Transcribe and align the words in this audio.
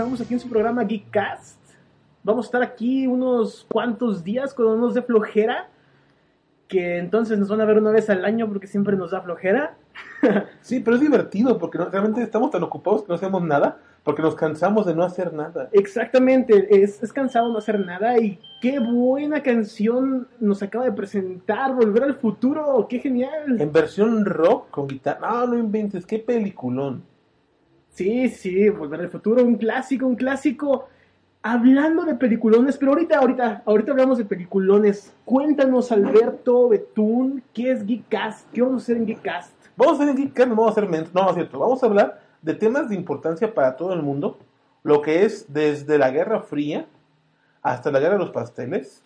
Estamos 0.00 0.22
aquí 0.22 0.32
en 0.32 0.40
su 0.40 0.48
programa 0.48 0.82
Geekcast. 0.86 1.58
Vamos 2.24 2.46
a 2.46 2.48
estar 2.48 2.62
aquí 2.62 3.06
unos 3.06 3.66
cuantos 3.70 4.24
días 4.24 4.54
cuando 4.54 4.74
nos 4.78 4.94
dé 4.94 5.02
flojera. 5.02 5.68
Que 6.68 6.96
entonces 6.96 7.38
nos 7.38 7.50
van 7.50 7.60
a 7.60 7.66
ver 7.66 7.76
una 7.76 7.90
vez 7.90 8.08
al 8.08 8.24
año 8.24 8.48
porque 8.48 8.66
siempre 8.66 8.96
nos 8.96 9.10
da 9.10 9.20
flojera. 9.20 9.76
Sí, 10.62 10.80
pero 10.80 10.94
es 10.96 11.02
divertido 11.02 11.58
porque 11.58 11.76
no- 11.76 11.90
realmente 11.90 12.22
estamos 12.22 12.50
tan 12.50 12.62
ocupados 12.62 13.02
que 13.02 13.08
no 13.08 13.14
hacemos 13.16 13.42
nada 13.42 13.76
porque 14.02 14.22
nos 14.22 14.34
cansamos 14.34 14.86
de 14.86 14.94
no 14.94 15.04
hacer 15.04 15.34
nada. 15.34 15.68
Exactamente, 15.72 16.82
es, 16.82 17.02
es 17.02 17.12
cansado 17.12 17.52
no 17.52 17.58
hacer 17.58 17.78
nada 17.78 18.18
y 18.18 18.40
qué 18.62 18.78
buena 18.78 19.42
canción 19.42 20.28
nos 20.40 20.62
acaba 20.62 20.86
de 20.86 20.92
presentar, 20.92 21.74
Volver 21.74 22.04
al 22.04 22.14
Futuro, 22.14 22.86
qué 22.88 23.00
genial. 23.00 23.60
En 23.60 23.70
versión 23.70 24.24
rock 24.24 24.70
con 24.70 24.86
guitarra. 24.86 25.28
No, 25.28 25.46
no 25.48 25.58
inventes, 25.58 26.06
qué 26.06 26.18
peliculón. 26.18 27.02
Sí, 28.00 28.30
sí, 28.30 28.70
Volver 28.70 29.00
al 29.00 29.10
Futuro, 29.10 29.44
un 29.44 29.56
clásico, 29.56 30.06
un 30.06 30.16
clásico. 30.16 30.88
Hablando 31.42 32.06
de 32.06 32.14
peliculones, 32.14 32.78
pero 32.78 32.92
ahorita, 32.92 33.18
ahorita, 33.18 33.62
ahorita 33.66 33.92
hablamos 33.92 34.16
de 34.16 34.24
peliculones. 34.24 35.12
Cuéntanos, 35.26 35.92
Alberto 35.92 36.70
Betún, 36.70 37.42
¿qué 37.52 37.72
es 37.72 37.84
Geekcast? 37.84 38.50
¿Qué 38.54 38.62
vamos 38.62 38.80
a 38.80 38.84
hacer 38.84 38.96
en 38.96 39.06
Geekcast? 39.06 39.52
Vamos 39.76 40.00
a 40.00 40.04
hacer 40.04 40.16
Geekcast, 40.16 40.48
no 40.48 40.56
vamos 40.56 40.68
a 40.78 40.80
hacer 40.80 40.90
no, 41.12 41.22
no 41.22 41.28
es 41.28 41.34
cierto. 41.34 41.58
Vamos 41.58 41.82
a 41.82 41.86
hablar 41.86 42.22
de 42.40 42.54
temas 42.54 42.88
de 42.88 42.94
importancia 42.94 43.52
para 43.52 43.76
todo 43.76 43.92
el 43.92 44.00
mundo, 44.00 44.38
lo 44.82 45.02
que 45.02 45.26
es 45.26 45.52
desde 45.52 45.98
la 45.98 46.10
Guerra 46.10 46.40
Fría 46.40 46.86
hasta 47.60 47.90
la 47.90 48.00
Guerra 48.00 48.14
de 48.14 48.20
los 48.20 48.30
Pasteles. 48.30 49.02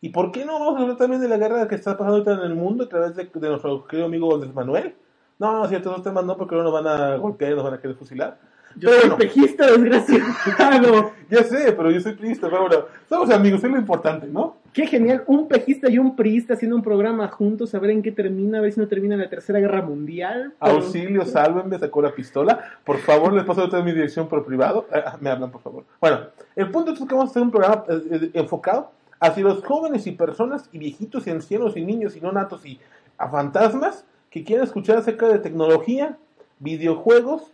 ¿Y 0.00 0.08
por 0.08 0.32
qué 0.32 0.44
no 0.44 0.54
vamos 0.54 0.80
a 0.80 0.82
hablar 0.82 0.96
también 0.96 1.22
de 1.22 1.28
la 1.28 1.38
guerra 1.38 1.68
que 1.68 1.76
está 1.76 1.96
pasando 1.96 2.28
en 2.28 2.40
el 2.40 2.56
mundo 2.56 2.86
a 2.86 2.88
través 2.88 3.14
de, 3.14 3.30
de 3.32 3.48
nuestro 3.48 3.86
querido 3.86 4.06
amigo 4.06 4.34
Andrés 4.34 4.52
Manuel? 4.52 4.96
No, 5.38 5.52
no 5.52 5.64
es 5.64 5.68
cierto, 5.70 5.90
esos 5.90 6.02
temas 6.02 6.24
no, 6.24 6.36
porque 6.36 6.54
no 6.56 6.62
nos 6.62 6.72
van 6.72 6.86
a 6.86 7.16
golpear 7.16 7.52
y 7.52 7.54
nos 7.54 7.64
van 7.64 7.74
a 7.74 7.78
querer 7.80 7.96
fusilar. 7.96 8.38
Yo 8.78 8.90
Pero 8.90 9.00
soy 9.00 9.10
bueno. 9.10 9.16
pejista, 9.18 9.66
desgraciado. 9.70 11.12
Ya 11.30 11.42
sé, 11.42 11.72
pero 11.72 11.90
yo 11.90 11.98
soy 12.00 12.12
priista, 12.12 12.48
pero 12.48 12.62
bueno, 12.68 12.84
somos 13.08 13.30
amigos, 13.30 13.64
es 13.64 13.70
lo 13.70 13.78
importante, 13.78 14.26
¿no? 14.28 14.56
Qué 14.72 14.86
genial, 14.86 15.24
un 15.26 15.48
pejista 15.48 15.90
y 15.90 15.98
un 15.98 16.14
priista 16.14 16.54
haciendo 16.54 16.76
un 16.76 16.82
programa 16.82 17.26
juntos, 17.28 17.74
a 17.74 17.78
ver 17.78 17.90
en 17.90 18.02
qué 18.02 18.12
termina, 18.12 18.58
a 18.58 18.60
ver 18.60 18.72
si 18.72 18.78
no 18.80 18.86
termina 18.86 19.16
la 19.16 19.28
Tercera 19.30 19.58
Guerra 19.58 19.80
Mundial. 19.82 20.52
Pero- 20.60 20.72
Auxilio, 20.74 21.24
sálvenme, 21.24 21.78
sacó 21.78 22.02
la 22.02 22.14
pistola. 22.14 22.60
Por 22.84 22.98
favor, 22.98 23.32
les 23.32 23.44
paso 23.44 23.68
toda 23.68 23.82
mi 23.82 23.92
dirección 23.92 24.28
por 24.28 24.44
privado. 24.44 24.86
Ah, 24.92 25.16
me 25.20 25.30
hablan, 25.30 25.50
por 25.50 25.62
favor. 25.62 25.84
Bueno, 26.00 26.20
el 26.54 26.70
punto 26.70 26.92
es 26.92 26.98
que 26.98 27.04
vamos 27.06 27.28
a 27.28 27.30
hacer 27.30 27.42
un 27.42 27.50
programa 27.50 27.84
eh, 27.88 28.02
eh, 28.10 28.30
enfocado 28.34 28.90
hacia 29.18 29.42
los 29.42 29.64
jóvenes 29.64 30.06
y 30.06 30.12
personas 30.12 30.68
y 30.72 30.78
viejitos 30.78 31.26
y 31.26 31.30
ancianos 31.30 31.76
y 31.76 31.82
niños 31.84 32.14
y 32.16 32.20
no 32.20 32.30
natos 32.30 32.64
y 32.66 32.78
a 33.16 33.28
fantasmas 33.30 34.04
que 34.36 34.44
quieren 34.44 34.66
escuchar 34.66 34.98
acerca 34.98 35.28
de 35.28 35.38
tecnología, 35.38 36.18
videojuegos 36.58 37.50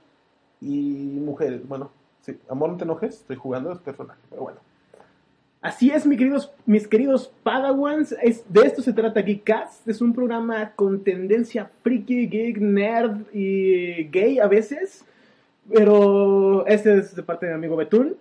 y 0.60 1.20
mujeres. 1.24 1.60
Bueno, 1.68 1.92
sí, 2.22 2.36
amor, 2.48 2.70
no 2.70 2.76
te 2.76 2.82
enojes, 2.82 3.20
estoy 3.20 3.36
jugando 3.36 3.70
a 3.70 3.74
los 3.74 3.82
personajes, 3.82 4.20
pero 4.28 4.42
bueno. 4.42 4.58
Así 5.60 5.90
es, 5.90 6.04
mis 6.06 6.18
queridos, 6.18 6.50
mis 6.66 6.88
queridos 6.88 7.30
Padawans, 7.44 8.16
es, 8.20 8.42
de 8.52 8.62
esto 8.62 8.82
se 8.82 8.92
trata 8.92 9.22
Geekcast, 9.22 9.86
es 9.86 10.00
un 10.00 10.12
programa 10.12 10.72
con 10.72 11.04
tendencia 11.04 11.70
friki, 11.84 12.26
geek, 12.26 12.58
nerd 12.58 13.32
y 13.32 14.08
gay 14.08 14.40
a 14.40 14.48
veces, 14.48 15.04
pero 15.72 16.66
este 16.66 16.98
es 16.98 17.14
de 17.14 17.22
parte 17.22 17.46
de 17.46 17.52
mi 17.52 17.58
amigo 17.58 17.76
Betún. 17.76 18.16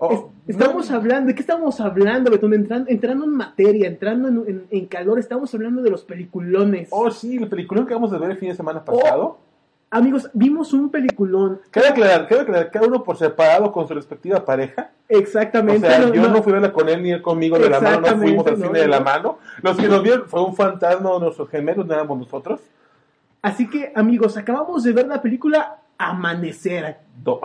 Oh, 0.00 0.12
Es- 0.46 0.54
estamos 0.54 0.90
no- 0.90 0.96
hablando, 0.96 1.26
¿de 1.28 1.34
qué 1.34 1.40
estamos 1.40 1.80
hablando, 1.80 2.30
Betún? 2.30 2.54
Entrando, 2.54 2.88
entrando 2.88 3.24
en 3.24 3.32
materia, 3.32 3.88
entrando 3.88 4.28
en, 4.28 4.36
en- 4.48 4.66
en 4.70 4.86
calor, 4.86 5.18
estamos 5.18 5.52
hablando 5.54 5.82
de 5.82 5.90
los 5.90 6.04
peliculones. 6.04 6.88
Oh, 6.92 7.10
sí, 7.10 7.36
el 7.36 7.48
película 7.48 7.80
que 7.80 7.86
acabamos 7.86 8.12
de 8.12 8.18
ver 8.18 8.30
el 8.30 8.36
fin 8.36 8.50
de 8.50 8.54
semana 8.54 8.84
pasado. 8.84 9.38
Amigos, 9.90 10.30
vimos 10.34 10.72
un 10.74 10.90
peliculón. 10.90 11.60
Cabe 11.70 11.88
aclarar, 11.88 12.28
cabe 12.28 12.42
aclarar, 12.42 12.70
cada 12.70 12.86
uno 12.86 13.02
por 13.02 13.16
separado 13.16 13.72
con 13.72 13.88
su 13.88 13.94
respectiva 13.94 14.44
pareja. 14.44 14.90
O 15.10 15.16
Exactamente. 15.18 15.88
sea, 15.88 15.98
no- 16.00 16.12
yo 16.12 16.20
no- 16.22 16.28
no 16.28 16.42
fui 16.42 16.52
a 16.52 16.56
verla 16.56 16.72
con 16.72 16.88
él 16.90 17.02
ni 17.02 17.10
él 17.10 17.22
conmigo 17.22 17.58
de 17.58 17.70
la 17.70 17.80
mano, 17.80 18.00
no 18.02 18.18
fuimos 18.18 18.46
al 18.46 18.56
cine 18.58 18.78
de 18.80 18.86
la 18.88 19.00
mano. 19.00 19.38
Los 19.62 19.76
que 19.78 19.88
nos 19.88 20.02
vieron 20.02 20.28
fue 20.28 20.44
un 20.44 20.54
fantasma 20.54 21.10
de 21.14 21.20
nuestros 21.20 21.48
gemelos, 21.48 21.86
no 21.86 21.94
éramos 21.94 22.18
nosotros. 22.18 22.60
Así 23.40 23.68
que, 23.68 23.90
amigos, 23.96 24.36
acabamos 24.36 24.84
de 24.84 24.92
ver 24.92 25.06
la 25.08 25.22
película 25.22 25.78
Amanecer, 25.96 26.98
Dos. 27.24 27.40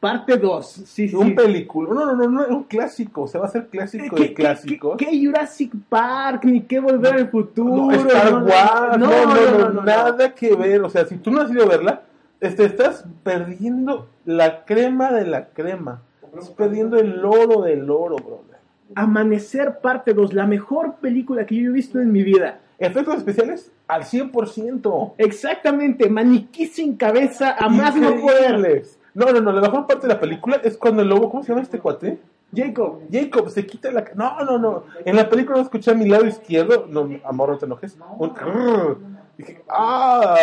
Parte 0.00 0.36
2. 0.38 0.66
Sí, 0.86 1.08
sí. 1.08 1.14
Un 1.14 1.34
película. 1.34 1.90
No, 1.92 2.06
no, 2.06 2.14
no, 2.16 2.28
no, 2.28 2.42
es 2.42 2.50
un 2.50 2.64
clásico. 2.64 3.28
Se 3.28 3.38
va 3.38 3.44
a 3.44 3.48
hacer 3.48 3.68
clásico 3.68 4.16
¿Qué- 4.16 4.22
de 4.22 4.34
clásicos. 4.34 4.96
¿Qué, 4.96 5.06
qué 5.06 5.26
Jurassic 5.26 5.72
Park? 5.88 6.44
Ni 6.44 6.62
qué 6.62 6.80
Volver 6.80 7.14
al 7.14 7.28
Futuro. 7.28 7.76
No, 7.86 7.92
Star 7.92 8.32
no, 8.32 8.40
no, 8.40 8.46
Wars, 8.46 8.98
no, 8.98 9.06
no, 9.06 9.68
no, 9.74 9.82
nada 9.82 10.34
que 10.34 10.56
ver. 10.56 10.82
O 10.82 10.90
sea, 10.90 11.04
si 11.04 11.16
tú 11.18 11.30
no 11.30 11.42
has 11.42 11.50
ido 11.50 11.62
a 11.64 11.68
verla, 11.68 12.02
este, 12.40 12.64
estás 12.64 13.04
perdiendo 13.22 14.08
la 14.24 14.64
crema 14.64 15.12
de 15.12 15.26
la 15.26 15.48
crema. 15.50 16.02
Estás 16.22 16.50
perdiendo 16.50 16.96
el 16.98 17.24
oro 17.24 17.62
del 17.62 17.90
oro, 17.90 18.16
brother. 18.16 18.58
Amanecer, 18.94 19.78
parte 19.80 20.14
2. 20.14 20.32
La 20.32 20.46
mejor 20.46 20.94
película 20.96 21.44
que 21.46 21.56
yo 21.56 21.70
he 21.70 21.72
visto 21.72 22.00
en 22.00 22.10
mi 22.10 22.22
vida. 22.22 22.60
Efectos 22.78 23.18
especiales 23.18 23.70
al 23.86 24.04
100%. 24.04 25.12
Exactamente, 25.18 26.08
maniquí 26.08 26.66
sin 26.66 26.96
cabeza, 26.96 27.54
a 27.58 27.68
más 27.68 27.94
no 27.96 28.14
poder. 28.20 28.84
No, 29.14 29.26
no, 29.32 29.40
no, 29.40 29.52
la 29.52 29.60
mejor 29.62 29.86
parte 29.86 30.06
de 30.06 30.12
la 30.14 30.20
película 30.20 30.56
es 30.62 30.76
cuando 30.76 31.02
el 31.02 31.08
lobo, 31.08 31.30
¿cómo 31.30 31.42
se 31.42 31.48
llama 31.50 31.62
este 31.62 31.78
cuate? 31.78 32.18
Jacob, 32.54 33.00
Jacob 33.12 33.48
se 33.50 33.64
quita 33.66 33.90
la... 33.92 34.04
No, 34.14 34.40
no, 34.44 34.58
no. 34.58 34.84
En 35.04 35.16
la 35.16 35.28
película 35.28 35.56
no 35.58 35.62
escuché 35.62 35.90
a 35.92 35.94
mi 35.94 36.08
lado 36.08 36.26
izquierdo, 36.26 36.86
no, 36.88 37.08
amor, 37.24 37.50
no 37.50 37.58
te 37.58 37.66
enojes. 37.66 37.96
Un... 38.18 39.20
Dije, 39.38 39.62
ah, 39.70 40.34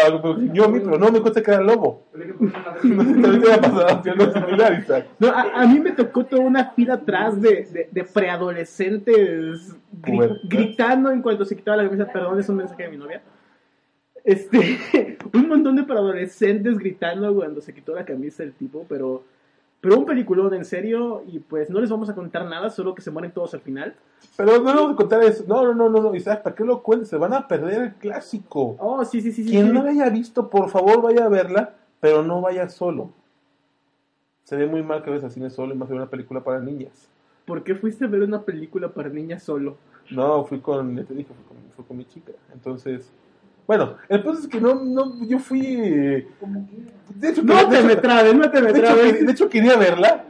yo 0.54 0.66
a 0.66 0.68
mí, 0.70 0.80
pero 0.80 0.98
no 0.98 1.12
me 1.12 1.22
cuenta 1.22 1.44
que 1.44 1.52
era 1.52 1.60
el 1.62 1.68
lobo. 1.68 2.02
No 5.20 5.28
a, 5.28 5.42
a 5.62 5.68
mí 5.68 5.80
me 5.80 5.92
tocó 5.92 6.26
toda 6.26 6.42
una 6.42 6.72
fila 6.72 6.96
atrás 6.96 7.40
de, 7.40 7.68
de, 7.72 7.90
de 7.92 8.04
preadolescentes 8.06 9.76
gri- 10.02 10.40
gritando 10.46 11.12
en 11.12 11.22
cuanto 11.22 11.46
se 11.46 11.56
quitaba 11.56 11.78
la 11.78 11.84
camisa. 11.84 12.08
Perdón, 12.12 12.40
es 12.40 12.50
un 12.50 12.56
mensaje 12.56 12.84
de 12.84 12.90
mi 12.90 12.98
novia. 12.98 13.22
Este, 14.28 15.18
un 15.34 15.48
montón 15.48 15.78
de 15.78 15.84
preadolescentes 15.84 16.78
gritando 16.78 17.34
cuando 17.34 17.62
se 17.62 17.74
quitó 17.74 17.96
la 17.96 18.04
camisa 18.04 18.44
el 18.44 18.52
tipo, 18.52 18.86
pero, 18.90 19.24
pero 19.80 19.98
un 19.98 20.06
peliculón 20.06 20.54
en 20.54 20.66
serio. 20.66 21.24
Y 21.26 21.40
pues 21.40 21.70
no 21.70 21.80
les 21.80 21.90
vamos 21.90 22.10
a 22.10 22.14
contar 22.14 22.44
nada, 22.46 22.70
solo 22.70 22.94
que 22.94 23.02
se 23.02 23.10
mueren 23.10 23.32
todos 23.32 23.54
al 23.54 23.62
final. 23.62 23.96
Pero 24.36 24.58
no 24.58 24.64
vamos 24.66 24.92
a 24.92 24.96
contar 24.98 25.24
eso. 25.24 25.46
No, 25.48 25.64
no, 25.64 25.74
no, 25.74 25.90
no, 25.90 26.02
no, 26.02 26.14
Isaac, 26.14 26.44
¿para 26.44 26.54
qué 26.54 26.66
lo 26.66 26.84
cuentes? 26.84 27.08
Se 27.08 27.16
van 27.16 27.34
a 27.34 27.48
perder 27.48 27.82
el 27.82 27.94
clásico. 27.94 28.76
Oh, 28.80 29.06
sí, 29.06 29.22
sí, 29.22 29.32
sí. 29.32 29.46
sí, 29.46 29.50
Quien 29.50 29.68
sí. 29.68 29.72
no 29.72 29.82
la 29.82 29.92
haya 29.92 30.10
visto, 30.10 30.50
por 30.50 30.70
favor, 30.70 31.02
vaya 31.02 31.24
a 31.24 31.30
verla, 31.30 31.76
pero 32.02 32.22
no 32.22 32.42
vaya 32.42 32.68
solo. 32.68 33.12
Se 34.44 34.58
ve 34.58 34.68
muy 34.68 34.84
mal 34.84 35.04
que 35.04 35.10
vayas 35.10 35.24
al 35.24 35.32
cine 35.32 35.50
solo 35.50 35.74
y 35.74 35.78
más 35.78 35.88
de 35.88 35.96
una 35.96 36.10
película 36.10 36.44
para 36.44 36.60
niñas. 36.60 37.08
¿Por 37.46 37.64
qué 37.64 37.76
fuiste 37.76 38.04
a 38.04 38.08
ver 38.10 38.24
una 38.24 38.42
película 38.42 38.90
para 38.90 39.08
niñas 39.08 39.42
solo? 39.44 39.78
No, 40.12 40.44
fui 40.44 40.60
con, 40.60 40.94
te 40.98 41.14
dije, 41.14 41.34
fui 41.34 41.46
con, 41.48 41.58
fui 41.78 41.86
con 41.86 41.98
mi 41.98 42.04
chica. 42.04 42.34
Entonces, 42.54 43.10
Bueno, 43.68 43.96
el 44.08 44.24
punto 44.24 44.40
es 44.40 44.48
que 44.48 44.62
no, 44.62 44.76
no, 44.76 45.14
yo 45.26 45.40
fui... 45.40 45.62
De 45.66 47.30
hecho, 47.30 47.42
No 47.44 47.56
de 47.56 47.66
te 47.66 47.76
hecho- 47.78 47.86
me 47.88 47.96
trabes, 47.98 48.34
no 48.36 48.50
te 48.50 48.62
me 48.62 48.72
de 48.72 48.80
hecho, 48.80 48.88
trabes. 48.94 49.14
que- 49.18 49.24
de 49.26 49.32
hecho, 49.32 49.50
quería 49.50 49.76
verla. 49.76 50.24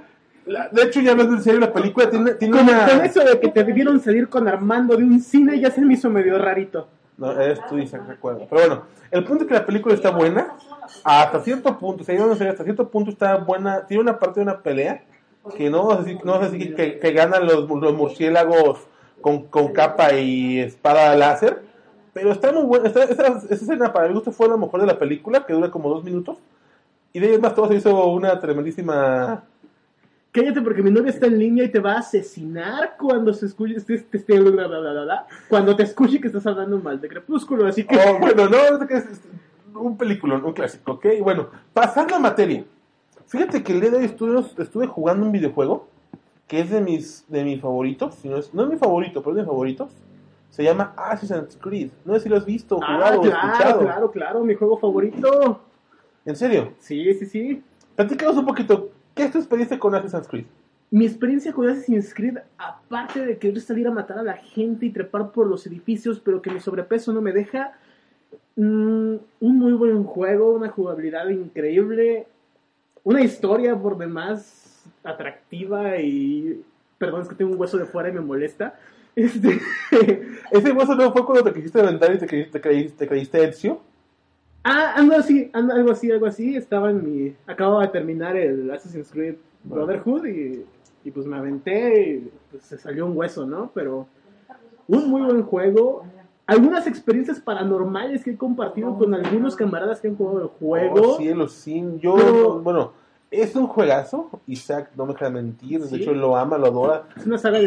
La- 0.46 0.70
De 0.70 0.84
hecho, 0.84 1.02
ya 1.02 1.12
hablando 1.12 1.36
en 1.36 1.44
serio, 1.44 1.60
la 1.60 1.72
película 1.74 2.10
tiene, 2.10 2.34
tiene 2.36 2.58
Con, 2.58 2.68
una... 2.68 2.88
con 2.88 3.02
eso 3.06 3.20
de 3.24 3.40
que 3.40 3.50
te 3.50 3.64
debieron 3.64 4.00
salir 4.00 4.28
con 4.30 4.48
Armando 4.48 4.96
de 4.96 5.04
un 5.04 5.20
cine 5.22 5.60
ya 5.60 5.70
se 5.70 5.82
me 5.82 5.94
hizo 5.94 6.10
medio 6.10 6.38
rarito. 6.40 6.88
No, 7.18 7.32
eres 7.32 7.60
tú, 7.68 7.78
Isaac, 7.78 8.04
recuerdo. 8.08 8.48
Pero 8.50 8.62
bueno, 8.68 8.84
el 9.12 9.24
punto 9.24 9.44
es 9.44 9.48
que 9.50 9.54
la 9.56 9.66
película 9.66 9.94
está 9.96 10.12
buena. 10.12 10.54
Hasta 11.04 11.40
cierto 11.42 11.78
punto, 11.78 12.04
se 12.04 12.14
iban 12.14 12.30
a 12.30 12.34
hacer 12.34 12.48
hasta 12.48 12.64
cierto 12.64 12.88
punto 12.90 13.12
está 13.12 13.36
buena. 13.38 13.86
Tiene 13.86 14.02
una 14.04 14.18
parte 14.20 14.40
de 14.40 14.44
una 14.46 14.60
pelea 14.62 15.04
que 15.58 15.70
no 15.70 15.86
vas 15.88 16.00
a 16.00 16.02
decir, 16.04 16.20
no 16.24 16.34
vas 16.34 16.48
a 16.48 16.50
decir 16.52 16.76
que, 16.76 17.00
que 17.00 17.12
ganan 17.12 17.46
los, 17.46 17.68
los 17.70 17.94
murciélagos 17.94 18.80
con, 19.22 19.44
con 19.48 19.74
capa 19.74 20.14
y 20.14 20.60
espada 20.60 21.16
láser. 21.16 21.64
Pero 22.18 22.32
está 22.32 22.52
muy 22.52 22.64
buena. 22.64 22.88
Esta, 22.88 23.04
esa, 23.04 23.28
esa 23.28 23.54
escena 23.54 23.94
para 23.94 24.08
mi 24.08 24.16
gusto 24.16 24.32
fue 24.32 24.50
la 24.50 24.58
mejor 24.58 24.82
de 24.82 24.88
la 24.88 24.98
película, 24.98 25.46
que 25.46 25.54
dura 25.54 25.70
como 25.70 25.88
dos 25.88 26.04
minutos. 26.04 26.40
Y 27.14 27.20
de 27.20 27.28
ahí 27.28 27.38
más 27.38 27.54
todo 27.54 27.68
se 27.68 27.76
hizo 27.76 28.08
una 28.08 28.40
tremendísima... 28.40 29.44
Cállate 30.32 30.62
porque 30.62 30.82
mi 30.82 30.90
novia 30.90 31.12
está 31.12 31.28
en 31.28 31.38
línea 31.38 31.64
y 31.64 31.70
te 31.70 31.80
va 31.80 31.94
a 31.94 32.00
asesinar 32.00 32.96
cuando 32.98 33.34
se 33.36 33.46
escuche, 33.46 33.80
te 33.82 34.40
bla, 34.40 34.68
bla, 34.68 34.80
bla, 34.80 35.28
cuando 35.48 35.76
te 35.76 35.84
escuche 35.84 36.20
que 36.20 36.28
estás 36.28 36.46
hablando 36.48 36.80
mal 36.80 37.00
de 37.00 37.08
Crepúsculo, 37.08 37.68
así 37.68 37.84
que 37.86 37.96
Oh, 37.96 38.20
bueno, 38.20 38.50
no, 38.50 38.58
es 38.58 38.88
que 38.88 38.96
es 38.96 39.06
es 39.06 39.22
un 39.76 39.96
peliculón, 39.96 40.44
un 40.44 40.54
clásico, 40.54 40.94
¿ok? 40.94 41.06
Bueno, 41.22 41.50
pasando 41.72 42.16
a 42.16 42.20
materia. 42.20 42.66
Fíjate 43.28 43.62
que 43.64 43.74
el 43.74 43.82
día 43.82 43.92
de 43.92 43.98
hoy 43.98 44.06
estuve, 44.06 44.44
estuve 44.58 44.88
jugando 44.88 45.24
un 45.24 45.32
videojuego 45.32 45.88
que 46.48 46.62
es 46.62 46.70
de 46.72 46.82
mis, 46.82 47.26
de 47.28 47.44
mis 47.44 47.62
favoritos. 47.62 48.16
si 48.16 48.28
no, 48.28 48.38
es, 48.38 48.54
no 48.56 48.64
es 48.64 48.70
mi 48.70 48.78
favorito, 48.78 49.22
pero 49.22 49.32
es 49.32 49.36
de 49.38 49.42
mis 49.44 49.50
favoritos. 49.50 49.92
Se 50.58 50.64
llama 50.64 50.92
Assassin's 50.98 51.56
Creed. 51.62 51.92
No 52.04 52.16
sé 52.16 52.22
si 52.22 52.30
lo 52.30 52.38
has 52.38 52.46
visto, 52.46 52.80
Ah, 52.82 52.96
jugado 52.96 53.20
o 53.20 53.22
claro, 53.22 53.48
escuchado. 53.48 53.80
claro, 53.82 54.12
claro, 54.12 54.44
mi 54.44 54.56
juego 54.56 54.76
favorito. 54.80 55.62
En 56.26 56.36
serio, 56.36 56.74
Sí, 56.80 57.14
sí, 57.14 57.28
sí. 57.28 57.64
platícanos 57.96 58.38
un 58.38 58.46
poquito. 58.48 58.90
¿Qué 59.14 59.26
es 59.26 59.32
tu 59.32 59.38
experiencia 59.38 59.78
con 59.78 59.94
Assassin's 59.94 60.28
Creed? 60.28 60.46
Mi 60.90 61.06
experiencia 61.06 61.54
con 61.54 61.70
Assassin's 61.70 62.12
Creed, 62.12 62.40
aparte 62.58 63.24
de 63.24 63.38
querer 63.38 63.62
salir 63.62 63.88
a 63.88 63.92
matar 63.92 64.18
a 64.18 64.24
la 64.24 64.34
gente 64.34 64.88
y 64.88 64.90
trepar 64.90 65.30
por 65.32 65.46
los 65.46 65.68
edificios, 65.68 66.20
pero 66.20 66.42
que 66.42 66.50
mi 66.50 66.60
sobrepeso 66.60 67.14
no 67.14 67.22
me 67.22 67.34
deja, 67.34 67.74
mm, 68.56 69.16
un 69.40 69.60
muy 69.60 69.74
buen 69.74 70.04
juego, 70.06 70.54
una 70.54 70.70
jugabilidad 70.70 71.30
increíble, 71.30 72.26
una 73.04 73.22
historia 73.22 73.76
por 73.76 73.96
demás 73.96 74.86
atractiva 75.04 75.98
y... 75.98 76.64
Perdón, 76.98 77.22
es 77.22 77.28
que 77.28 77.36
tengo 77.36 77.52
un 77.52 77.60
hueso 77.62 77.78
de 77.78 77.86
fuera 77.86 78.10
y 78.10 78.14
me 78.14 78.22
molesta. 78.22 78.74
Este, 79.18 79.60
Ese 80.52 80.72
hueso 80.72 80.94
no 80.94 81.12
fue 81.12 81.26
cuando 81.26 81.44
te 81.46 81.54
quisiste 81.54 81.80
aventar 81.82 82.14
y 82.14 82.20
te 82.20 82.28
creíste, 82.28 82.52
te 82.52 82.62
creíste, 82.62 82.98
te 83.00 83.08
creíste 83.08 83.44
Ezio. 83.44 83.80
ah, 84.64 84.94
ando 84.96 85.16
así, 85.16 85.50
ando 85.54 85.74
algo 85.74 85.92
así, 85.92 86.12
algo 86.12 86.28
así. 86.28 86.56
Estaba 86.56 86.92
en 86.92 87.04
mi... 87.04 87.36
Acababa 87.48 87.82
de 87.82 87.88
terminar 87.88 88.38
el 88.38 88.70
Assassin's 88.70 89.10
Creed 89.12 89.36
Brotherhood 89.64 90.26
y, 90.26 90.66
y 91.04 91.12
pues 91.12 91.26
me 91.26 91.36
aventé 91.36 92.12
y 92.12 92.32
pues 92.52 92.64
se 92.64 92.78
salió 92.78 93.08
un 93.08 93.18
hueso, 93.18 93.46
¿no? 93.48 93.72
Pero 93.74 94.08
un 94.88 95.10
muy 95.10 95.24
buen 95.24 95.42
juego. 95.42 96.04
Algunas 96.46 96.86
experiencias 96.86 97.40
paranormales 97.40 98.24
que 98.24 98.32
he 98.32 98.38
compartido 98.38 98.98
con 99.00 99.16
algunos 99.16 99.56
camaradas 99.56 100.00
que 100.00 100.10
han 100.10 100.16
jugado 100.16 100.42
el 100.44 100.48
juego. 100.48 101.14
Oh, 101.14 101.18
cielo, 101.18 101.48
sí. 101.48 101.84
Yo, 102.00 102.16
Pero- 102.16 102.60
bueno, 102.62 102.92
es 103.32 103.56
un 103.56 103.66
juegazo. 103.66 104.30
Isaac 104.46 104.92
no 104.96 105.08
me 105.08 105.14
deja 105.14 105.30
mentir. 105.32 105.82
De 105.82 105.98
hecho, 105.98 106.14
lo 106.14 106.38
ama, 106.38 106.58
lo 106.60 106.68
adora. 106.68 107.04
Es 107.18 107.26
una 107.26 107.38
saga 107.40 107.60
de 107.60 107.66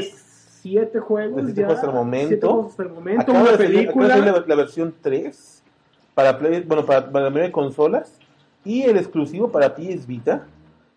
siete 0.60 0.98
juegos. 1.00 1.36
De 1.36 1.44
siete 1.46 1.60
ya. 1.62 1.66
juegos 1.66 1.78
hasta 1.84 1.90
el 1.90 1.96
momento. 2.04 2.48
Juegos 2.50 2.70
hasta 2.70 2.82
el 2.82 2.88
momento. 2.90 3.32
Una 3.32 3.40
de 3.42 3.46
salir- 3.46 3.58
de 3.58 3.66
película. 3.66 4.08
salir 4.08 4.24
la, 4.32 4.44
la 4.46 4.54
versión 4.54 4.94
3 5.00 5.62
para 6.14 6.38
Play, 6.38 6.62
bueno, 6.62 6.84
para, 6.84 7.10
para 7.10 7.24
la 7.24 7.30
mayoría 7.30 7.46
de 7.48 7.52
consolas 7.52 8.18
y 8.64 8.82
el 8.82 8.96
exclusivo 8.96 9.50
para 9.50 9.74
PS 9.74 10.06
Vita, 10.06 10.44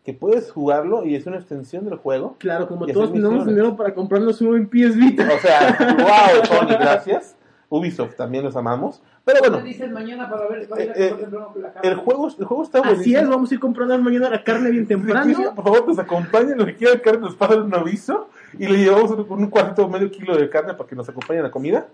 que 0.03 0.13
puedes 0.13 0.51
jugarlo 0.51 1.05
y 1.05 1.15
es 1.15 1.25
una 1.27 1.37
extensión 1.37 1.85
del 1.85 1.95
juego. 1.97 2.35
Claro, 2.39 2.67
como 2.67 2.87
Y 2.87 2.91
todos 2.93 3.13
tenemos 3.13 3.45
dinero 3.47 3.75
para 3.77 3.93
comprarnos 3.93 4.41
un 4.41 4.57
en 4.57 4.67
PS 4.67 4.97
Vita. 4.97 5.27
O 5.33 5.39
sea, 5.39 5.77
wow, 5.97 6.45
Sony, 6.45 6.67
gracias. 6.79 7.37
Ubisoft 7.69 8.15
también 8.15 8.43
los 8.43 8.55
amamos. 8.55 9.01
Pero 9.25 9.41
¿Qué 9.41 9.49
bueno, 9.49 9.63
dices 9.65 9.89
mañana 9.89 10.29
para 10.29 10.47
ver 10.47 10.67
cuál 10.67 10.81
Eh, 10.81 10.91
es 10.93 10.99
eh, 11.11 11.15
la 11.59 11.73
carne? 11.73 11.89
el 11.89 11.95
juego, 11.95 12.27
el 12.37 12.45
juego 12.45 12.63
está 12.63 12.79
Así 12.79 12.87
buenísimo. 12.89 13.19
es, 13.19 13.29
vamos 13.29 13.49
a 13.51 13.53
ir 13.55 13.59
comprando 13.59 13.97
mañana 13.97 14.29
la 14.29 14.43
carne 14.43 14.69
bien 14.69 14.83
Sí, 14.83 14.89
temprano. 14.89 15.55
Por 15.55 15.63
favor, 15.63 15.87
nos 15.87 15.97
acompañen, 15.97 16.57
los 16.57 16.67
que 16.67 16.75
quieran 16.75 16.99
carne 16.99 17.21
nos 17.21 17.35
pasan 17.35 17.61
un 17.63 17.73
aviso 17.73 18.27
y 18.59 18.67
le 18.67 18.77
llevamos 18.77 19.11
un, 19.11 19.25
un 19.29 19.47
cuarto 19.49 19.85
o 19.85 19.89
medio 19.89 20.09
kilo 20.11 20.35
de 20.37 20.49
carne 20.49 20.73
para 20.73 20.87
que 20.87 20.95
nos 20.95 21.07
acompañen 21.09 21.41
a 21.41 21.47
la 21.47 21.51
comida. 21.51 21.87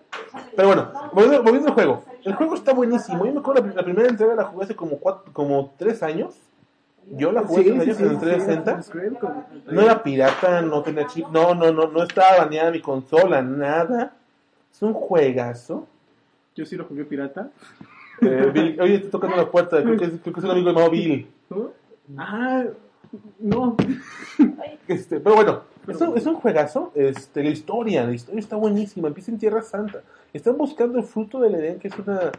Pero 0.55 0.67
bueno, 0.69 0.91
volviendo, 1.13 1.43
volviendo 1.43 1.69
al 1.69 1.73
juego. 1.73 2.03
El 2.23 2.35
juego 2.35 2.55
está 2.55 2.73
buenísimo. 2.73 3.25
Yo 3.25 3.33
me 3.33 3.39
acuerdo 3.39 3.65
la, 3.65 3.73
la 3.73 3.83
primera 3.83 4.09
entrega 4.09 4.35
la 4.35 4.43
jugué 4.45 4.65
hace 4.65 4.75
como 4.75 4.97
cuatro, 4.97 5.31
como 5.33 5.73
tres 5.77 6.03
años. 6.03 6.35
Yo 7.11 7.31
la 7.31 7.41
jugué 7.43 7.63
Sí, 7.63 7.69
tres 7.71 7.81
años 7.81 7.97
sí, 7.97 8.03
en 8.03 8.09
sí, 8.11 8.17
360. 8.19 8.91
Creed 8.91 9.13
con- 9.17 9.45
No 9.71 9.81
era 9.81 10.03
pirata, 10.03 10.61
no 10.61 10.83
tenía 10.83 11.07
chip, 11.07 11.27
no, 11.31 11.55
no, 11.55 11.71
no, 11.71 11.87
no 11.87 12.03
estaba 12.03 12.39
baneada 12.39 12.69
mi 12.71 12.81
consola, 12.81 13.41
nada. 13.41 14.13
Es 14.71 14.81
un 14.81 14.93
juegazo. 14.93 15.87
Yo 16.55 16.65
sí 16.65 16.75
lo 16.75 16.83
jugué 16.85 17.05
pirata. 17.05 17.49
Eh, 18.21 18.51
Bill- 18.53 18.79
oye, 18.81 18.95
está 18.95 19.11
tocando 19.11 19.37
la 19.37 19.49
puerta, 19.49 19.81
creo 19.81 19.97
que, 19.97 20.05
es, 20.05 20.11
creo 20.21 20.33
que 20.33 20.39
es 20.41 20.43
un 20.45 20.51
amigo 20.51 20.67
llamado 20.69 20.89
Bill. 20.91 21.27
¿No? 21.49 21.71
Ah, 22.17 22.65
no. 23.39 23.75
Este, 24.87 25.19
pero 25.19 25.35
bueno, 25.35 25.61
es 25.89 26.01
un, 26.01 26.17
es 26.17 26.25
un 26.25 26.35
juegazo. 26.35 26.91
Este, 26.95 27.43
la 27.43 27.49
historia, 27.49 28.05
la 28.05 28.13
historia 28.13 28.39
está 28.39 28.55
buenísima. 28.55 29.07
Empieza 29.07 29.31
en 29.31 29.37
Tierra 29.39 29.61
Santa. 29.61 30.01
Están 30.33 30.57
buscando 30.57 30.97
el 30.97 31.03
fruto 31.03 31.39
del 31.39 31.55
Edén, 31.55 31.79
que 31.79 31.87
es 31.89 31.97
una. 31.97 32.31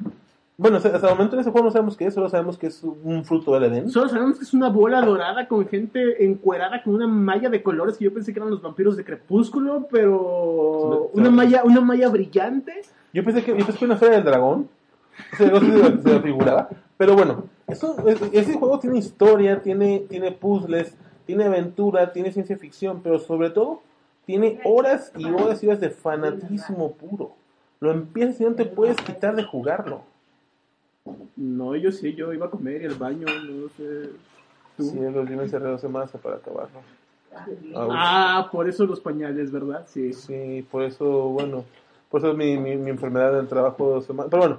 Bueno, 0.56 0.76
hasta 0.76 0.90
el 0.94 1.02
momento 1.14 1.36
en 1.36 1.40
ese 1.40 1.50
juego 1.50 1.66
no 1.68 1.72
sabemos 1.72 1.96
qué 1.96 2.04
es, 2.06 2.12
solo 2.14 2.28
sabemos 2.28 2.58
que 2.58 2.66
es 2.66 2.82
un 2.84 3.24
fruto 3.24 3.54
del 3.54 3.64
Edén. 3.72 3.88
Solo 3.88 4.08
sabemos 4.10 4.36
que 4.36 4.44
es 4.44 4.52
una 4.52 4.68
bola 4.68 5.00
dorada 5.00 5.48
con 5.48 5.66
gente 5.66 6.22
encuerada 6.24 6.82
con 6.82 6.94
una 6.96 7.06
malla 7.06 7.48
de 7.48 7.62
colores 7.62 7.96
que 7.96 8.04
yo 8.04 8.12
pensé 8.12 8.32
que 8.34 8.40
eran 8.40 8.50
los 8.50 8.60
vampiros 8.60 8.94
de 8.96 9.04
Crepúsculo, 9.04 9.88
pero 9.90 11.10
Sí, 11.14 11.18
una 11.20 11.30
malla, 11.30 11.64
una 11.64 11.80
malla 11.80 12.08
brillante. 12.10 12.82
Yo 13.14 13.24
pensé 13.24 13.42
que, 13.42 13.52
yo 13.56 13.64
pensé 13.64 13.78
que 13.78 13.84
una 13.86 13.96
feria 13.96 14.16
del 14.16 14.24
dragón. 14.24 14.68
O 15.32 15.36
sea, 15.36 15.50
no 15.50 15.60
sé 15.60 15.66
si 15.66 15.72
se, 15.72 16.02
se 16.02 16.12
lo 16.14 16.20
figuraba. 16.20 16.68
Pero 16.98 17.14
bueno, 17.14 17.44
eso, 17.66 17.96
es- 18.06 18.20
ese 18.32 18.54
juego 18.58 18.78
tiene 18.78 18.98
historia, 18.98 19.62
tiene, 19.62 20.00
tiene 20.10 20.30
puzzles, 20.32 20.94
tiene 21.30 21.44
aventura, 21.44 22.12
tiene 22.12 22.32
ciencia 22.32 22.58
ficción, 22.58 23.02
pero 23.04 23.20
sobre 23.20 23.50
todo 23.50 23.82
tiene 24.26 24.60
horas 24.64 25.12
y 25.16 25.26
horas 25.26 25.62
y 25.62 25.68
horas 25.68 25.78
de 25.78 25.90
fanatismo 25.90 26.90
puro. 26.90 27.30
Lo 27.78 27.92
empiezas 27.92 28.40
y 28.40 28.44
no 28.44 28.54
te 28.56 28.64
puedes 28.64 28.96
quitar 28.96 29.36
de 29.36 29.44
jugarlo. 29.44 30.02
No, 31.36 31.76
yo 31.76 31.92
sí, 31.92 32.14
yo 32.14 32.32
iba 32.32 32.46
a 32.46 32.50
comer 32.50 32.82
y 32.82 32.86
al 32.86 32.96
baño, 32.96 33.26
no 33.28 33.68
sé. 33.76 34.10
¿Tú? 34.76 34.82
Sí, 34.82 34.98
los 34.98 35.28
yo 35.30 35.36
me 35.36 35.44
encerré 35.44 35.68
dos 35.70 35.80
semanas 35.80 36.10
para 36.20 36.34
acabarlo. 36.34 36.80
Ah, 37.76 37.86
Ah, 37.92 38.48
por 38.50 38.68
eso 38.68 38.84
los 38.84 38.98
pañales, 38.98 39.52
¿verdad? 39.52 39.86
Sí. 39.86 40.12
Sí, 40.12 40.66
por 40.68 40.82
eso, 40.82 41.28
bueno, 41.28 41.64
por 42.10 42.22
eso 42.22 42.34
mi, 42.34 42.58
mi, 42.58 42.74
mi 42.76 42.90
enfermedad 42.90 43.34
del 43.34 43.46
trabajo 43.46 43.88
dos 43.88 44.04
semanas. 44.04 44.32
Pero 44.32 44.42
bueno, 44.42 44.58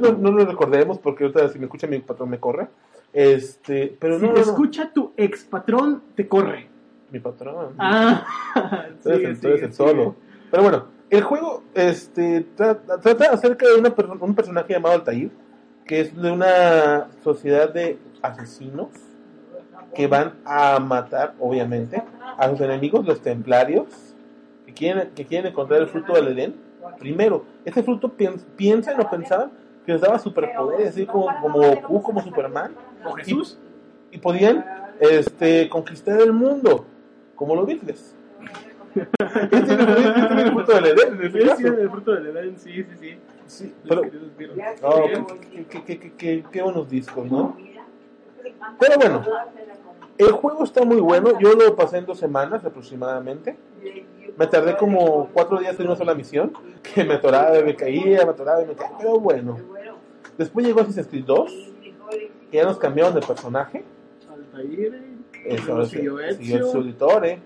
no, 0.00 0.12
no 0.12 0.30
lo 0.30 0.46
recordemos 0.46 0.98
porque 0.98 1.24
ahorita 1.24 1.50
si 1.50 1.58
me 1.58 1.66
escucha 1.66 1.86
mi 1.86 1.98
patrón 1.98 2.30
me 2.30 2.40
corre. 2.40 2.68
Este, 3.12 3.96
pero 3.98 4.18
si 4.18 4.26
no, 4.26 4.34
te 4.34 4.40
no, 4.40 4.46
no, 4.46 4.52
escucha 4.52 4.92
tu 4.92 5.12
ex 5.16 5.44
patrón, 5.44 6.02
te 6.14 6.28
corre. 6.28 6.68
mi 7.10 7.20
patrón. 7.20 7.74
Ah, 7.78 8.26
Tú 9.02 9.08
eres 9.10 9.18
sigue, 9.18 9.30
el, 9.30 9.40
tú 9.40 9.46
eres 9.48 9.58
sigue, 9.60 9.66
el 9.66 9.72
solo. 9.72 10.02
sigue. 10.02 10.14
Pero 10.50 10.62
bueno, 10.62 10.84
el 11.10 11.22
juego 11.22 11.62
este, 11.74 12.42
trata, 12.56 13.00
trata 13.00 13.30
acerca 13.32 13.66
de 13.66 13.74
una 13.76 13.94
un 14.20 14.34
personaje 14.34 14.72
llamado 14.74 14.96
Altair, 14.96 15.30
que 15.84 16.00
es 16.00 16.14
de 16.20 16.30
una 16.30 17.08
sociedad 17.22 17.72
de 17.72 17.98
asesinos 18.22 18.88
que 19.94 20.06
van 20.08 20.34
a 20.44 20.78
matar, 20.78 21.34
obviamente, 21.40 22.02
a 22.36 22.50
sus 22.50 22.60
enemigos, 22.60 23.06
los 23.06 23.22
templarios, 23.22 23.86
que 24.66 24.74
quieren, 24.74 25.10
que 25.14 25.24
quieren 25.24 25.52
encontrar 25.52 25.80
el 25.80 25.88
fruto 25.88 26.12
del 26.12 26.28
Edén. 26.28 26.54
Primero, 26.98 27.44
este 27.64 27.82
fruto 27.82 28.08
pien- 28.14 28.40
piensan 28.56 29.00
o 29.00 29.08
pensaban 29.08 29.50
que 29.86 29.92
les 29.92 30.00
daba 30.00 30.18
superpoderes, 30.18 30.88
así 30.90 31.06
como, 31.06 31.28
como 31.40 31.58
Goku, 31.60 32.02
como 32.02 32.20
Superman, 32.22 32.72
¿O 33.06 33.12
Jesús? 33.14 33.58
y 34.12 34.18
podían 34.18 34.64
este, 35.00 35.68
conquistar 35.68 36.20
el 36.20 36.32
mundo, 36.32 36.86
como 37.34 37.54
los 37.54 37.66
Beatles. 37.66 38.14
Este 38.94 39.58
es 39.58 39.68
el- 39.68 40.52
fruto 40.52 40.72
del 40.74 40.84
Edén, 40.86 41.20
este 41.22 41.40
Sí, 41.40 41.48
sí, 41.58 41.64
el 41.66 41.90
fruto 41.90 42.12
del 42.12 42.26
Edén, 42.28 42.58
sí, 42.58 42.72
sí, 42.84 42.86
sí. 42.98 43.18
Sí, 43.46 43.74
pero, 43.88 44.02
oh, 44.82 45.04
qué, 45.52 45.64
qué- 45.66 45.84
qué- 45.84 45.98
qué- 45.98 46.12
qué- 46.16 46.44
qué 46.50 46.62
buenos 46.62 46.88
discos, 46.88 47.30
¿no? 47.30 47.56
Pero 48.80 48.96
bueno, 48.98 49.22
el 50.18 50.30
juego 50.32 50.64
está 50.64 50.84
muy 50.84 50.96
bueno. 51.00 51.38
Yo 51.38 51.52
lo 51.52 51.76
pasé 51.76 51.98
en 51.98 52.06
dos 52.06 52.18
semanas 52.18 52.64
aproximadamente. 52.64 53.56
Me 54.36 54.46
tardé 54.46 54.76
como 54.76 55.28
cuatro 55.32 55.58
días 55.58 55.78
en 55.78 55.86
una 55.86 55.96
sola 55.96 56.14
misión. 56.14 56.52
Que 56.82 57.04
me 57.04 57.14
atoraba 57.14 57.58
y 57.58 57.64
me 57.64 57.74
caía, 57.76 58.24
me 58.24 58.30
atoraba 58.30 58.64
me 58.64 58.74
caía. 58.74 58.96
Pero 58.98 59.20
bueno. 59.20 59.56
Después 60.38 60.64
llegó 60.66 60.80
Assassin's 60.80 61.06
Creed 61.06 61.24
2. 61.24 61.72
Que 62.50 62.58
ya 62.58 62.64
nos 62.64 62.78
cambiaron 62.78 63.14
de 63.14 63.20
personaje. 63.20 63.84
Altair, 64.30 65.02
Eso, 65.44 65.64
luego 65.66 65.82
ese- 66.20 66.36
siguió 66.38 66.66
su 66.70 66.78
editore. 66.80 67.40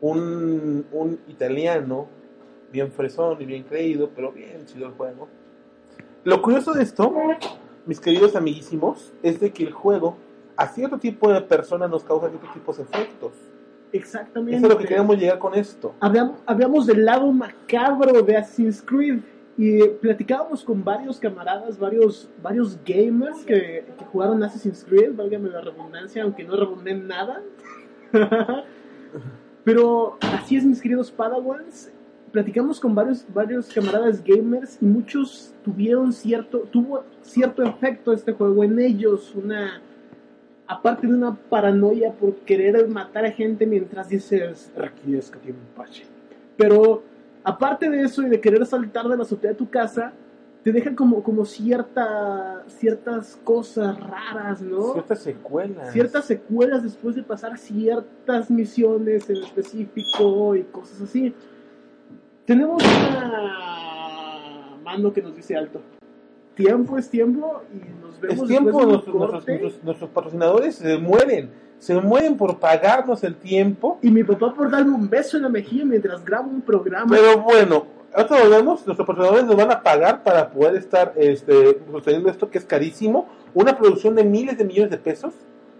Un, 0.00 0.86
un 0.92 1.18
italiano. 1.28 2.06
Bien 2.72 2.92
fresón 2.92 3.36
y 3.40 3.44
bien 3.46 3.62
creído. 3.64 4.10
Pero 4.14 4.32
bien 4.32 4.64
chido 4.66 4.86
el 4.86 4.92
juego. 4.92 5.28
Lo 6.24 6.42
curioso 6.42 6.72
de 6.72 6.82
esto, 6.82 7.12
mis 7.86 8.00
queridos 8.00 8.36
amiguísimos, 8.36 9.12
es 9.22 9.40
de 9.40 9.50
que 9.52 9.62
el 9.64 9.72
juego 9.72 10.16
a 10.56 10.66
cierto 10.66 10.98
tipo 10.98 11.32
de 11.32 11.40
personas 11.40 11.88
nos 11.88 12.04
causa 12.04 12.28
ciertos 12.28 12.52
tipos 12.52 12.76
de 12.76 12.82
efectos. 12.82 13.32
Exactamente. 13.92 14.56
Eso 14.56 14.66
es 14.66 14.72
lo 14.72 14.78
que 14.78 14.84
queremos 14.86 15.16
llegar 15.16 15.38
con 15.38 15.54
esto. 15.54 15.94
Hablam- 16.00 16.34
Hablamos 16.44 16.86
del 16.86 17.04
lado 17.06 17.30
macabro 17.32 18.20
de 18.22 18.36
Assassin's 18.36 18.82
Creed 18.82 19.20
y 19.58 19.82
platicábamos 20.00 20.62
con 20.62 20.84
varios 20.84 21.18
camaradas, 21.18 21.76
varios, 21.76 22.30
varios 22.40 22.78
gamers 22.86 23.44
que, 23.44 23.84
que 23.98 24.04
jugaron 24.04 24.40
Assassin's 24.44 24.86
Creed, 24.88 25.16
válgame 25.16 25.50
la 25.50 25.60
redundancia, 25.60 26.22
aunque 26.22 26.44
no 26.44 26.54
redundé 26.54 26.92
en 26.92 27.08
nada. 27.08 27.42
Pero 29.64 30.16
así 30.20 30.56
es, 30.56 30.64
mis 30.64 30.80
queridos 30.80 31.10
Padawans. 31.10 31.90
Platicamos 32.30 32.78
con 32.78 32.94
varios, 32.94 33.26
varios 33.34 33.68
camaradas 33.68 34.22
gamers 34.22 34.78
y 34.80 34.84
muchos 34.84 35.52
tuvieron 35.64 36.12
cierto, 36.12 36.60
tuvo 36.70 37.02
cierto 37.22 37.64
efecto 37.64 38.12
este 38.12 38.32
juego 38.34 38.62
en 38.62 38.78
ellos, 38.78 39.34
una 39.34 39.82
aparte 40.68 41.08
de 41.08 41.14
una 41.14 41.34
paranoia 41.34 42.12
por 42.12 42.34
querer 42.36 42.86
matar 42.86 43.24
a 43.24 43.32
gente 43.32 43.66
mientras 43.66 44.08
dices 44.08 44.70
que 44.76 45.38
tiene 45.38 45.58
un 45.58 45.74
parche. 45.74 46.04
Pero 46.56 47.02
aparte 47.48 47.88
de 47.88 48.02
eso 48.02 48.22
y 48.22 48.28
de 48.28 48.40
querer 48.40 48.64
saltar 48.66 49.08
de 49.08 49.16
la 49.16 49.22
azotea 49.22 49.50
de 49.50 49.56
tu 49.56 49.70
casa, 49.70 50.12
te 50.62 50.70
dejan 50.70 50.94
como, 50.94 51.22
como 51.22 51.46
cierta, 51.46 52.62
ciertas 52.66 53.36
cosas 53.42 53.98
raras, 53.98 54.60
¿no? 54.60 54.92
Ciertas 54.92 55.22
secuelas. 55.22 55.92
ciertas 55.92 56.26
secuelas 56.26 56.82
después 56.82 57.16
de 57.16 57.22
pasar 57.22 57.56
ciertas 57.56 58.50
misiones 58.50 59.30
en 59.30 59.38
específico 59.38 60.56
y 60.56 60.64
cosas 60.64 61.00
así. 61.00 61.34
Tenemos 62.44 62.82
una 62.82 64.76
mano 64.84 65.10
que 65.12 65.22
nos 65.22 65.34
dice 65.34 65.56
alto. 65.56 65.80
Tiempo 66.58 66.98
es 66.98 67.08
tiempo 67.08 67.62
y 67.72 68.02
nos 68.02 68.20
vemos 68.20 68.42
Es 68.42 68.48
tiempo, 68.48 68.80
de 68.80 68.86
nuestros, 68.86 69.84
nuestros, 69.84 70.10
patrocinadores 70.10 70.74
se 70.74 70.98
mueren. 70.98 71.50
Se 71.78 71.94
mueren 71.94 72.36
por 72.36 72.58
pagarnos 72.58 73.22
el 73.22 73.36
tiempo. 73.36 74.00
Y 74.02 74.10
mi 74.10 74.24
papá 74.24 74.52
por 74.52 74.68
darme 74.68 74.92
un 74.92 75.08
beso 75.08 75.36
en 75.36 75.44
la 75.44 75.48
mejilla 75.48 75.84
mientras 75.84 76.24
grabo 76.24 76.50
un 76.50 76.60
programa. 76.60 77.14
Pero 77.14 77.42
bueno, 77.42 77.86
ahora 78.12 78.42
volvemos. 78.42 78.84
Nuestros 78.84 79.06
patrocinadores 79.06 79.44
nos 79.44 79.54
van 79.54 79.70
a 79.70 79.80
pagar 79.84 80.24
para 80.24 80.50
poder 80.50 80.74
estar 80.74 81.12
este, 81.14 81.80
sosteniendo 81.92 82.28
esto 82.28 82.50
que 82.50 82.58
es 82.58 82.64
carísimo. 82.64 83.28
Una 83.54 83.78
producción 83.78 84.16
de 84.16 84.24
miles 84.24 84.58
de 84.58 84.64
millones 84.64 84.90
de 84.90 84.98
pesos. 84.98 85.34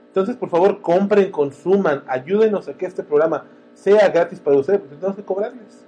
Entonces, 0.07 0.37
por 0.37 0.49
favor, 0.49 0.81
compren, 0.81 1.33
consuman, 1.33 2.05
ayúdenos 2.07 2.69
a 2.69 2.75
que 2.75 2.87
este 2.87 3.03
programa 3.03 3.47
sea 3.75 4.09
gratis 4.11 4.39
para 4.39 4.57
ustedes, 4.57 4.79
porque 4.79 4.95
tenemos 4.95 5.17
que 5.17 5.25
cobrarles. 5.25 5.88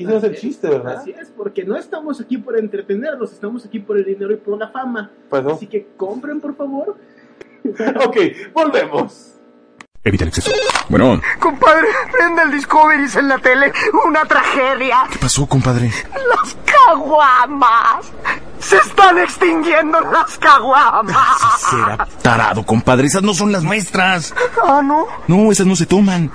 Y 0.00 0.04
ese 0.04 0.12
no 0.12 0.18
es 0.18 0.24
el 0.24 0.36
chiste, 0.36 0.66
¿verdad? 0.66 0.96
Así 0.96 1.10
es, 1.10 1.30
porque 1.36 1.62
no 1.62 1.76
estamos 1.76 2.22
aquí 2.22 2.38
por 2.38 2.58
entretenerlos, 2.58 3.32
estamos 3.32 3.66
aquí 3.66 3.80
por 3.80 3.98
el 3.98 4.04
dinero 4.06 4.32
y 4.32 4.36
por 4.36 4.58
la 4.58 4.68
fama. 4.68 5.10
Perdón. 5.28 5.52
Así 5.52 5.66
que 5.66 5.88
compren, 5.96 6.40
por 6.40 6.56
favor. 6.56 6.96
Ok, 8.06 8.16
volvemos. 8.54 9.34
Evita 10.02 10.24
el 10.24 10.28
exceso. 10.28 10.50
Bueno, 10.88 11.20
Compadre, 11.38 11.88
prende 12.10 12.42
el 12.44 12.50
Discovery 12.52 13.04
en 13.18 13.28
la 13.28 13.38
tele. 13.38 13.70
Una 14.06 14.24
tragedia. 14.24 15.06
¿qué 15.12 15.18
pasó, 15.18 15.46
compadre? 15.46 15.90
Las 16.14 16.56
caguamas. 16.64 18.10
Se 18.60 18.76
están 18.76 19.18
extinguiendo 19.18 20.00
las 20.00 20.38
caguamas. 20.38 21.16
Será 21.70 22.06
tarado, 22.22 22.64
compadre. 22.64 23.06
Esas 23.06 23.22
no 23.22 23.34
son 23.34 23.52
las 23.52 23.62
nuestras. 23.62 24.34
Ah, 24.62 24.82
¿no? 24.84 25.06
No, 25.26 25.50
esas 25.50 25.66
no 25.66 25.76
se 25.76 25.86
toman. 25.86 26.30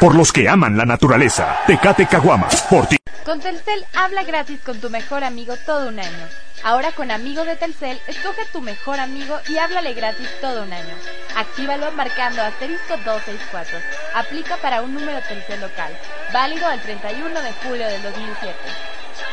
Por 0.00 0.14
los 0.14 0.32
que 0.32 0.48
aman 0.48 0.76
la 0.76 0.84
naturaleza. 0.84 1.58
Tecate 1.66 2.06
Caguama. 2.06 2.48
Por 2.68 2.86
ti. 2.86 2.96
Con 3.24 3.40
Telcel 3.40 3.84
habla 3.94 4.24
gratis 4.24 4.60
con 4.64 4.80
tu 4.80 4.90
mejor 4.90 5.24
amigo 5.24 5.54
todo 5.64 5.88
un 5.88 6.00
año. 6.00 6.26
Ahora 6.62 6.92
con 6.92 7.10
Amigo 7.10 7.44
de 7.44 7.56
Telcel, 7.56 7.98
escoge 8.06 8.44
tu 8.52 8.60
mejor 8.60 9.00
amigo 9.00 9.38
y 9.48 9.56
háblale 9.56 9.94
gratis 9.94 10.28
todo 10.42 10.64
un 10.64 10.72
año. 10.72 10.94
Actívalo 11.34 11.90
marcando 11.92 12.42
asterisco 12.42 12.96
264. 13.04 13.78
Aplica 14.14 14.56
para 14.58 14.82
un 14.82 14.92
número 14.92 15.20
Telcel 15.26 15.60
local. 15.60 15.96
Válido 16.34 16.66
al 16.66 16.80
31 16.82 17.40
de 17.40 17.52
julio 17.62 17.86
del 17.86 18.02
2007. 18.02 18.54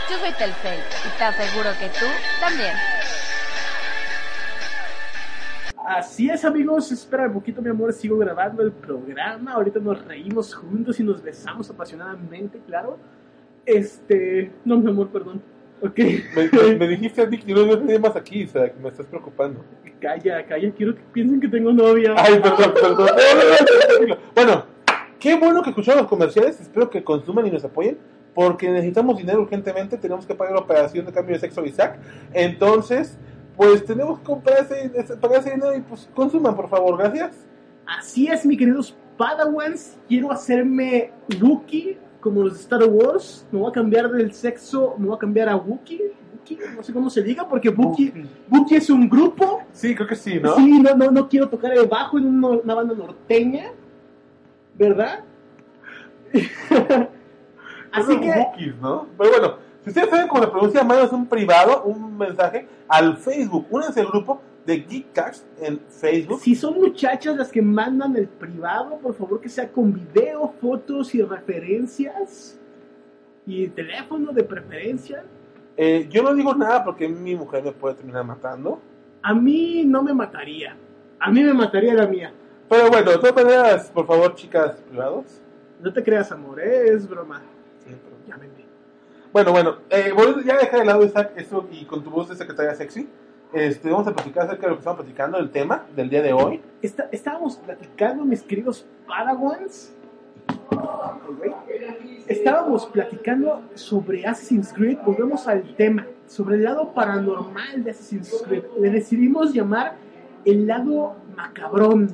Yo 0.10 0.18
soy 0.20 0.32
Telcel 0.34 0.80
y 1.06 1.18
te 1.18 1.24
aseguro 1.24 1.70
que 1.80 1.88
tú 1.90 2.06
también. 2.40 2.74
Así 5.86 6.30
es, 6.30 6.44
amigos. 6.46 6.92
Espera 6.92 7.28
un 7.28 7.34
poquito, 7.34 7.62
mi 7.62 7.70
amor. 7.70 7.92
Sigo 7.94 8.18
grabando 8.18 8.62
el 8.64 8.72
programa. 8.72 9.54
Ahorita 9.54 9.80
nos 9.80 10.04
reímos 10.06 10.54
juntos 10.56 11.00
y 11.00 11.04
nos 11.04 11.22
besamos 11.22 11.70
apasionadamente, 11.70 12.60
claro. 12.66 12.98
Este. 13.66 14.52
No, 14.66 14.78
mi 14.78 14.90
amor, 14.90 15.10
perdón. 15.10 15.42
Ok. 15.82 15.98
Me, 16.36 16.50
me- 16.52 16.76
me 16.76 16.88
dijiste 16.88 17.22
a 17.22 17.30
que 17.30 17.54
no 17.54 17.66
no 17.66 17.76
nadie 17.78 18.00
más 18.00 18.16
aquí, 18.16 18.46
o 18.46 18.48
sea, 18.48 18.72
que 18.72 18.80
me 18.80 18.90
estás 18.90 19.06
preocupando. 19.06 19.64
Calla, 20.02 20.46
calla. 20.46 20.72
Quiero 20.72 20.96
que 20.96 21.02
piensen 21.14 21.40
que 21.42 21.48
tengo 21.48 21.72
novia. 21.72 22.14
Ay, 22.18 22.40
perdón, 22.40 22.74
perdón. 22.74 23.10
Bueno, 24.36 24.66
qué 25.20 25.36
bueno 25.36 25.62
que 25.64 25.70
escucharon 25.72 26.02
los 26.02 26.10
comerciales. 26.10 26.60
Espero 26.62 26.90
que 26.90 27.04
consuman 27.04 27.46
y 27.48 27.52
nos 27.52 27.64
apoyen. 27.66 27.98
Porque 28.38 28.70
necesitamos 28.70 29.18
dinero 29.18 29.42
urgentemente. 29.42 29.98
Tenemos 29.98 30.28
que 30.28 30.36
pagar 30.36 30.54
la 30.54 30.60
operación 30.62 31.08
de 31.08 31.12
cambio 31.12 31.34
de 31.34 31.40
sexo 31.40 31.62
a 31.62 31.66
Isaac. 31.66 31.98
Entonces, 32.34 33.18
pues 33.56 33.84
tenemos 33.84 34.20
que 34.20 34.26
comprar 34.26 34.60
ese, 34.60 34.92
ese- 34.94 35.18
pagar 35.18 35.40
ese 35.40 35.50
dinero 35.56 35.76
y 35.76 35.82
pues 35.82 36.08
consuman, 36.14 36.56
por 36.56 36.70
favor. 36.70 37.00
Gracias. 37.00 37.32
Así 37.88 38.28
es, 38.28 38.46
mis 38.46 38.60
queridos 38.60 38.96
Padawans. 39.18 39.98
Quiero 40.08 40.32
hacerme 40.32 41.12
Wookiee, 41.42 41.98
como 42.20 42.44
los 42.44 42.54
de 42.54 42.60
Star 42.60 42.84
Wars. 42.84 43.48
Me 43.52 43.58
voy 43.60 43.70
a 43.70 43.74
cambiar 43.74 44.08
del 44.12 44.32
sexo, 44.32 44.94
me 45.00 45.08
voy 45.08 45.16
a 45.16 45.20
cambiar 45.20 45.50
a 45.50 45.56
Wookiee. 45.56 46.12
No 46.76 46.84
sé 46.84 46.94
cómo 46.94 47.10
se 47.10 47.24
diga, 47.24 47.50
porque 47.50 47.70
Wookiee, 47.70 48.14
Wookiee 48.52 48.78
es 48.78 48.90
un 48.92 49.10
grupo. 49.10 49.64
Sí, 49.74 49.96
creo 49.96 50.08
que 50.08 50.16
sí, 50.16 50.40
¿no? 50.40 50.56
Sí, 50.58 50.80
no, 50.80 50.96
no, 50.96 51.10
no 51.10 51.28
quiero 51.28 51.50
tocar 51.50 51.74
el 51.76 51.88
bajo 51.88 52.20
en 52.20 52.28
una, 52.28 52.50
una 52.50 52.76
banda 52.76 52.94
norteña. 52.94 53.72
¿Verdad? 54.78 55.22
Así 57.98 58.20
que, 58.20 58.32
bookies, 58.32 58.76
¿no? 58.78 59.08
Pero 59.18 59.30
bueno, 59.32 59.56
si 59.84 59.90
ustedes 59.90 60.10
saben 60.10 60.28
cómo 60.28 60.44
se 60.44 60.50
pronuncia, 60.50 60.84
mándanos 60.84 61.14
un 61.14 61.28
privado, 61.28 61.84
un 61.84 62.18
mensaje 62.18 62.68
al 62.88 63.18
Facebook. 63.18 63.68
Únanse 63.70 64.02
al 64.02 64.08
grupo 64.08 64.42
de 64.66 64.82
Geekcast 64.82 65.46
en 65.62 65.80
Facebook. 65.80 66.42
si 66.42 66.54
son 66.54 66.76
muchachas 66.76 67.38
las 67.38 67.50
que 67.50 67.62
mandan 67.62 68.16
el 68.18 68.28
privado, 68.28 68.98
por 68.98 69.16
favor 69.16 69.40
que 69.40 69.48
sea 69.48 69.72
con 69.72 69.94
video, 69.94 70.54
fotos 70.60 71.16
y 71.16 71.22
referencias. 71.22 72.60
Y 73.46 73.70
teléfono 73.70 74.34
de 74.34 74.44
preferencia. 74.44 75.24
Eh, 75.78 76.08
yo 76.10 76.22
no 76.22 76.34
digo 76.34 76.54
nada 76.54 76.84
porque 76.84 77.08
mi 77.08 77.34
mujer 77.34 77.64
me 77.64 77.72
puede 77.72 77.96
terminar 77.96 78.26
matando. 78.26 78.82
A 79.22 79.34
mí 79.34 79.86
no 79.86 80.04
me 80.04 80.14
mataría. 80.14 80.76
A 81.18 81.32
mí 81.32 81.42
me 81.42 81.54
mataría 81.54 81.94
la 81.94 82.08
mía. 82.08 82.34
Pero 82.68 82.90
bueno, 82.90 83.12
de 83.12 83.18
todas 83.20 83.36
maneras, 83.36 83.90
por 83.94 84.06
favor, 84.06 84.36
chicas 84.36 84.82
privados. 84.90 85.42
No 85.80 85.94
te 85.94 86.04
creas, 86.04 86.30
amor, 86.32 86.60
¿eh? 86.60 86.90
es 86.90 87.08
broma. 87.08 87.42
Ya 88.28 88.36
vendí. 88.38 88.66
Bueno, 89.34 89.52
bueno, 89.52 89.78
eh, 89.90 90.14
ya 90.46 90.58
deja 90.58 90.78
de 90.80 90.86
lado 90.86 91.04
Isaac, 91.06 91.32
eso 91.36 91.68
y 91.72 91.86
con 91.86 92.04
tu 92.04 92.10
voz 92.10 92.30
de 92.30 92.36
secretaria 92.36 92.74
sexy. 92.76 93.08
Este, 93.54 93.90
vamos 93.90 94.08
a 94.08 94.14
platicar 94.14 94.44
acerca 94.46 94.64
de 94.64 94.70
lo 94.70 94.76
que 94.76 94.80
estamos 94.80 95.00
platicando, 95.00 95.38
del 95.38 95.50
tema 95.52 95.86
del 95.96 96.10
día 96.10 96.22
de 96.22 96.34
hoy. 96.34 96.62
Está- 96.82 97.08
estábamos 97.12 97.56
platicando, 97.58 98.26
mis 98.26 98.42
queridos 98.44 98.86
Padawans. 99.08 99.94
Estábamos 102.28 102.86
platicando 102.88 103.62
sobre 103.76 104.26
Assassin's 104.26 104.74
Creed. 104.74 104.98
Volvemos 105.06 105.48
al 105.48 105.76
tema. 105.76 106.06
Sobre 106.28 106.56
el 106.58 106.64
lado 106.64 106.94
paranormal 106.94 107.84
de 107.84 107.92
Assassin's 107.92 108.44
Creed. 108.46 108.64
Le 108.80 108.90
decidimos 108.90 109.54
llamar 109.54 109.96
el 110.44 110.68
lado 110.68 111.16
macabrón 111.36 112.08
de 112.08 112.14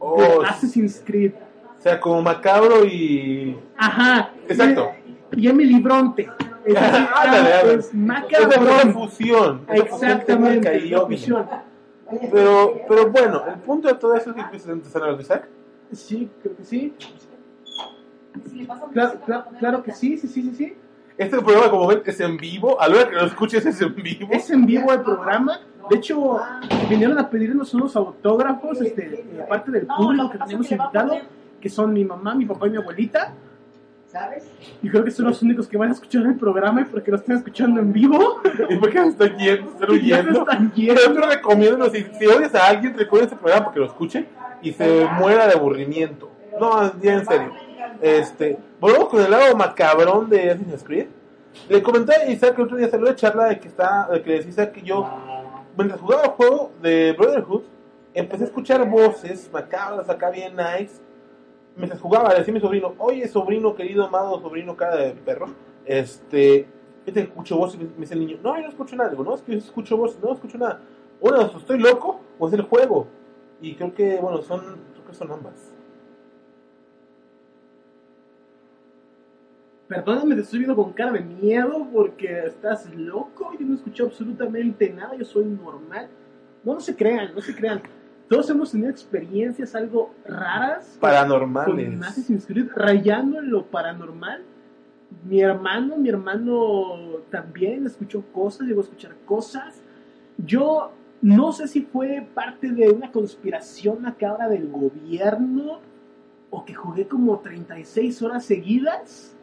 Oh, 0.00 0.42
Assassin's 0.42 1.02
Creed. 1.04 1.32
o 1.78 1.82
sea, 1.82 2.00
como 2.00 2.22
macabro 2.22 2.84
y. 2.84 3.56
Ajá. 3.76 4.32
Exacto. 4.48 4.90
Y 5.32 5.48
Emily 5.48 5.80
Bronte. 5.80 6.28
Es, 6.64 6.76
fusión. 8.92 9.60
fusión 9.66 9.66
Exactamente. 9.68 10.96
obvia. 10.96 11.00
fusión. 11.06 11.46
Pero, 12.32 12.80
pero 12.88 13.10
bueno, 13.10 13.42
el 13.46 13.60
punto 13.60 13.88
de 13.88 13.94
todo 13.94 14.14
eso 14.16 14.30
es 14.30 14.36
que 14.36 14.42
empiezas 14.42 14.68
a 14.68 14.72
empezar 14.72 15.02
a 15.04 15.12
Isaac. 15.12 15.48
Sí, 15.92 16.28
creo 16.42 16.56
que 16.56 16.64
sí. 16.64 16.94
Claro, 18.92 19.20
claro, 19.24 19.44
claro 19.58 19.82
que 19.82 19.92
sí, 19.92 20.16
sí, 20.16 20.28
sí, 20.28 20.42
sí, 20.42 20.54
sí. 20.54 20.76
Este 21.16 21.36
programa, 21.38 21.70
como 21.70 21.86
ven, 21.86 22.02
es 22.06 22.18
en 22.20 22.36
vivo. 22.36 22.80
A 22.80 22.88
la 22.88 22.96
hora 22.96 23.10
que 23.10 23.16
lo 23.16 23.26
escuches, 23.26 23.66
es 23.66 23.80
en 23.80 23.94
vivo. 23.94 24.28
Es 24.30 24.50
en 24.50 24.64
vivo 24.66 24.92
el 24.92 25.02
programa. 25.02 25.60
De 25.90 25.96
hecho, 25.96 26.40
vinieron 26.88 27.18
a 27.18 27.28
pedirnos 27.28 27.74
unos 27.74 27.94
autógrafos, 27.96 28.80
este, 28.80 29.24
de 29.30 29.44
parte 29.48 29.70
del 29.70 29.86
público 29.86 30.30
que 30.30 30.38
teníamos 30.38 30.70
invitado, 30.70 31.18
que 31.60 31.68
son 31.68 31.92
mi 31.92 32.04
mamá, 32.04 32.34
mi 32.34 32.46
papá 32.46 32.68
y 32.68 32.70
mi 32.70 32.76
abuelita. 32.78 33.34
Y 34.82 34.88
creo 34.88 35.04
que 35.04 35.10
son 35.10 35.26
los 35.26 35.40
únicos 35.42 35.68
que 35.68 35.76
van 35.76 35.90
a 35.90 35.92
escuchar 35.92 36.22
el 36.26 36.36
programa 36.36 36.86
porque 36.90 37.10
lo 37.10 37.16
están 37.16 37.36
escuchando 37.36 37.80
en 37.80 37.92
vivo. 37.92 38.40
¿Y 38.68 38.76
por 38.76 38.90
qué 38.90 39.00
me 39.00 39.08
están 39.08 39.36
yendo? 39.36 39.70
¿Están 39.70 39.90
Y 39.90 39.92
huyendo? 39.92 40.40
están 40.40 40.72
Yo 40.74 41.12
te 41.12 41.26
recomiendo, 41.26 41.90
si, 41.90 42.04
si 42.18 42.26
odias 42.26 42.54
a 42.54 42.66
alguien, 42.66 42.96
recuerda 42.96 43.26
este 43.26 43.36
programa 43.36 43.66
para 43.66 43.74
que 43.74 43.80
lo 43.80 43.86
escuche 43.86 44.26
y 44.62 44.72
se 44.72 45.06
muera 45.18 45.46
de 45.46 45.54
aburrimiento. 45.54 46.30
No, 46.58 47.00
ya 47.00 47.14
en 47.14 47.26
serio. 47.26 47.52
Este, 48.00 48.58
volvemos 48.80 49.08
con 49.08 49.22
el 49.22 49.30
lado 49.30 49.56
macabrón 49.56 50.28
de 50.28 50.50
Assassin's 50.50 50.82
Creed. 50.84 51.06
Le 51.68 51.82
comenté 51.82 52.14
a 52.14 52.30
Isaac 52.30 52.56
que 52.56 52.62
otro 52.62 52.76
día 52.76 52.88
salió 52.88 53.06
de 53.06 53.16
charla 53.16 53.46
de 53.46 53.58
que 53.58 53.68
está, 53.68 54.08
de 54.10 54.22
que 54.22 54.32
decía 54.32 54.50
Isaac 54.50 54.72
que 54.72 54.82
yo, 54.82 55.08
mientras 55.76 56.00
jugaba 56.00 56.24
el 56.24 56.30
juego 56.30 56.72
de 56.82 57.12
Brotherhood, 57.12 57.62
empecé 58.14 58.44
a 58.44 58.46
escuchar 58.46 58.88
voces 58.88 59.50
macabras 59.52 60.08
acá 60.08 60.30
bien 60.30 60.54
nice. 60.56 61.00
Mientras 61.76 62.00
jugaba, 62.00 62.30
le 62.30 62.38
decía 62.38 62.52
mi 62.52 62.60
sobrino, 62.60 62.94
oye 62.98 63.26
sobrino 63.28 63.74
querido, 63.74 64.04
amado 64.04 64.40
sobrino 64.40 64.76
cara 64.76 64.96
de 64.96 65.12
perro, 65.12 65.48
este, 65.84 66.66
este 67.06 67.20
escucho 67.20 67.56
voces, 67.56 67.80
y 67.80 67.84
me 67.84 67.90
dice 68.00 68.14
el 68.14 68.20
niño, 68.20 68.38
no, 68.42 68.56
yo 68.56 68.62
no 68.62 68.68
escucho 68.68 68.96
nada, 68.96 69.12
no, 69.12 69.34
es 69.34 69.42
que 69.42 69.52
yo 69.52 69.58
escucho 69.58 69.96
voces, 69.96 70.20
no 70.22 70.32
escucho 70.32 70.58
nada. 70.58 70.80
Bueno, 71.20 71.42
estoy 71.42 71.78
loco 71.78 72.20
o 72.38 72.48
es 72.48 72.54
el 72.54 72.62
juego. 72.62 73.06
Y 73.60 73.74
creo 73.74 73.94
que, 73.94 74.18
bueno, 74.18 74.40
son, 74.42 74.60
creo 74.92 75.06
que 75.06 75.14
son 75.14 75.30
ambas. 75.30 75.70
Perdóname, 79.86 80.36
te 80.36 80.42
estoy 80.42 80.60
viendo 80.60 80.76
con 80.76 80.92
cara 80.92 81.12
de 81.12 81.20
miedo 81.20 81.86
porque 81.92 82.46
estás 82.46 82.88
loco. 82.94 83.52
Yo 83.58 83.66
no 83.66 83.74
escuché 83.74 84.04
absolutamente 84.04 84.88
nada. 84.88 85.16
Yo 85.16 85.24
soy 85.24 85.44
normal. 85.44 86.08
No, 86.62 86.74
no 86.74 86.80
se 86.80 86.94
crean, 86.94 87.34
no 87.34 87.40
se 87.40 87.54
crean. 87.54 87.82
Todos 88.30 88.48
hemos 88.48 88.70
tenido 88.70 88.90
experiencias 88.90 89.74
algo 89.74 90.14
raras. 90.24 90.90
Con 91.00 91.00
Paranormales. 91.00 92.46
Creed, 92.46 92.68
rayando 92.76 93.40
en 93.40 93.50
lo 93.50 93.66
paranormal. 93.66 94.44
Mi 95.24 95.40
hermano, 95.40 95.96
mi 95.96 96.10
hermano 96.10 97.22
también 97.28 97.84
escuchó 97.86 98.22
cosas, 98.32 98.68
llegó 98.68 98.82
a 98.82 98.84
escuchar 98.84 99.16
cosas. 99.26 99.82
Yo 100.38 100.92
no 101.20 101.50
sé 101.50 101.66
si 101.66 101.82
fue 101.82 102.24
parte 102.32 102.70
de 102.70 102.90
una 102.90 103.10
conspiración 103.10 104.02
macabra 104.02 104.48
del 104.48 104.68
gobierno 104.68 105.80
o 106.50 106.64
que 106.64 106.72
jugué 106.72 107.08
como 107.08 107.40
36 107.40 108.22
horas 108.22 108.44
seguidas, 108.44 109.36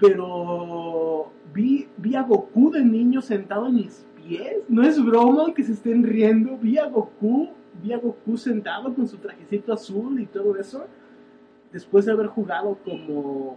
pero 0.00 1.30
vi, 1.52 1.88
vi 1.98 2.14
a 2.14 2.22
Goku 2.22 2.70
de 2.70 2.86
niño 2.86 3.20
sentado 3.20 3.66
en 3.66 3.74
mis 3.74 4.06
pies. 4.16 4.62
No 4.66 4.82
es 4.82 5.04
broma 5.04 5.52
que 5.52 5.62
se 5.62 5.72
estén 5.72 6.02
riendo. 6.02 6.56
Vi 6.56 6.78
a 6.78 6.86
Goku, 6.86 7.50
vi 7.82 7.92
a 7.92 7.98
Goku 7.98 8.36
sentado 8.36 8.94
con 8.94 9.06
su 9.06 9.16
trajecito 9.18 9.72
azul 9.72 10.20
y 10.20 10.26
todo 10.26 10.56
eso. 10.56 10.86
Después 11.72 12.04
de 12.06 12.12
haber 12.12 12.28
jugado 12.28 12.78
como 12.84 13.56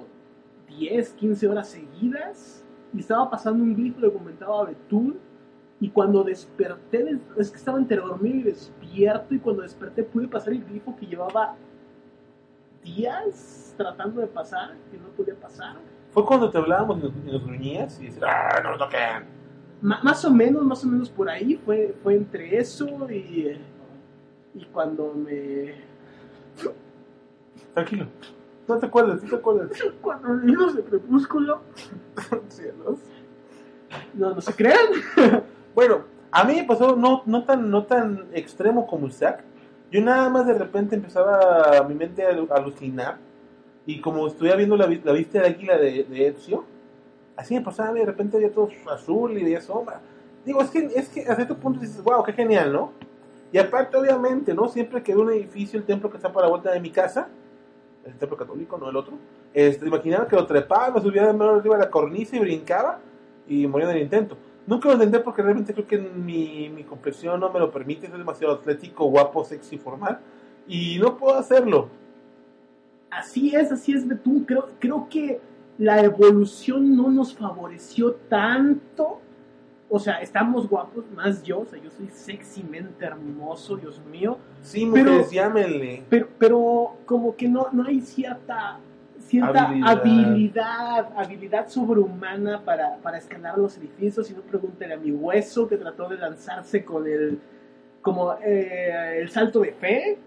10, 0.67 1.11
15 1.13 1.47
horas 1.47 1.69
seguidas. 1.69 2.63
Y 2.93 2.99
estaba 2.99 3.29
pasando 3.29 3.63
un 3.63 3.75
grifo, 3.75 3.99
le 4.01 4.11
comentaba 4.11 4.61
a 4.61 4.65
Betún. 4.65 5.17
Y 5.79 5.89
cuando 5.89 6.23
desperté, 6.23 7.03
des- 7.03 7.19
es 7.37 7.51
que 7.51 7.57
estaba 7.57 7.77
entre 7.77 7.97
dormido 7.97 8.37
y 8.37 8.43
despierto. 8.43 9.35
Y 9.35 9.39
cuando 9.39 9.61
desperté 9.61 10.03
pude 10.03 10.27
pasar 10.27 10.53
el 10.53 10.63
grifo 10.65 10.95
que 10.95 11.05
llevaba 11.05 11.55
días 12.83 13.73
tratando 13.77 14.21
de 14.21 14.27
pasar, 14.27 14.75
que 14.91 14.97
no 14.97 15.07
podía 15.09 15.35
pasar. 15.35 15.75
Fue 16.11 16.25
cuando 16.25 16.49
te 16.49 16.57
hablábamos 16.57 16.99
y 16.99 17.31
nos, 17.31 17.45
gruñías 17.45 17.99
y 18.01 18.05
decías, 18.05 18.23
¡ah, 18.27 18.59
no 18.63 18.71
lo 18.71 18.77
toquen! 18.77 19.25
Más 19.81 20.25
o 20.25 20.31
menos, 20.31 20.63
más 20.63 20.83
o 20.83 20.87
menos 20.87 21.09
por 21.09 21.29
ahí 21.29 21.55
fue, 21.63 21.95
fue 22.01 22.15
entre 22.15 22.57
eso 22.57 22.87
y, 23.11 23.59
y 24.53 24.65
cuando 24.65 25.13
me... 25.13 25.75
Tranquilo. 27.73 28.07
No 28.67 28.77
te 28.79 28.85
acuerdas, 28.87 29.23
no 29.23 29.29
te 29.29 29.35
acuerdas. 29.35 29.71
Cuando 30.01 30.35
vimos 30.39 30.75
el 30.75 30.83
crepúsculo, 30.83 31.61
Cielos. 32.49 32.99
no, 34.13 34.33
no 34.33 34.41
se 34.41 34.53
crean. 34.53 34.87
Bueno, 35.75 36.05
a 36.31 36.43
mí 36.43 36.55
me 36.55 36.63
pasó 36.63 36.95
no, 36.95 37.21
no, 37.27 37.43
tan, 37.43 37.69
no 37.69 37.83
tan 37.85 38.25
extremo 38.33 38.87
como 38.87 39.05
Isaac. 39.07 39.43
Yo 39.91 40.01
nada 40.01 40.27
más 40.27 40.47
de 40.47 40.55
repente 40.55 40.95
empezaba 40.95 41.85
mi 41.87 41.93
mente 41.93 42.25
a 42.25 42.31
alu- 42.31 42.49
alucinar. 42.51 43.19
Y 43.85 44.01
como 44.01 44.25
estuviera 44.27 44.57
viendo 44.57 44.75
la, 44.75 44.87
la 44.87 45.11
vista 45.13 45.39
de 45.39 45.47
águila 45.49 45.77
de, 45.77 46.03
de 46.05 46.27
Ezio, 46.29 46.65
así 47.35 47.53
me 47.53 47.61
pasaba, 47.61 47.93
de 47.93 48.05
repente 48.05 48.37
había 48.37 48.51
todo 48.51 48.69
azul 48.91 49.37
y 49.37 49.43
veía 49.43 49.61
sombra. 49.61 50.01
Digo, 50.43 50.61
es 50.63 50.71
que, 50.71 50.79
es 50.79 51.09
que 51.09 51.21
a 51.29 51.35
cierto 51.35 51.55
punto 51.55 51.79
dices, 51.79 52.03
wow, 52.03 52.23
qué 52.23 52.33
genial, 52.33 52.73
¿no? 52.73 52.91
Y 53.51 53.57
aparte, 53.57 53.97
obviamente, 53.97 54.53
¿no? 54.53 54.67
Siempre 54.67 55.01
que 55.01 55.13
veo 55.13 55.23
un 55.23 55.31
edificio, 55.31 55.79
el 55.79 55.85
templo 55.85 56.09
que 56.09 56.17
está 56.17 56.31
por 56.31 56.43
la 56.43 56.49
vuelta 56.49 56.71
de 56.71 56.79
mi 56.79 56.91
casa, 56.91 57.29
el 58.05 58.15
templo 58.15 58.37
católico, 58.37 58.77
no 58.77 58.89
el 58.89 58.95
otro, 58.95 59.13
este, 59.53 59.87
imaginaba 59.87 60.27
que 60.27 60.35
lo 60.35 60.45
trepaba, 60.45 60.91
me 60.91 61.01
subía 61.01 61.25
de 61.25 61.33
mano 61.33 61.55
arriba 61.55 61.77
de 61.77 61.83
la 61.83 61.89
cornisa 61.89 62.35
y 62.35 62.39
brincaba 62.39 62.99
y 63.47 63.67
moría 63.67 63.89
en 63.89 63.97
el 63.97 64.03
intento. 64.03 64.37
Nunca 64.65 64.89
lo 64.89 64.95
intenté 64.95 65.19
porque 65.19 65.41
realmente 65.41 65.73
creo 65.73 65.87
que 65.87 65.97
mi, 65.97 66.69
mi 66.69 66.83
complexión 66.83 67.39
no 67.39 67.49
me 67.49 67.59
lo 67.59 67.71
permite, 67.71 68.09
soy 68.09 68.17
demasiado 68.17 68.55
atlético, 68.55 69.05
guapo, 69.05 69.43
sexy, 69.45 69.77
formal, 69.77 70.19
y 70.67 70.99
no 70.99 71.17
puedo 71.17 71.37
hacerlo. 71.37 71.89
Así 73.09 73.55
es, 73.55 73.71
así 73.71 73.93
es, 73.93 74.05
Betún. 74.05 74.43
Creo, 74.43 74.67
creo 74.79 75.07
que 75.09 75.39
la 75.77 76.01
evolución 76.03 76.95
no 76.95 77.09
nos 77.09 77.33
favoreció 77.33 78.13
tanto. 78.29 79.21
O 79.89 79.99
sea, 79.99 80.15
estamos 80.21 80.67
guapos, 80.67 81.05
más 81.15 81.43
yo. 81.43 81.59
O 81.61 81.65
sea, 81.65 81.81
yo 81.81 81.89
soy 81.91 82.09
sexymente 82.09 83.05
hermoso, 83.05 83.77
Dios 83.77 84.01
mío. 84.11 84.37
Sí, 84.61 84.89
Pero- 84.93 85.11
mujeres, 85.11 85.31
llámenle. 85.31 86.03
Pero, 86.09 86.27
pero 86.37 86.97
como 87.05 87.35
que 87.35 87.47
no, 87.47 87.67
no 87.71 87.85
hay 87.85 88.01
cierta, 88.01 88.79
cierta 89.19 89.65
Habilidad. 89.65 89.89
habilidad, 89.89 91.07
habilidad, 91.15 91.67
sobrehumana 91.69 92.61
para, 92.65 92.97
para 92.97 93.17
escalar 93.17 93.57
los 93.57 93.77
edificios. 93.77 94.27
Si 94.27 94.33
no, 94.33 94.41
pregúntale 94.41 94.93
a 94.93 94.97
mi 94.97 95.11
hueso 95.11 95.67
que 95.67 95.77
trató 95.77 96.09
de 96.09 96.17
lanzarse 96.17 96.83
con 96.83 97.07
el, 97.07 97.39
como, 98.01 98.33
eh, 98.43 99.19
el 99.21 99.29
salto 99.29 99.61
de 99.61 99.71
fe. 99.71 100.17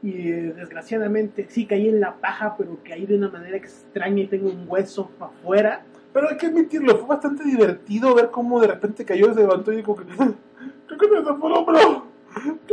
Y 0.00 0.30
eh, 0.30 0.52
desgraciadamente 0.54 1.46
sí 1.48 1.66
caí 1.66 1.88
en 1.88 1.98
la 1.98 2.14
paja, 2.14 2.54
pero 2.56 2.78
caí 2.84 3.04
de 3.04 3.16
una 3.16 3.30
manera 3.30 3.56
extraña 3.56 4.22
y 4.22 4.26
tengo 4.28 4.48
un 4.48 4.64
hueso 4.68 5.10
afuera. 5.18 5.82
Pero 6.18 6.30
hay 6.30 6.36
que 6.36 6.46
admitirlo, 6.46 6.98
fue 6.98 7.06
bastante 7.10 7.44
divertido 7.44 8.12
ver 8.12 8.28
cómo 8.32 8.58
de 8.58 8.66
repente 8.66 9.04
cayó, 9.04 9.32
se 9.32 9.38
levantó 9.38 9.72
y 9.72 9.76
dijo 9.76 9.94
que... 9.94 10.02
Creo 10.04 10.98
que 10.98 11.06
me 11.06 11.22
zafó 11.22 11.46
el 11.46 11.52
hombro. 11.52 12.06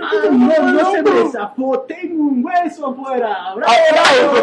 ¡Ah, 0.02 0.12
me 0.32 0.38
no, 0.48 0.52
el 0.56 0.74
no 0.74 0.92
se 0.92 1.04
me 1.04 1.30
zafó! 1.30 1.80
¡Tengo 1.82 2.24
un 2.24 2.44
hueso 2.44 2.88
afuera! 2.88 3.52
¡Aplausos 3.52 4.42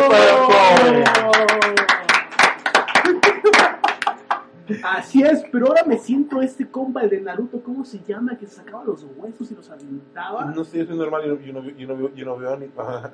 para 4.69 4.97
Así 4.97 5.23
es, 5.25 5.43
pero 5.51 5.67
ahora 5.67 5.83
me 5.85 5.99
siento 5.99 6.41
este 6.41 6.71
compa, 6.71 7.03
el 7.03 7.11
de 7.11 7.23
Naruto, 7.23 7.61
¿cómo 7.61 7.85
se 7.85 7.99
llama? 8.07 8.38
Que 8.38 8.47
sacaba 8.47 8.85
los 8.85 9.05
huesos 9.17 9.51
y 9.51 9.57
los 9.57 9.69
aventaba. 9.69 10.45
No 10.45 10.62
sé, 10.62 10.79
yo 10.79 10.87
soy 10.87 10.97
normal, 10.97 11.25
yo 11.25 11.53
no, 11.53 11.65
yo 11.71 11.88
no, 11.88 12.15
yo 12.15 12.25
no, 12.25 12.38
veo- 12.38 12.57
ni... 12.57 12.67
Ajá. 12.79 13.11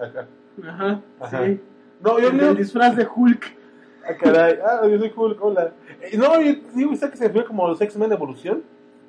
Ajá, 0.62 1.00
Ajá. 1.18 1.46
sí. 1.46 1.58
No, 2.02 2.18
yo 2.18 2.28
El, 2.28 2.36
del 2.36 2.56
disfraz 2.58 2.94
de 2.94 3.06
Hulk. 3.06 3.56
Ah, 4.08 4.14
caray. 4.14 4.58
Ah, 4.64 4.86
yo 4.86 4.98
soy 4.98 5.10
cool, 5.10 5.36
hola. 5.40 5.72
Eh, 6.00 6.16
no, 6.16 6.40
yo 6.40 6.54
digo, 6.74 6.96
¿sabes 6.96 7.12
que 7.12 7.18
se 7.18 7.30
fue 7.30 7.44
como 7.44 7.66
los 7.68 7.80
X-Men 7.80 8.08
de 8.08 8.14
evolución? 8.14 8.62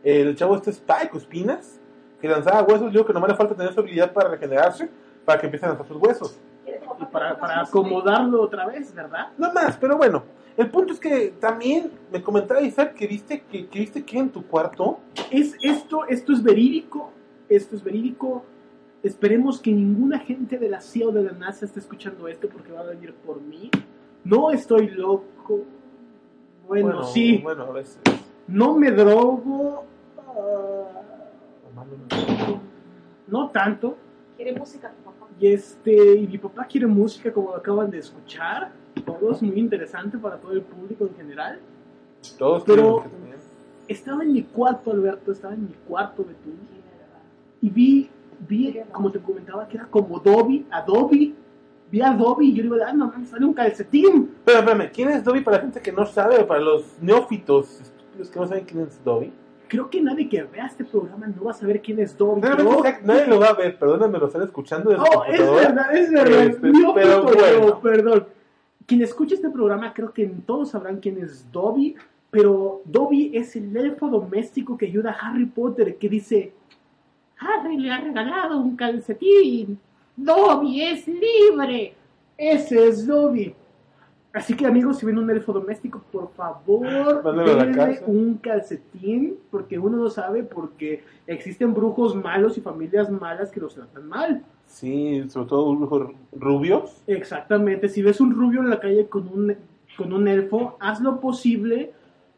El 0.03 0.35
chavo 0.35 0.55
este 0.55 0.71
Spike 0.71 1.12
o 1.13 1.17
Espinas, 1.17 1.79
que 2.21 2.27
lanzaba 2.27 2.63
huesos, 2.63 2.88
yo 2.88 2.91
digo 2.91 3.05
que 3.05 3.13
nomás 3.13 3.29
le 3.29 3.35
falta 3.35 3.55
tener 3.55 3.73
su 3.73 3.79
habilidad 3.79 4.12
para 4.12 4.29
regenerarse, 4.29 4.89
para 5.25 5.39
que 5.39 5.47
empiecen 5.47 5.69
a 5.69 5.71
lanzar 5.73 5.88
sus 5.88 5.97
huesos. 5.97 6.39
Y 6.65 7.05
para, 7.05 7.38
para 7.39 7.62
acomodarlo 7.62 8.41
otra 8.41 8.65
vez, 8.65 8.93
¿verdad? 8.93 9.27
No 9.38 9.53
más, 9.53 9.77
pero 9.77 9.97
bueno. 9.97 10.23
El 10.57 10.69
punto 10.69 10.91
es 10.91 10.99
que 10.99 11.33
también 11.39 11.89
me 12.12 12.21
comentaba 12.21 12.59
Isaac 12.62 12.93
que 12.93 13.07
viste 13.07 13.43
que, 13.49 13.67
que 13.67 13.79
viste 13.79 14.03
que 14.03 14.17
en 14.17 14.29
tu 14.29 14.45
cuarto 14.45 14.99
Es, 15.31 15.55
esto, 15.62 16.05
esto 16.05 16.33
es 16.33 16.43
verídico. 16.43 17.12
Esto 17.47 17.77
es 17.77 17.83
verídico. 17.83 18.43
Esperemos 19.01 19.62
que 19.62 19.71
ninguna 19.71 20.19
gente 20.19 20.57
de 20.57 20.67
la 20.67 20.81
CIA 20.81 21.07
o 21.07 21.12
de 21.13 21.23
la 21.23 21.31
NASA 21.31 21.65
esté 21.65 21.79
escuchando 21.79 22.27
esto 22.27 22.49
porque 22.49 22.73
va 22.73 22.81
a 22.81 22.88
venir 22.88 23.13
por 23.13 23.39
mí. 23.39 23.71
No 24.30 24.52
estoy 24.52 24.89
loco. 24.89 25.62
Bueno, 26.68 27.04
sí. 27.04 27.39
Bueno, 27.42 27.63
a 27.63 27.72
veces. 27.72 28.00
No 28.48 28.78
me 28.78 28.92
drogo. 28.92 29.86
malo 31.76 31.92
no- 33.28 33.50
tanto. 33.50 33.98
Quiere 34.36 34.54
música 34.58 34.92
tu 34.92 35.04
papá. 35.04 35.26
Y 35.39 35.48
este, 35.48 36.13
y 36.15 36.28
mi 36.28 36.38
papá 36.38 36.65
quiere 36.65 36.86
música 36.86 37.34
como 37.34 37.50
lo 37.52 37.56
acaban 37.58 37.89
de 37.89 37.98
escuchar. 37.98 38.72
Todo 39.06 39.32
es 39.32 39.42
muy 39.42 39.58
interesante 39.60 40.18
para 40.20 40.38
todo 40.38 40.52
el 40.52 40.62
público 40.62 41.06
en 41.08 41.15
general. 41.15 41.60
Todos 42.38 42.63
Pero- 42.65 42.84
quieren 42.84 43.04
que 43.04 43.10
también. 43.10 43.39
Estaba 43.88 44.22
en 44.24 44.34
mi 44.34 44.44
cuarto, 44.44 44.92
Alberto, 44.92 45.32
estaba 45.32 45.56
en 45.56 45.63
mi 45.63 45.74
cuarto, 45.88 46.24
Betún. 46.24 46.60
Y 47.62 47.70
vi, 47.72 48.10
vi, 48.48 48.80
como 48.92 49.12
te 49.12 49.20
comentaba, 49.20 49.68
que 49.68 49.78
era 49.78 49.88
como 49.88 50.20
Dobby, 50.20 50.68
Adobe. 50.70 51.34
Vi 51.91 52.02
a 52.02 52.12
Dobby 52.13 52.49
y 52.49 52.54
yo 52.54 52.75
dar, 52.75 52.89
ah, 52.89 52.93
no 52.93 53.12
sale 53.25 53.45
un 53.45 53.54
calcetín. 53.54 54.32
Pero 54.45 54.60
espérame, 54.60 54.91
¿quién 54.93 55.10
es 55.10 55.23
Dobby 55.23 55.41
para 55.41 55.58
la 55.58 55.63
gente 55.63 55.82
que 55.82 55.91
no 55.91 56.06
sabe, 56.06 56.43
para 56.43 56.60
los 56.60 56.84
neófitos 57.02 57.82
estúpidos 57.82 58.30
que 58.30 58.39
no 58.39 58.47
saben 58.47 58.65
quién 58.65 58.82
es 58.82 59.04
Dobby? 59.04 59.34
Creo 59.67 59.89
que 59.89 60.02
nadie 60.02 60.28
que 60.30 60.43
vea 60.43 60.65
este 60.65 60.84
programa 60.84 61.28
no 61.28 61.43
va 61.43 61.52
a 61.52 61.54
saber 61.54 61.82
quién 61.82 61.99
es 61.99 62.17
Dobby. 62.17 62.41
Pero- 62.41 62.80
Isaac, 62.80 63.02
nadie 63.04 63.28
lo 63.28 63.39
va 63.39 63.47
a 63.47 63.54
ver, 63.54 63.78
perdóname, 63.78 64.17
lo 64.19 64.28
están 64.28 64.43
escuchando 64.43 64.89
desde 64.91 65.04
su 65.06 65.17
Oh, 65.19 65.23
es 65.25 65.39
verdad, 65.39 65.95
es 65.95 66.12
verdad. 66.12 66.43
Este, 66.43 66.67
Neófito 66.69 66.93
pero 66.95 67.23
bueno. 67.23 67.80
perdón. 67.82 68.28
Quien 68.86 69.02
escuche 69.02 69.36
este 69.36 69.49
programa, 69.49 69.93
creo 69.93 70.12
que 70.13 70.25
todos 70.45 70.71
sabrán 70.71 70.99
quién 70.99 71.17
es 71.19 71.52
Dobby, 71.52 71.95
pero 72.32 72.82
Dobby 72.86 73.32
es 73.36 73.56
el 73.56 73.75
elfo 73.75 74.10
doméstico 74.10 74.78
que 74.78 74.88
ayuda 74.88 75.12
a 75.12 75.28
Harry 75.30 75.45
Potter, 75.45 75.97
que 75.97 76.10
dice, 76.10 76.54
Harry 77.39 77.78
le 77.78 77.91
ha 77.91 77.99
regalado 78.02 78.60
un 78.60 78.75
calcetín. 78.75 79.80
Dobby 80.23 80.82
es 80.84 81.08
libre. 81.08 81.93
Ese 82.38 82.88
es 82.88 83.05
Dobby. 83.08 83.53
Así 84.32 84.53
que 84.55 84.67
amigos, 84.67 84.97
si 84.99 85.05
ven 85.08 85.17
un 85.17 85.29
elfo 85.32 85.51
doméstico, 85.51 86.01
por 86.12 86.32
favor, 86.34 87.23
denle 87.34 87.99
un 88.05 88.36
calcetín, 88.38 89.39
porque 89.49 89.79
uno 89.79 89.97
no 89.97 90.10
sabe, 90.10 90.43
porque 90.43 91.03
existen 91.25 91.73
brujos 91.73 92.13
malos 92.15 92.55
y 92.58 92.62
familias 92.62 93.10
malas 93.10 93.49
que 93.49 93.60
los 93.60 93.73
tratan 93.73 94.08
mal. 94.08 94.43
Sí, 94.67 95.25
sobre 95.29 95.47
todo 95.47 95.75
brujos 95.75 96.12
rubios. 96.32 97.01
Exactamente, 97.08 97.89
si 97.89 98.03
ves 98.03 98.21
un 98.21 98.32
rubio 98.36 98.60
en 98.62 98.69
la 98.69 98.79
calle 98.79 99.08
con 99.08 99.27
un, 99.27 99.55
con 99.97 100.13
un 100.13 100.27
elfo, 100.27 100.77
haz 100.79 101.01
lo 101.01 101.19
posible 101.19 101.91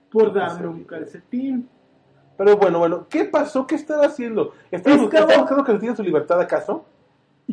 por 0.10 0.34
darle 0.34 0.68
un 0.70 0.86
calcetín. 0.86 1.68
Pero 2.38 2.56
bueno, 2.56 2.80
bueno, 2.80 3.06
¿qué 3.10 3.26
pasó? 3.26 3.68
¿Qué 3.68 3.76
estaba 3.76 4.06
haciendo? 4.06 4.54
¿Estaba, 4.72 4.96
Estaba- 4.96 5.20
estaba 5.24 5.42
buscando 5.42 5.64
que 5.66 5.74
le 5.74 5.80
tienen 5.80 5.98
su 5.98 6.04
libertad 6.04 6.40
acaso? 6.40 6.86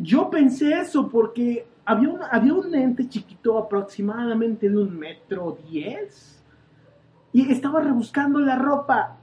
Yo 0.01 0.29
pensé 0.29 0.73
eso 0.79 1.07
porque 1.09 1.65
había, 1.85 2.09
una- 2.09 2.27
había 2.27 2.53
un 2.53 2.73
ente 2.75 3.07
chiquito 3.09 3.57
aproximadamente 3.57 4.69
de 4.69 4.77
un 4.77 4.97
metro 4.97 5.57
diez 5.69 6.41
y 7.33 7.51
estaba 7.51 7.81
rebuscando 7.81 8.39
la 8.39 8.55
ropa. 8.55 9.17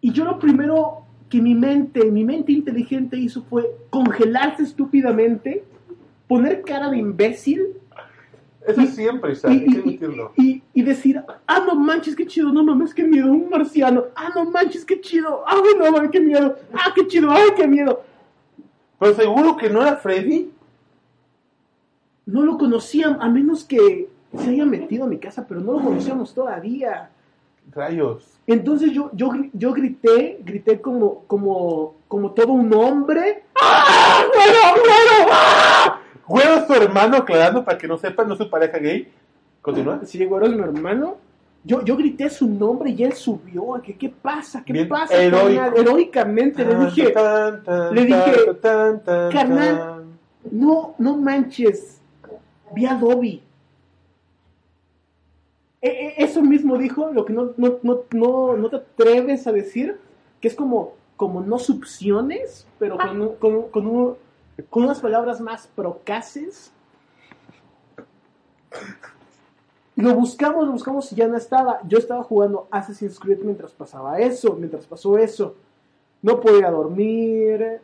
Y 0.00 0.12
yo 0.12 0.24
lo 0.24 0.38
primero 0.38 1.02
que 1.28 1.40
mi 1.40 1.54
mente, 1.54 2.10
mi 2.10 2.24
mente 2.24 2.52
inteligente 2.52 3.16
hizo 3.16 3.42
fue 3.42 3.74
congelarse 3.90 4.62
estúpidamente, 4.62 5.64
poner 6.28 6.62
cara 6.62 6.90
de 6.90 6.98
imbécil 6.98 7.66
Eso 8.66 8.80
Y- 8.80 8.86
siempre, 8.86 9.32
Isaac, 9.32 9.52
y, 9.52 10.42
y- 10.42 10.62
y 10.72 10.82
decir, 10.82 11.20
ah, 11.46 11.62
no 11.66 11.74
manches, 11.74 12.16
qué 12.16 12.26
chido, 12.26 12.50
no 12.50 12.64
mames, 12.64 12.94
qué 12.94 13.04
miedo, 13.04 13.30
un 13.30 13.50
marciano, 13.50 14.04
ah, 14.16 14.30
no 14.34 14.50
manches, 14.50 14.86
qué 14.86 14.98
chido, 15.02 15.42
ah, 15.46 15.56
no 15.78 15.92
mames, 15.92 16.10
qué 16.10 16.18
miedo, 16.20 16.56
ah, 16.72 16.90
qué 16.94 17.06
chido, 17.06 17.30
ay, 17.30 17.50
qué 17.54 17.68
miedo. 17.68 18.02
Pero 18.98 19.14
seguro 19.14 19.56
que 19.56 19.70
no 19.70 19.82
era 19.82 19.96
Freddy. 19.96 20.50
No 22.26 22.42
lo 22.42 22.56
conocían, 22.56 23.18
a 23.20 23.28
menos 23.28 23.64
que 23.64 24.08
se 24.38 24.50
haya 24.50 24.64
metido 24.64 25.04
a 25.04 25.08
mi 25.08 25.18
casa, 25.18 25.46
pero 25.46 25.60
no 25.60 25.72
lo 25.72 25.80
conocíamos 25.80 26.34
todavía. 26.34 27.10
Rayos. 27.72 28.38
Entonces 28.46 28.92
yo, 28.92 29.10
yo, 29.14 29.30
yo 29.52 29.72
grité, 29.72 30.38
grité 30.44 30.80
como, 30.80 31.24
como, 31.26 31.94
como 32.08 32.32
todo 32.32 32.52
un 32.52 32.72
hombre. 32.74 33.44
¡Ah! 33.60 34.24
¡Güero, 34.34 34.82
güero! 34.82 35.30
¡Ah! 35.32 36.00
Güero 36.26 36.54
es 36.54 36.66
su 36.66 36.74
hermano, 36.74 37.18
aclarando 37.18 37.64
para 37.64 37.78
que 37.78 37.88
no 37.88 37.98
sepan, 37.98 38.28
no 38.28 38.34
es 38.34 38.38
su 38.38 38.50
pareja 38.50 38.78
gay. 38.78 39.10
Continúa. 39.60 40.00
Sí, 40.04 40.24
güero 40.24 40.46
es 40.46 40.52
mi 40.52 40.62
hermano. 40.62 41.16
Yo, 41.66 41.82
yo 41.82 41.96
grité 41.96 42.28
su 42.28 42.46
nombre 42.46 42.90
y 42.90 43.02
él 43.02 43.14
subió. 43.14 43.80
¿Qué, 43.82 43.96
qué 43.96 44.10
pasa? 44.10 44.62
¿Qué 44.62 44.72
Bien 44.74 44.86
pasa? 44.88 45.14
carnal? 45.14 45.72
Heroicamente 45.76 46.62
le 46.64 46.76
dije, 46.84 47.10
Tan, 47.10 47.62
tan, 47.64 47.94
le 47.94 48.04
dije, 48.04 48.32
carnal. 49.32 50.04
no, 50.50 50.94
no 50.98 51.16
manches. 51.16 52.00
Vi 52.74 52.84
a 52.84 52.94
Dobby. 52.94 53.42
E- 55.80 55.88
e- 55.88 56.14
eso 56.24 56.42
mismo 56.42 56.76
dijo, 56.76 57.10
lo 57.12 57.24
que 57.24 57.32
no, 57.32 57.52
no, 57.56 57.78
no, 57.82 58.00
no, 58.12 58.56
no 58.56 58.68
te 58.70 58.76
atreves 58.76 59.46
a 59.46 59.52
decir, 59.52 59.98
que 60.40 60.48
es 60.48 60.54
como, 60.54 60.92
como 61.16 61.40
no 61.40 61.58
succiones, 61.58 62.66
pero 62.78 62.98
con, 62.98 63.20
un- 63.20 63.36
con, 63.36 63.54
un- 63.54 63.68
con, 63.70 63.86
un- 63.86 64.16
con 64.68 64.84
unas 64.84 65.00
palabras 65.00 65.40
más 65.40 65.66
procaces. 65.68 66.72
Lo 69.96 70.14
buscamos, 70.14 70.66
lo 70.66 70.72
buscamos 70.72 71.10
y 71.12 71.16
ya 71.16 71.28
no 71.28 71.36
estaba. 71.36 71.80
Yo 71.86 71.98
estaba 71.98 72.24
jugando 72.24 72.66
Assassin's 72.70 73.18
Creed 73.18 73.38
mientras 73.42 73.72
pasaba 73.72 74.18
eso, 74.18 74.54
mientras 74.54 74.86
pasó 74.86 75.16
eso. 75.18 75.54
No 76.20 76.40
podía 76.40 76.70
dormir, 76.70 77.80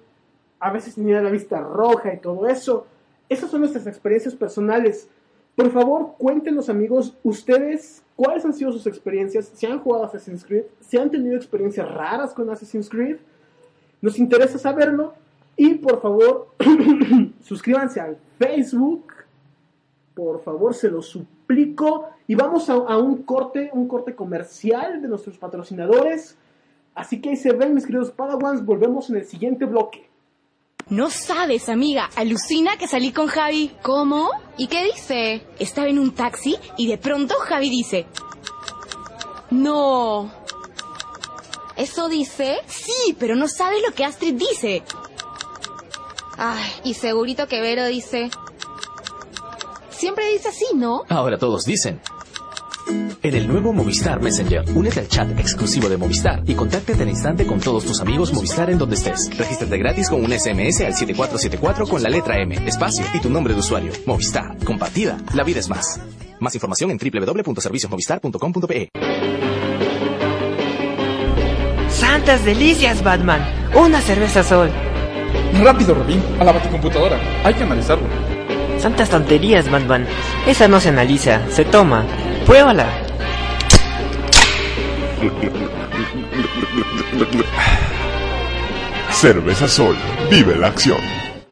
a 0.58 0.70
veces 0.72 0.94
tenía 0.94 1.20
la 1.22 1.30
vista 1.30 1.60
roja 1.60 2.12
y 2.12 2.18
todo 2.18 2.48
eso. 2.48 2.86
Esas 3.28 3.50
son 3.50 3.60
nuestras 3.60 3.86
experiencias 3.86 4.34
personales. 4.34 5.08
Por 5.54 5.70
favor, 5.70 6.14
cuéntenos 6.18 6.68
amigos, 6.68 7.14
ustedes, 7.22 8.02
cuáles 8.16 8.44
han 8.44 8.54
sido 8.54 8.72
sus 8.72 8.86
experiencias, 8.86 9.50
si 9.54 9.66
han 9.66 9.78
jugado 9.78 10.04
Assassin's 10.04 10.44
Creed, 10.44 10.64
si 10.80 10.96
han 10.96 11.10
tenido 11.10 11.36
experiencias 11.36 11.88
raras 11.88 12.32
con 12.34 12.50
Assassin's 12.50 12.88
Creed. 12.88 13.18
Nos 14.00 14.18
interesa 14.18 14.58
saberlo. 14.58 15.14
Y 15.56 15.74
por 15.74 16.00
favor, 16.00 16.48
suscríbanse 17.44 18.00
al 18.00 18.16
Facebook. 18.38 19.19
Por 20.20 20.42
favor, 20.42 20.74
se 20.74 20.90
lo 20.90 21.00
suplico. 21.00 22.10
Y 22.26 22.34
vamos 22.34 22.68
a, 22.68 22.74
a 22.74 22.98
un 22.98 23.22
corte, 23.22 23.70
un 23.72 23.88
corte 23.88 24.14
comercial 24.14 25.00
de 25.00 25.08
nuestros 25.08 25.38
patrocinadores. 25.38 26.36
Así 26.94 27.22
que 27.22 27.30
ahí 27.30 27.36
se 27.36 27.52
ven, 27.52 27.74
mis 27.74 27.86
queridos 27.86 28.10
Padawans. 28.10 28.62
Volvemos 28.62 29.08
en 29.08 29.16
el 29.16 29.24
siguiente 29.24 29.64
bloque. 29.64 30.10
No 30.90 31.08
sabes, 31.08 31.70
amiga, 31.70 32.10
alucina 32.16 32.76
que 32.76 32.86
salí 32.86 33.12
con 33.12 33.28
Javi. 33.28 33.72
¿Cómo? 33.80 34.28
¿Y 34.58 34.66
qué 34.66 34.84
dice? 34.92 35.42
Estaba 35.58 35.88
en 35.88 35.98
un 35.98 36.14
taxi 36.14 36.58
y 36.76 36.86
de 36.86 36.98
pronto 36.98 37.36
Javi 37.36 37.70
dice... 37.70 38.04
No. 39.50 40.30
¿Eso 41.78 42.10
dice? 42.10 42.58
Sí, 42.66 43.16
pero 43.18 43.36
no 43.36 43.48
sabes 43.48 43.82
lo 43.88 43.94
que 43.94 44.04
Astrid 44.04 44.34
dice. 44.34 44.82
Ay, 46.36 46.70
y 46.84 46.92
segurito 46.92 47.48
que 47.48 47.62
Vero 47.62 47.86
dice... 47.86 48.30
Siempre 50.00 50.32
dice 50.32 50.48
así, 50.48 50.64
¿no? 50.74 51.02
Ahora 51.10 51.36
todos 51.36 51.66
dicen. 51.66 52.00
En 53.22 53.34
el 53.34 53.46
nuevo 53.46 53.74
Movistar 53.74 54.18
Messenger, 54.22 54.64
únete 54.74 55.00
al 55.00 55.08
chat 55.08 55.38
exclusivo 55.38 55.90
de 55.90 55.98
Movistar 55.98 56.42
y 56.46 56.54
contáctate 56.54 57.02
al 57.02 57.10
instante 57.10 57.46
con 57.46 57.60
todos 57.60 57.84
tus 57.84 58.00
amigos 58.00 58.32
Movistar 58.32 58.70
en 58.70 58.78
donde 58.78 58.94
estés. 58.94 59.28
Regístrate 59.36 59.76
gratis 59.76 60.08
con 60.08 60.24
un 60.24 60.32
SMS 60.32 60.80
al 60.80 60.94
7474 60.94 61.86
con 61.86 62.02
la 62.02 62.08
letra 62.08 62.40
M, 62.40 62.66
espacio 62.66 63.04
y 63.12 63.20
tu 63.20 63.28
nombre 63.28 63.52
de 63.52 63.60
usuario. 63.60 63.92
Movistar, 64.06 64.56
compartida, 64.64 65.18
la 65.34 65.44
vida 65.44 65.60
es 65.60 65.68
más. 65.68 66.00
Más 66.40 66.54
información 66.54 66.90
en 66.92 66.96
www.serviciosmovistar.com.pe. 66.96 68.88
¡Santas 71.90 72.42
delicias, 72.46 73.04
Batman! 73.04 73.70
¡Una 73.74 74.00
cerveza 74.00 74.42
sol! 74.42 74.70
Rápido, 75.62 75.94
Robin, 75.94 76.22
a 76.40 76.44
la 76.44 76.70
computadora. 76.70 77.20
Hay 77.44 77.52
que 77.52 77.64
analizarlo. 77.64 78.39
¡Santas 78.80 79.10
tonterías, 79.10 79.70
Batman! 79.70 80.06
Esa 80.46 80.66
no 80.66 80.80
se 80.80 80.88
analiza, 80.88 81.46
se 81.50 81.66
toma. 81.66 82.02
¡Pruébala! 82.46 82.86
Cerveza 89.10 89.68
Sol, 89.68 89.94
vive 90.30 90.56
la 90.56 90.68
acción. 90.68 90.96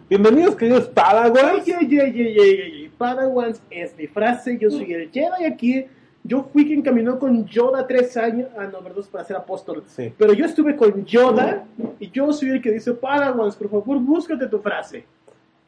Bienvenidos, 0.09 0.57
queridos 0.57 0.89
Padawans. 0.89 1.65
Ay, 1.67 1.75
ay, 1.79 1.99
ay, 1.99 2.01
ay, 2.01 2.39
ay, 2.41 2.61
ay. 2.63 2.91
Padawans 2.97 3.61
es 3.69 3.95
mi 3.99 4.07
frase, 4.07 4.57
yo 4.59 4.71
soy 4.71 4.91
el 4.95 5.11
Jedi 5.11 5.45
aquí. 5.45 5.85
Yo 6.25 6.49
fui 6.51 6.67
quien 6.67 6.81
caminó 6.81 7.19
con 7.19 7.45
Yoda 7.45 7.87
tres 7.87 8.17
años. 8.17 8.49
Ah, 8.59 8.69
no, 8.73 8.81
verdad, 8.81 9.03
para 9.13 9.25
ser 9.25 9.37
apóstol. 9.37 9.85
Sí. 9.87 10.15
Pero 10.17 10.33
yo 10.33 10.47
estuve 10.47 10.75
con 10.77 11.05
Yoda 11.05 11.67
y 12.01 12.11
yo 12.11 12.33
soy 12.33 12.49
el 12.49 12.63
que 12.63 12.73
dice, 12.73 12.95
Padawans, 12.95 13.55
por 13.55 13.69
favor, 13.69 13.99
búscate 13.99 14.47
tu 14.47 14.61
frase. 14.61 15.05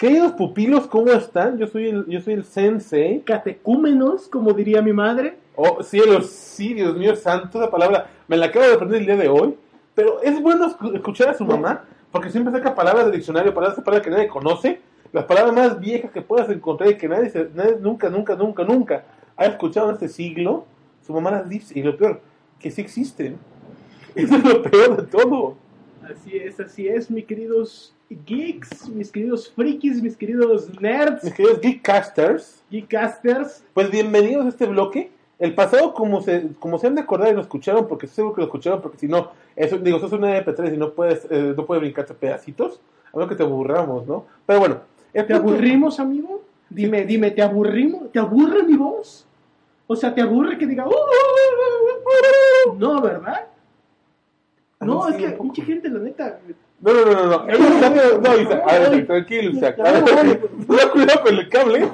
Queridos 0.01 0.33
pupilos, 0.33 0.87
¿cómo 0.87 1.13
están? 1.13 1.59
Yo 1.59 1.67
soy 1.67 1.91
el, 1.91 2.07
yo 2.07 2.23
soy 2.23 2.33
el 2.33 2.45
sensei. 2.45 3.21
Catecúmenos, 3.21 4.29
como 4.29 4.55
diría 4.55 4.81
mi 4.81 4.95
madre. 4.95 5.37
Oh, 5.57 5.83
cielos, 5.83 6.31
sí, 6.31 6.73
Dios 6.73 6.97
mío 6.97 7.15
santo, 7.15 7.61
esa 7.61 7.71
palabra 7.71 8.07
me 8.27 8.39
la 8.39 8.47
acabo 8.47 8.65
de 8.65 8.73
aprender 8.73 9.01
el 9.01 9.07
día 9.07 9.17
de 9.17 9.29
hoy. 9.29 9.55
Pero 9.95 10.23
es 10.23 10.41
bueno 10.41 10.71
escu- 10.75 10.95
escuchar 10.95 11.29
a 11.29 11.35
su 11.35 11.45
mamá, 11.45 11.85
porque 12.11 12.31
siempre 12.31 12.51
saca 12.51 12.75
palabras 12.75 13.05
del 13.07 13.17
diccionario, 13.17 13.53
palabras, 13.53 13.79
palabras 13.85 14.03
que 14.03 14.11
nadie 14.11 14.29
conoce, 14.29 14.81
las 15.13 15.25
palabras 15.25 15.55
más 15.55 15.79
viejas 15.79 16.11
que 16.13 16.23
puedas 16.23 16.49
encontrar 16.49 16.89
y 16.91 16.97
que 16.97 17.07
nadie, 17.07 17.29
se- 17.29 17.51
nadie 17.55 17.77
nunca, 17.79 18.09
nunca, 18.09 18.35
nunca, 18.35 18.65
nunca 18.65 19.05
ha 19.37 19.45
escuchado 19.45 19.89
en 19.91 19.95
este 19.97 20.09
siglo. 20.09 20.65
Su 21.07 21.13
mamá 21.13 21.31
las 21.31 21.47
dice, 21.47 21.79
y 21.79 21.83
lo 21.83 21.95
peor, 21.99 22.23
que 22.59 22.71
sí 22.71 22.81
existen. 22.81 23.37
Eso 24.15 24.35
es 24.35 24.45
lo 24.45 24.63
peor 24.63 24.97
de 24.97 25.03
todo. 25.09 25.57
Así 26.11 26.39
es, 26.39 26.59
así 26.59 26.89
es, 26.89 27.11
mis 27.11 27.27
queridos 27.27 27.95
geeks, 28.11 28.89
mis 28.89 29.11
queridos 29.13 29.51
frikis, 29.53 30.03
mis 30.03 30.17
queridos 30.17 30.69
nerds, 30.81 31.23
Mis 31.25 31.33
queridos 31.35 31.61
Geekcasters, 31.61 32.63
geekcasters. 32.71 33.63
pues 33.73 33.91
bienvenidos 33.91 34.47
a 34.47 34.49
este 34.49 34.67
bloque. 34.67 35.11
El 35.39 35.55
pasado, 35.55 35.95
como 35.95 36.21
se, 36.21 36.49
como 36.59 36.79
se 36.79 36.87
han 36.89 36.95
de 36.97 37.01
acordar 37.01 37.31
y 37.33 37.35
lo 37.35 37.41
escucharon, 37.41 37.89
porque 37.89 38.07
estoy 38.07 38.17
seguro 38.17 38.35
que 38.35 38.41
lo 38.43 38.47
escucharon, 38.49 38.83
porque 38.83 38.99
si 38.99 39.09
no, 39.09 39.31
eso, 39.57 39.79
digo, 39.79 39.97
eso 39.97 40.07
es 40.07 40.13
una 40.13 40.37
MP3 40.45 40.75
y 40.75 40.77
no 40.77 40.93
puedes, 40.93 41.27
eh, 41.31 41.55
no 41.57 41.65
puedes 41.65 41.81
brincarte 41.81 42.13
pedacitos, 42.13 42.81
a 43.13 43.17
menos 43.17 43.29
que 43.31 43.37
te 43.37 43.43
aburramos, 43.43 44.07
¿no? 44.07 44.27
Pero 44.45 44.59
bueno, 44.61 44.81
¿Te 45.13 45.21
punto- 45.25 45.37
aburrimos, 45.37 45.99
amigo? 45.99 46.43
Dime, 46.69 47.07
dime, 47.07 47.31
¿te 47.31 47.41
aburrimos? 47.43 48.13
¿Te 48.13 48.19
aburre 48.19 48.65
mi 48.65 48.77
voz? 48.77 49.27
O 49.87 49.97
sea, 49.97 50.15
¿te 50.15 50.21
aburre 50.21 50.59
que 50.59 50.67
diga... 50.67 50.87
"Uh, 50.87 50.91
uh, 50.91 50.95
uh, 50.95 52.71
uh"? 52.73 52.79
No, 52.79 53.01
¿verdad? 53.01 53.47
No, 54.81 55.09
es 55.09 55.17
que 55.17 55.29
pinche 55.31 55.63
gente, 55.63 55.89
la 55.89 55.99
neta... 56.01 56.39
No, 56.83 56.93
no, 56.95 57.05
no, 57.05 57.13
no, 57.13 57.27
no. 57.47 57.55
Isaac, 57.55 58.21
no, 58.23 58.71
a 58.71 58.79
ver, 58.79 59.07
tranquilo, 59.07 59.51
Isaac. 59.51 59.77
Ver, 59.77 60.41
cuidado 60.93 61.21
con 61.23 61.35
el 61.35 61.49
cable. 61.49 61.89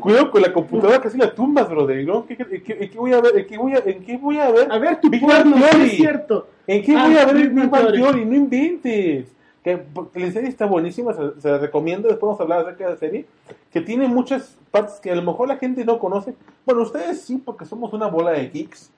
Cuidado 0.00 0.30
con 0.30 0.42
la 0.42 0.52
computadora, 0.52 1.00
casi 1.00 1.18
la 1.18 1.34
tumbas, 1.34 1.68
brother. 1.68 2.04
¿no? 2.06 2.26
¿Qué, 2.26 2.36
qué, 2.36 2.62
qué- 2.62 2.78
en 2.80 2.90
qué 2.90 2.98
voy 2.98 3.12
a 3.12 3.20
ver? 3.20 3.38
¿En 3.38 3.46
qué 3.46 3.56
voy 3.58 3.72
a, 3.74 3.78
en 3.78 4.04
qué 4.04 4.16
voy 4.18 4.38
a 4.38 4.50
ver? 4.50 4.70
A 4.70 4.78
ver, 4.78 5.00
tu 5.00 5.08
Big 5.10 5.20
porno, 5.20 5.56
Theory. 5.56 5.84
es 5.86 5.92
cierto. 5.92 6.48
¿En 6.66 6.82
qué 6.82 6.94
Ah, 6.96 7.06
voy 7.06 7.16
a 7.16 7.24
ver 7.26 7.48
Big 7.48 7.68
Bang 7.70 7.92
Theory. 7.92 8.24
No 8.24 8.34
inventes. 8.36 9.26
que 9.64 9.82
la 10.14 10.30
serie 10.32 10.48
está 10.48 10.66
buenísima, 10.66 11.12
se, 11.12 11.40
se 11.40 11.48
la 11.50 11.58
recomiendo, 11.58 12.06
después 12.08 12.28
vamos 12.28 12.38
a 12.38 12.42
hablar 12.44 12.60
acerca 12.60 12.84
de 12.84 12.90
la 12.92 12.96
serie, 12.98 13.26
que 13.72 13.80
tiene 13.80 14.06
muchas 14.06 14.56
partes 14.70 15.00
que 15.00 15.10
a 15.10 15.14
lo 15.16 15.22
mejor 15.22 15.48
la 15.48 15.56
gente 15.56 15.84
no 15.84 15.98
conoce. 15.98 16.34
Bueno, 16.64 16.82
ustedes 16.82 17.22
sí, 17.22 17.42
porque 17.44 17.64
somos 17.64 17.92
una 17.92 18.06
bola 18.06 18.30
de 18.32 18.48
geeks. 18.48 18.90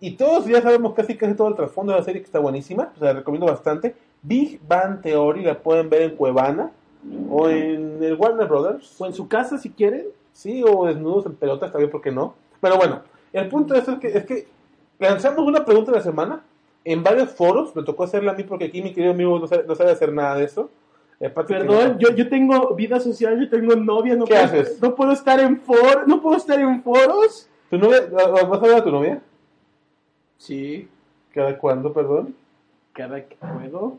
Y 0.00 0.12
todos 0.12 0.46
ya 0.46 0.62
sabemos 0.62 0.94
casi 0.94 1.16
casi 1.16 1.34
todo 1.34 1.48
el 1.48 1.54
trasfondo 1.56 1.92
de 1.92 1.98
la 1.98 2.04
serie 2.04 2.22
que 2.22 2.26
está 2.26 2.38
buenísima, 2.38 2.90
se 2.98 3.04
la 3.04 3.12
recomiendo 3.12 3.46
bastante. 3.46 3.94
Big 4.22 4.60
Bang 4.66 5.00
Theory 5.02 5.44
la 5.44 5.58
pueden 5.58 5.88
ver 5.88 6.02
en 6.02 6.16
Cuevana 6.16 6.70
o 7.30 7.48
en 7.48 8.02
el 8.02 8.14
Warner 8.14 8.46
Brothers. 8.46 9.00
O 9.00 9.06
en 9.06 9.14
su 9.14 9.28
casa 9.28 9.58
si 9.58 9.70
quieren. 9.70 10.06
Sí, 10.32 10.62
o 10.66 10.86
desnudos 10.86 11.26
en 11.26 11.34
pelotas 11.34 11.72
también, 11.72 11.90
¿por 11.90 12.00
qué 12.00 12.10
no? 12.12 12.34
Pero 12.60 12.76
bueno, 12.76 13.02
el 13.32 13.48
punto 13.48 13.74
de 13.74 13.80
esto 13.80 13.92
es 13.92 13.98
que, 13.98 14.08
es 14.08 14.24
que 14.26 14.48
lanzamos 14.98 15.46
una 15.46 15.64
pregunta 15.64 15.90
de 15.90 15.98
la 15.98 16.02
semana 16.04 16.42
en 16.84 17.02
varios 17.02 17.30
foros, 17.30 17.74
me 17.76 17.82
tocó 17.82 18.04
hacerla 18.04 18.32
a 18.32 18.34
mí 18.34 18.44
porque 18.44 18.66
aquí 18.66 18.80
mi 18.82 18.92
querido 18.92 19.12
amigo 19.12 19.38
no 19.38 19.46
sabe, 19.46 19.64
no 19.66 19.74
sabe 19.74 19.90
hacer 19.90 20.12
nada 20.12 20.36
de 20.36 20.44
eso. 20.44 20.70
Eh, 21.18 21.28
Perdón, 21.28 21.98
yo, 21.98 22.10
yo 22.14 22.28
tengo 22.30 22.74
vida 22.74 22.98
social, 23.00 23.38
yo 23.38 23.50
tengo 23.50 23.74
novia, 23.76 24.16
no 24.16 24.24
¿Qué 24.24 24.32
puedo, 24.34 24.44
haces? 24.46 24.80
no 24.80 24.94
puedo 24.94 25.12
estar 25.12 25.38
en 25.40 25.60
foros, 25.60 26.06
no 26.06 26.22
puedo 26.22 26.36
estar 26.38 26.58
en 26.58 26.82
foros. 26.82 27.48
¿Tu 27.68 27.76
novia, 27.76 28.08
¿Vas 28.10 28.62
a 28.62 28.66
ver 28.66 28.76
a 28.76 28.84
tu 28.84 28.90
novia? 28.90 29.20
Sí, 30.38 30.88
¿Cada 31.34 31.56
cuándo, 31.58 31.92
perdón? 31.92 32.34
cada 32.92 33.24
que 33.24 33.36
puedo, 33.36 33.98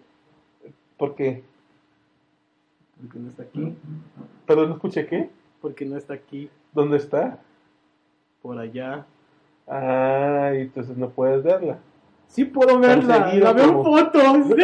¿Por 1.01 1.15
qué? 1.15 1.43
porque 3.01 3.17
no 3.17 3.29
está 3.29 3.41
aquí, 3.41 3.75
Perdón, 4.45 4.69
no 4.69 4.75
escuché 4.75 5.07
qué. 5.07 5.31
porque 5.59 5.83
no 5.83 5.97
está 5.97 6.13
aquí, 6.13 6.47
¿Dónde 6.73 6.97
está? 6.97 7.39
por 8.43 8.59
allá. 8.59 9.07
Ah, 9.67 10.51
y 10.53 10.61
entonces 10.61 10.95
no 10.95 11.09
puedes 11.09 11.41
verla. 11.41 11.79
Sí 12.27 12.45
puedo 12.45 12.77
verla, 12.77 13.33
la 13.33 13.51
veo 13.51 13.65
en 13.65 13.83
fotos. 13.83 14.47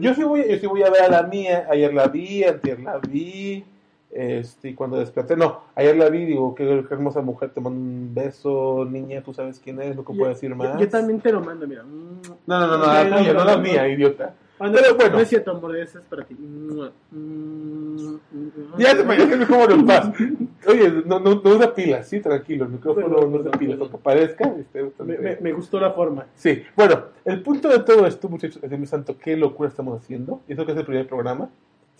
Yo 0.00 0.14
sí 0.14 0.22
voy, 0.22 0.44
yo 0.48 0.58
sí 0.58 0.66
voy 0.66 0.82
a 0.82 0.90
ver 0.90 1.04
a 1.04 1.08
la 1.08 1.22
mía. 1.22 1.66
Ayer 1.70 1.94
la 1.94 2.08
vi, 2.08 2.44
antier 2.44 2.80
la 2.80 2.98
vi. 2.98 3.64
Este, 4.10 4.70
y 4.70 4.74
cuando 4.74 4.98
desperté, 4.98 5.36
no, 5.36 5.60
ayer 5.74 5.94
la 5.96 6.08
vi, 6.08 6.24
digo, 6.24 6.54
qué, 6.54 6.84
hermosa 6.90 7.20
mujer, 7.20 7.50
te 7.50 7.60
mando 7.60 7.78
un 7.78 8.14
beso, 8.14 8.86
niña, 8.90 9.22
tú 9.22 9.34
sabes 9.34 9.60
quién 9.60 9.80
es, 9.82 9.94
lo 9.96 10.04
que 10.04 10.14
puedo 10.14 10.30
decir 10.30 10.54
más. 10.54 10.74
Yo, 10.74 10.80
yo 10.80 10.88
también 10.88 11.20
te 11.20 11.30
lo 11.30 11.40
mando, 11.42 11.66
mira. 11.66 11.82
No, 11.82 12.26
no, 12.46 12.66
no, 12.66 12.78
no, 12.78 12.86
la 12.86 13.16
tuya, 13.18 13.32
no 13.34 13.44
la 13.44 13.56
mía, 13.58 13.86
idiota. 13.88 14.34
Ah, 14.60 14.70
Pero 14.74 14.96
bueno. 14.96 15.12
No 15.16 15.20
es 15.20 15.28
cierto, 15.28 15.50
amor, 15.52 15.76
ese 15.76 15.98
es 15.98 16.04
para 16.06 16.24
ti. 16.24 16.36
Ya 18.78 18.94
te 18.96 19.02
imaginas 19.02 19.48
cómo 19.48 19.66
lo 19.66 19.86
pasa. 19.86 20.12
Oye, 20.66 20.90
no, 21.04 21.20
no, 21.20 21.40
no 21.44 21.50
usa 21.50 21.74
pilas, 21.74 22.08
sí, 22.08 22.20
tranquilo, 22.20 22.64
el 22.64 22.70
micrófono 22.72 23.08
no 23.08 23.38
usa 23.38 23.50
pilas, 23.52 23.78
aunque 23.80 23.98
parezca. 23.98 24.52
este, 24.58 24.90
Me, 25.04 25.18
me- 25.18 25.36
me 25.40 25.52
gustó 25.52 25.78
la 25.78 25.92
forma. 25.92 26.26
Sí, 26.34 26.62
bueno, 26.76 27.04
el 27.24 27.42
punto 27.42 27.68
de 27.68 27.80
todo 27.80 28.06
esto, 28.06 28.28
muchachos, 28.28 28.62
es 28.62 28.70
mi 28.78 28.86
santo, 28.86 29.16
qué 29.18 29.36
locura 29.36 29.68
estamos 29.68 30.00
haciendo. 30.02 30.40
Y 30.48 30.54
eso 30.54 30.64
que 30.66 30.72
es 30.72 30.78
el 30.78 30.84
primer 30.86 31.06
programa. 31.06 31.48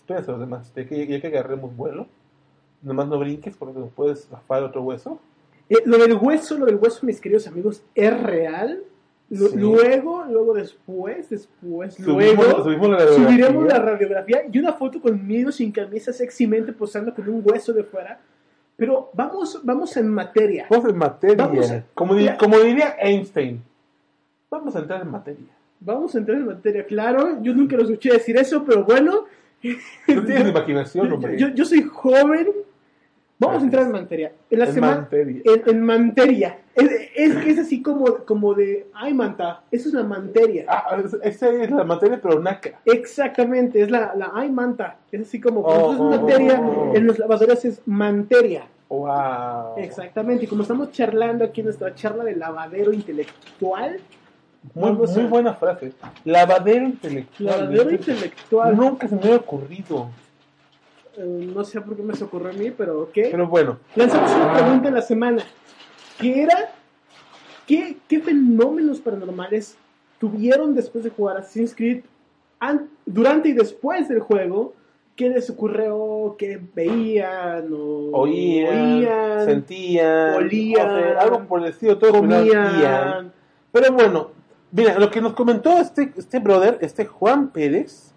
Espérense 0.09 0.31
los 0.31 0.41
demás, 0.41 0.73
ya 0.75 0.87
que, 0.87 1.07
ya 1.07 1.21
que 1.21 1.27
agarremos 1.27 1.77
vuelo, 1.77 2.07
nomás 2.81 3.09
no 3.09 3.19
brinques 3.19 3.55
porque 3.59 3.79
nos 3.79 3.91
puedes 3.93 4.25
zafar 4.27 4.63
otro 4.63 4.83
hueso. 4.83 5.21
Eh, 5.69 5.83
lo 5.85 5.99
del 5.99 6.15
hueso, 6.15 6.57
lo 6.57 6.65
del 6.65 6.77
hueso, 6.77 7.05
mis 7.05 7.21
queridos 7.21 7.47
amigos, 7.47 7.83
es 7.95 8.23
real. 8.23 8.83
Lu- 9.29 9.49
Sí. 9.49 9.57
Luego, 9.59 10.25
luego 10.25 10.55
después, 10.55 11.29
después, 11.29 11.95
Subimos- 11.99 12.37
luego 12.47 12.65
subimos 12.65 12.89
la 12.89 13.07
subiremos 13.09 13.67
la 13.67 13.79
radiografía 13.81 14.45
y 14.51 14.59
una 14.59 14.73
foto 14.73 14.99
conmigo 15.03 15.53
sin 15.53 15.71
camisa 15.73 16.11
sexymente 16.15 16.73
posando 16.73 17.15
con 17.15 17.29
un 17.29 17.43
hueso 17.45 17.75
de 17.75 17.85
fuera. 17.85 18.19
Pero 18.77 19.11
vamos, 19.13 19.61
vamos 19.63 19.95
en 19.99 20.09
materia. 20.09 20.67
Vamos 20.71 20.89
en 20.89 20.97
materia. 20.97 21.37
Vamos 21.47 21.71
a- 21.71 21.85
como, 21.93 22.15
como 22.39 22.59
diría 22.61 22.97
Einstein, 22.99 23.63
vamos 24.51 24.75
a 24.75 24.79
entrar 24.79 25.03
en 25.03 25.11
materia. 25.11 25.45
Vamos 25.81 26.15
a 26.15 26.19
entrar 26.19 26.39
en 26.39 26.47
materia, 26.47 26.87
claro. 26.87 27.43
Yo 27.43 27.53
nunca 27.53 27.77
lo 27.77 27.83
escuché 27.83 28.11
decir 28.15 28.39
eso, 28.39 28.65
pero 28.65 28.85
bueno. 28.85 29.27
No 29.63 30.25
tienes 30.25 30.49
imaginación, 30.49 31.09
Yo, 31.09 31.15
hombre. 31.15 31.37
yo- 31.39 31.49
yo 31.49 31.65
soy 31.65 31.83
joven. 31.83 32.49
Vamos 33.41 33.63
a 33.63 33.65
entrar 33.67 33.85
en 33.87 33.93
materia. 33.93 34.33
En 34.51 34.59
la 34.59 34.65
En 34.67 34.73
semana. 34.75 34.97
materia. 35.03 35.43
En, 35.45 35.63
en 35.69 35.83
materia. 35.83 36.59
Es, 36.75 36.91
es 37.15 37.37
que 37.37 37.51
es 37.51 37.59
así 37.61 37.81
como, 37.83 38.05
como 38.25 38.53
de. 38.55 38.87
Ay, 38.93 39.15
manta. 39.15 39.63
Eso 39.71 39.89
es 39.89 39.95
la 39.95 40.03
materia. 40.03 40.65
Ah, 40.69 41.01
es- 41.05 41.17
esa 41.23 41.49
es 41.51 41.71
la 41.71 41.85
materia, 41.85 42.19
pero 42.21 42.41
naca. 42.41 42.81
Exactamente, 42.85 43.81
es 43.81 43.91
la, 43.93 44.13
la 44.17 44.33
ay, 44.35 44.51
manta. 44.51 44.97
Es 45.13 45.21
así 45.23 45.41
como. 45.41 45.61
Oh, 45.61 45.93
es 45.93 46.01
oh, 46.01 46.11
materia, 46.21 46.61
oh, 46.61 46.91
oh. 46.91 46.97
en 46.97 47.07
los 47.07 47.19
lavadores 47.19 47.65
es 47.65 47.81
manteria. 47.87 48.67
Wow. 48.89 49.77
Exactamente. 49.77 50.45
Y 50.47 50.49
como 50.49 50.63
estamos 50.63 50.91
charlando 50.91 51.45
aquí 51.45 51.61
en 51.61 51.67
nuestra 51.67 51.95
charla 51.95 52.25
de 52.25 52.35
lavadero 52.35 52.93
intelectual. 52.93 53.99
Muy, 54.75 54.93
buena 55.27 55.55
frase. 55.55 55.93
Lavadero 56.25 56.85
intelectual. 56.85 57.47
Lavadero 57.61 57.91
intelectual. 57.91 58.77
Nunca 58.77 59.09
se 59.09 59.15
me 59.15 59.23
había 59.23 59.37
ocurrido. 59.37 60.11
Eh, 61.17 61.51
no 61.55 61.65
sé 61.65 61.81
por 61.81 61.97
qué 61.97 62.03
me 62.03 62.15
se 62.15 62.25
ocurrió 62.25 62.51
a 62.51 62.53
mí, 62.53 62.71
pero 62.71 63.03
ok. 63.03 63.13
Pero 63.15 63.47
bueno. 63.47 63.79
Lanzamos 63.97 64.31
una 64.33 64.53
pregunta 64.55 64.89
en 64.89 64.95
la 64.95 65.03
semana. 65.03 65.43
Que 66.19 66.43
era, 66.43 66.71
¿qué, 67.67 67.97
qué 68.09 68.21
fenómenos 68.21 68.99
paranormales 69.01 69.77
tuvieron 70.19 70.75
después 70.75 71.05
de 71.05 71.11
jugar 71.11 71.37
Assassin's 71.39 71.75
Creed 71.75 72.03
an- 72.61 72.89
durante 73.07 73.49
y 73.49 73.53
después 73.53 74.09
del 74.09 74.21
juego? 74.21 74.75
¿Qué 75.17 75.29
les 75.31 75.51
ocurrió? 75.51 76.37
¿Qué 76.39 76.61
veían? 76.75 77.69
O 77.73 78.11
Oían, 78.21 78.99
oían, 79.01 79.45
sentían, 79.45 80.35
olían, 80.35 80.89
o 80.89 80.95
sea, 80.99 81.21
algo 81.23 81.45
por 81.45 81.61
el 81.61 81.67
estilo, 81.71 81.99
todo 81.99 82.13
comían. 82.13 83.33
Pero 83.73 83.93
bueno, 83.93 84.31
mira, 84.73 84.99
lo 84.99 85.11
que 85.11 85.21
nos 85.21 85.35
comentó 85.35 85.79
este, 85.79 86.13
este 86.17 86.39
brother, 86.39 86.79
este 86.81 87.07
Juan 87.07 87.49
Pérez, 87.49 88.13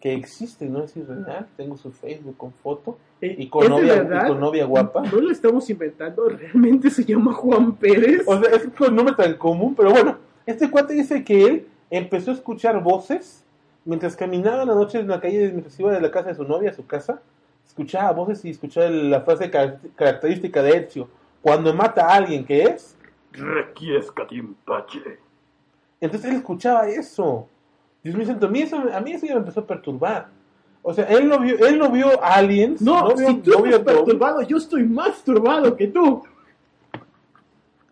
que 0.00 0.12
existe, 0.14 0.66
no 0.66 0.84
es 0.84 0.96
irreal, 0.96 1.46
tengo 1.56 1.76
su 1.76 1.90
Facebook 1.90 2.36
con 2.36 2.52
foto 2.52 2.98
Eh, 3.20 3.34
y 3.38 3.48
con, 3.48 3.62
¿es 3.64 3.68
de 3.70 3.74
novia, 3.74 3.94
y 4.24 4.28
con 4.28 4.40
novia 4.40 4.64
guapa. 4.66 5.02
No 5.02 5.20
lo 5.20 5.30
estamos 5.30 5.68
inventando, 5.70 6.28
realmente 6.28 6.90
se 6.90 7.04
llama 7.04 7.32
Juan 7.32 7.74
Pérez. 7.76 8.22
O 8.26 8.38
sea, 8.40 8.54
es 8.54 8.68
un 8.78 8.94
nombre 8.94 9.14
tan 9.14 9.34
común, 9.34 9.74
pero 9.74 9.90
bueno, 9.90 10.18
este 10.44 10.70
cuate 10.70 10.92
dice 10.94 11.24
que 11.24 11.44
él 11.44 11.66
empezó 11.90 12.30
a 12.30 12.34
escuchar 12.34 12.82
voces 12.82 13.42
mientras 13.84 14.14
caminaba 14.16 14.62
en 14.62 14.68
la 14.68 14.74
noche 14.74 14.98
en 14.98 15.08
la 15.08 15.20
calle 15.20 15.48
mientras 15.50 15.78
iba 15.80 15.92
de 15.92 16.00
la 16.00 16.10
casa 16.10 16.28
de 16.28 16.34
su 16.34 16.44
novia 16.44 16.70
a 16.70 16.74
su 16.74 16.86
casa. 16.86 17.20
Escuchaba 17.66 18.12
voces 18.12 18.44
y 18.44 18.50
escuchaba 18.50 18.88
la 18.90 19.22
frase 19.22 19.50
car- 19.50 19.80
característica 19.96 20.62
de 20.62 20.76
Ezio. 20.76 21.08
Cuando 21.42 21.72
mata 21.74 22.06
a 22.06 22.14
alguien, 22.16 22.44
¿qué 22.44 22.62
es? 22.64 22.96
Requiescat 23.32 24.30
in 24.32 24.54
pace. 24.64 25.18
Entonces 26.00 26.30
él 26.30 26.36
escuchaba 26.36 26.86
eso. 26.88 27.48
Dios 28.02 28.14
mío 28.16 28.36
a 28.40 28.46
mí 28.48 28.60
eso, 28.62 28.76
a 28.94 29.00
mí 29.00 29.12
eso 29.12 29.26
ya 29.26 29.34
me 29.34 29.40
empezó 29.40 29.60
a 29.60 29.66
perturbar. 29.66 30.28
O 30.82 30.94
sea, 30.94 31.04
él 31.06 31.28
no 31.28 31.40
vio, 31.40 31.58
él 31.66 31.78
no 31.78 31.90
vio 31.90 32.22
aliens, 32.22 32.80
No, 32.80 33.14
vio, 33.14 33.26
si 33.28 33.34
tú 33.38 33.50
no 33.58 33.66
estás 33.66 33.80
perturbado, 33.80 34.42
yo 34.42 34.56
estoy 34.58 34.84
más 34.84 35.22
turbado 35.24 35.74
que 35.76 35.88
tú. 35.88 36.22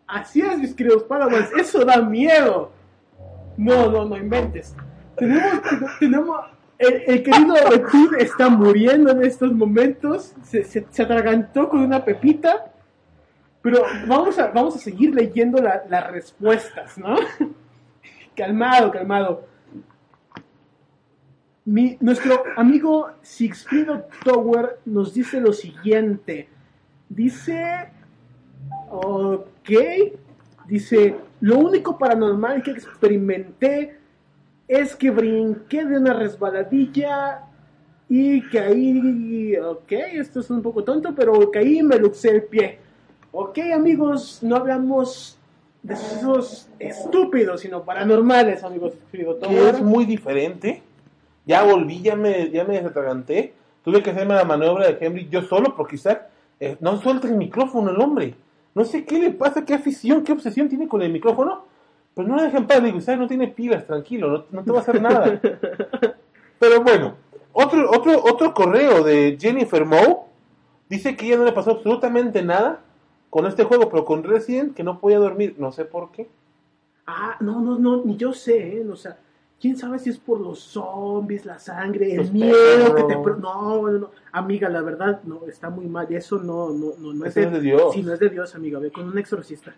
Así 0.06 0.40
es, 0.42 0.58
mis 0.58 0.74
queridos 0.74 1.02
Padawans, 1.04 1.50
eso 1.58 1.84
da 1.84 2.00
miedo. 2.02 2.70
No, 3.56 3.90
no, 3.90 4.04
no 4.04 4.16
inventes. 4.16 4.74
Tenemos, 5.16 5.60
tenemos, 5.98 6.40
el, 6.78 7.02
el 7.06 7.22
querido 7.22 7.54
Betud 7.70 8.14
está 8.18 8.48
muriendo 8.48 9.10
en 9.12 9.24
estos 9.24 9.52
momentos, 9.52 10.32
se, 10.44 10.62
se, 10.64 10.86
se 10.90 11.02
atragantó 11.02 11.68
con 11.68 11.80
una 11.80 12.04
pepita, 12.04 12.72
pero 13.62 13.82
vamos 14.06 14.38
a, 14.38 14.48
vamos 14.48 14.76
a 14.76 14.78
seguir 14.78 15.14
leyendo 15.14 15.60
la- 15.62 15.84
las 15.88 16.10
respuestas, 16.10 16.98
¿no? 16.98 17.16
Calmado, 18.34 18.90
calmado. 18.90 19.46
Mi- 21.64 21.96
nuestro 22.00 22.42
amigo 22.56 23.08
Sigfrido 23.22 24.06
Tower 24.22 24.78
nos 24.84 25.14
dice 25.14 25.40
lo 25.40 25.52
siguiente. 25.52 26.48
Dice, 27.08 27.88
ok, 28.90 29.70
dice, 30.66 31.16
lo 31.40 31.58
único 31.58 31.96
paranormal 31.96 32.62
que 32.62 32.72
experimenté 32.72 33.98
es 34.68 34.94
que 34.96 35.10
brinqué 35.10 35.84
de 35.84 35.98
una 35.98 36.12
resbaladilla 36.14 37.42
y 38.08 38.42
caí, 38.42 39.56
ok, 39.56 39.92
esto 40.12 40.40
es 40.40 40.50
un 40.50 40.62
poco 40.62 40.84
tonto, 40.84 41.14
pero 41.14 41.50
caí 41.50 41.78
y 41.78 41.82
me 41.82 41.98
luxé 41.98 42.30
el 42.30 42.42
pie. 42.44 42.78
Ok, 43.32 43.58
amigos, 43.74 44.40
no 44.42 44.56
hablamos 44.56 45.38
de 45.84 45.92
esos 45.94 46.66
estúpidos, 46.78 47.60
sino 47.60 47.84
paranormales, 47.84 48.64
amigos 48.64 48.94
que 49.12 49.68
es 49.68 49.82
muy 49.82 50.06
diferente. 50.06 50.82
Ya 51.44 51.62
volví, 51.62 52.00
ya 52.00 52.16
me, 52.16 52.50
ya 52.50 52.64
me 52.64 52.76
desatraganté. 52.76 53.52
Tuve 53.84 54.02
que 54.02 54.10
hacerme 54.10 54.34
la 54.34 54.44
maniobra 54.44 54.86
de 54.86 54.96
Henry 54.98 55.28
yo 55.30 55.42
solo 55.42 55.76
porque 55.76 55.96
Isaac 55.96 56.26
eh, 56.58 56.78
no 56.80 56.96
suelta 57.02 57.28
el 57.28 57.36
micrófono 57.36 57.90
el 57.90 58.00
hombre. 58.00 58.34
No 58.74 58.84
sé 58.86 59.04
qué 59.04 59.18
le 59.18 59.30
pasa, 59.30 59.66
qué 59.66 59.74
afición, 59.74 60.24
qué 60.24 60.32
obsesión 60.32 60.70
tiene 60.70 60.88
con 60.88 61.02
el 61.02 61.12
micrófono. 61.12 61.66
Pero 62.14 62.28
no 62.28 62.36
lo 62.36 62.42
dejan 62.42 62.66
paz. 62.66 62.82
Digo, 62.82 62.96
Isaac 62.96 63.18
no 63.18 63.28
tiene 63.28 63.48
pilas, 63.48 63.86
tranquilo, 63.86 64.30
no, 64.30 64.44
no 64.52 64.64
te 64.64 64.70
va 64.70 64.78
a 64.78 64.82
hacer 64.82 65.02
nada. 65.02 65.38
Pero 66.58 66.82
bueno, 66.82 67.16
otro, 67.52 67.90
otro, 67.90 68.24
otro 68.24 68.54
correo 68.54 69.04
de 69.04 69.36
Jennifer 69.38 69.84
Moe 69.84 70.16
dice 70.88 71.14
que 71.14 71.26
ella 71.26 71.36
no 71.36 71.44
le 71.44 71.52
pasó 71.52 71.72
absolutamente 71.72 72.42
nada 72.42 72.80
con 73.34 73.46
este 73.46 73.64
juego, 73.64 73.88
pero 73.88 74.04
con 74.04 74.22
Resident 74.22 74.76
que 74.76 74.84
no 74.84 75.00
podía 75.00 75.18
dormir. 75.18 75.56
No 75.58 75.72
sé 75.72 75.84
por 75.84 76.12
qué. 76.12 76.28
Ah, 77.04 77.36
no, 77.40 77.60
no, 77.60 77.76
no, 77.76 78.04
ni 78.04 78.16
yo 78.16 78.32
sé, 78.32 78.76
¿eh? 78.76 78.86
O 78.88 78.94
sea, 78.94 79.18
quién 79.60 79.76
sabe 79.76 79.98
si 79.98 80.10
es 80.10 80.18
por 80.18 80.40
los 80.40 80.60
zombies, 80.60 81.44
la 81.44 81.58
sangre, 81.58 82.14
el 82.14 82.30
miedo 82.30 82.94
que 82.94 83.02
te... 83.02 83.16
No, 83.16 83.90
no, 83.90 83.90
no, 83.90 84.10
amiga, 84.30 84.68
la 84.68 84.82
verdad, 84.82 85.20
no, 85.24 85.48
está 85.48 85.68
muy 85.68 85.86
mal. 85.86 86.06
Eso 86.14 86.38
no, 86.38 86.70
no, 86.70 86.92
no, 86.96 87.12
no 87.12 87.26
es 87.26 87.34
de 87.34 87.60
Dios. 87.60 87.92
Sí, 87.92 88.04
no 88.04 88.12
es 88.12 88.20
de 88.20 88.28
Dios, 88.28 88.54
amiga, 88.54 88.78
ve 88.78 88.92
con 88.92 89.08
un 89.08 89.18
exorcista. 89.18 89.74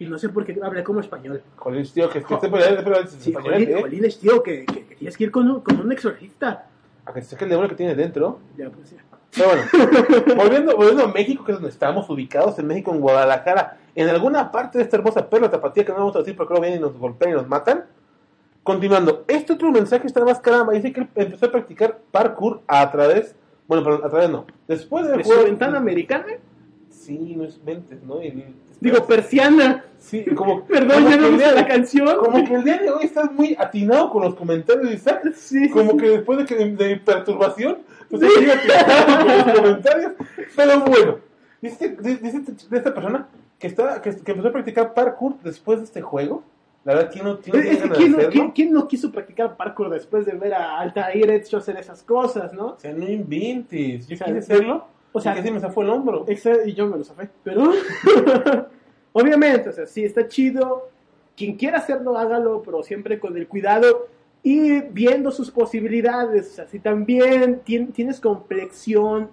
Y 0.00 0.06
no 0.06 0.18
sé 0.18 0.30
por 0.30 0.44
qué 0.44 0.58
hablé 0.60 0.82
como 0.82 0.98
español. 0.98 1.40
Jolín, 1.54 1.86
tío, 1.86 2.10
que, 2.10 2.24
que 2.24 2.34
esté 2.34 2.48
por 2.48 2.60
allá, 2.60 2.82
pero 2.82 3.06
Sí, 3.06 3.30
español, 3.30 3.52
jolín, 3.52 3.70
¿eh? 3.70 3.80
jolín, 3.82 4.04
tío, 4.20 4.42
que, 4.42 4.64
que, 4.64 4.84
que 4.84 4.96
tienes 4.96 5.16
que 5.16 5.22
ir 5.22 5.30
con 5.30 5.48
un, 5.48 5.60
con 5.60 5.78
un 5.80 5.92
exorcista. 5.92 6.66
A 7.04 7.12
que 7.12 7.22
se 7.22 7.30
saque 7.30 7.44
el 7.44 7.50
demonio 7.50 7.70
que 7.70 7.76
tiene 7.76 7.94
dentro. 7.94 8.40
Ya, 8.56 8.68
pues 8.68 8.90
ya. 8.90 8.98
Pero 9.36 9.48
bueno, 9.50 10.34
volviendo, 10.36 10.76
volviendo 10.76 11.04
a 11.04 11.08
México, 11.12 11.44
que 11.44 11.52
es 11.52 11.58
donde 11.58 11.70
estamos 11.70 12.08
ubicados, 12.08 12.58
en 12.58 12.66
México, 12.66 12.92
en 12.92 13.00
Guadalajara, 13.00 13.78
en 13.94 14.08
alguna 14.08 14.50
parte 14.50 14.78
de 14.78 14.84
esta 14.84 14.96
hermosa 14.96 15.28
perla 15.28 15.50
tapatía 15.50 15.84
que 15.84 15.92
no 15.92 15.98
vamos 15.98 16.16
a 16.16 16.20
decir 16.20 16.36
porque 16.36 16.52
luego 16.54 16.62
vienen 16.62 16.80
y 16.80 16.82
nos 16.82 16.98
golpean 16.98 17.32
y 17.32 17.34
nos 17.34 17.48
matan. 17.48 17.84
Continuando, 18.62 19.24
este 19.28 19.52
otro 19.52 19.70
mensaje 19.70 20.06
está 20.06 20.24
más 20.24 20.40
caramba. 20.40 20.72
Dice 20.72 20.92
que 20.92 21.00
él 21.00 21.08
empezó 21.14 21.46
a 21.46 21.52
practicar 21.52 21.98
parkour 22.10 22.62
a 22.66 22.90
través, 22.90 23.36
bueno, 23.68 23.84
perdón, 23.84 24.00
a 24.04 24.08
través 24.08 24.28
no. 24.30 24.46
Después 24.66 25.06
de 25.06 25.16
¿De 25.18 25.24
su 25.24 25.44
ventana 25.44 25.78
americana? 25.78 26.26
Sí, 26.90 27.34
no 27.36 27.44
es 27.44 27.62
mentes, 27.62 28.02
¿no? 28.02 28.16
Digo, 28.80 29.06
persiana. 29.06 29.84
Sí, 29.98 30.24
como. 30.34 30.64
Perdón, 30.66 31.04
como 31.04 31.10
ya 31.10 31.16
no 31.16 31.30
de- 31.30 31.52
la 31.52 31.66
canción. 31.66 32.16
Como 32.18 32.44
que 32.44 32.54
el 32.54 32.64
día 32.64 32.78
de 32.78 32.90
hoy 32.90 33.04
estás 33.04 33.30
muy 33.32 33.56
atinado 33.58 34.10
con 34.10 34.22
los 34.22 34.34
comentarios, 34.34 34.92
Isaac. 34.92 35.22
Sí. 35.34 35.70
Como 35.70 35.96
que 35.96 36.08
después 36.10 36.38
de, 36.38 36.44
que, 36.44 36.56
de 36.56 36.88
mi 36.88 36.96
perturbación, 36.96 37.78
pues 38.10 38.22
con 38.22 39.46
los 39.46 39.56
comentarios. 39.56 40.12
Pero 40.54 40.80
bueno, 40.80 41.18
dice, 41.60 41.96
dice 42.00 42.40
de 42.70 42.76
esta 42.78 42.94
persona 42.94 43.28
que, 43.58 43.66
está, 43.66 44.00
que, 44.02 44.16
que 44.16 44.30
empezó 44.32 44.48
a 44.48 44.52
practicar 44.52 44.94
parkour 44.94 45.34
después 45.42 45.78
de 45.78 45.84
este 45.84 46.02
juego. 46.02 46.42
La 46.84 46.94
verdad, 46.94 47.10
¿quién 47.12 47.24
no, 47.24 47.40
quién 47.40 47.56
no 47.56 47.62
Es 47.62 47.78
¿quién, 47.96 48.12
no, 48.12 48.18
quién- 48.28 48.50
quién 48.52 48.72
no 48.72 48.86
quiso 48.86 49.10
practicar 49.10 49.56
parkour 49.56 49.90
después 49.90 50.24
de 50.24 50.32
ver 50.32 50.54
a 50.54 50.78
Altair 50.78 51.30
hecho 51.30 51.56
hacer 51.56 51.76
esas 51.78 52.02
cosas, 52.04 52.52
no? 52.52 52.66
O 52.74 52.78
sea, 52.78 52.92
no 52.92 53.08
inventes. 53.08 54.06
Yo 54.06 54.14
O 54.14 54.18
sea, 54.18 54.26
quise 54.28 54.38
hacerlo. 54.38 54.86
o 55.12 55.20
sea, 55.20 55.34
casi 55.34 55.50
me 55.50 55.58
zafó 55.58 55.82
el 55.82 55.90
hombro. 55.90 56.24
Y 56.28 56.72
yo 56.74 56.86
me 56.86 56.96
lo 56.96 57.02
zafé. 57.02 57.28
Pero, 57.42 57.72
obviamente, 59.12 59.68
o 59.68 59.72
sea, 59.72 59.86
sí, 59.86 60.04
está 60.04 60.28
chido. 60.28 60.88
Quien 61.36 61.56
quiera 61.56 61.78
hacerlo, 61.78 62.16
hágalo, 62.16 62.62
pero 62.64 62.82
siempre 62.82 63.18
con 63.18 63.36
el 63.36 63.46
cuidado 63.48 64.06
y 64.42 64.80
viendo 64.80 65.30
sus 65.30 65.50
posibilidades. 65.50 66.60
Si 66.70 66.78
también 66.78 67.62
tien- 67.64 67.92
tienes 67.92 68.20
complexión 68.20 69.28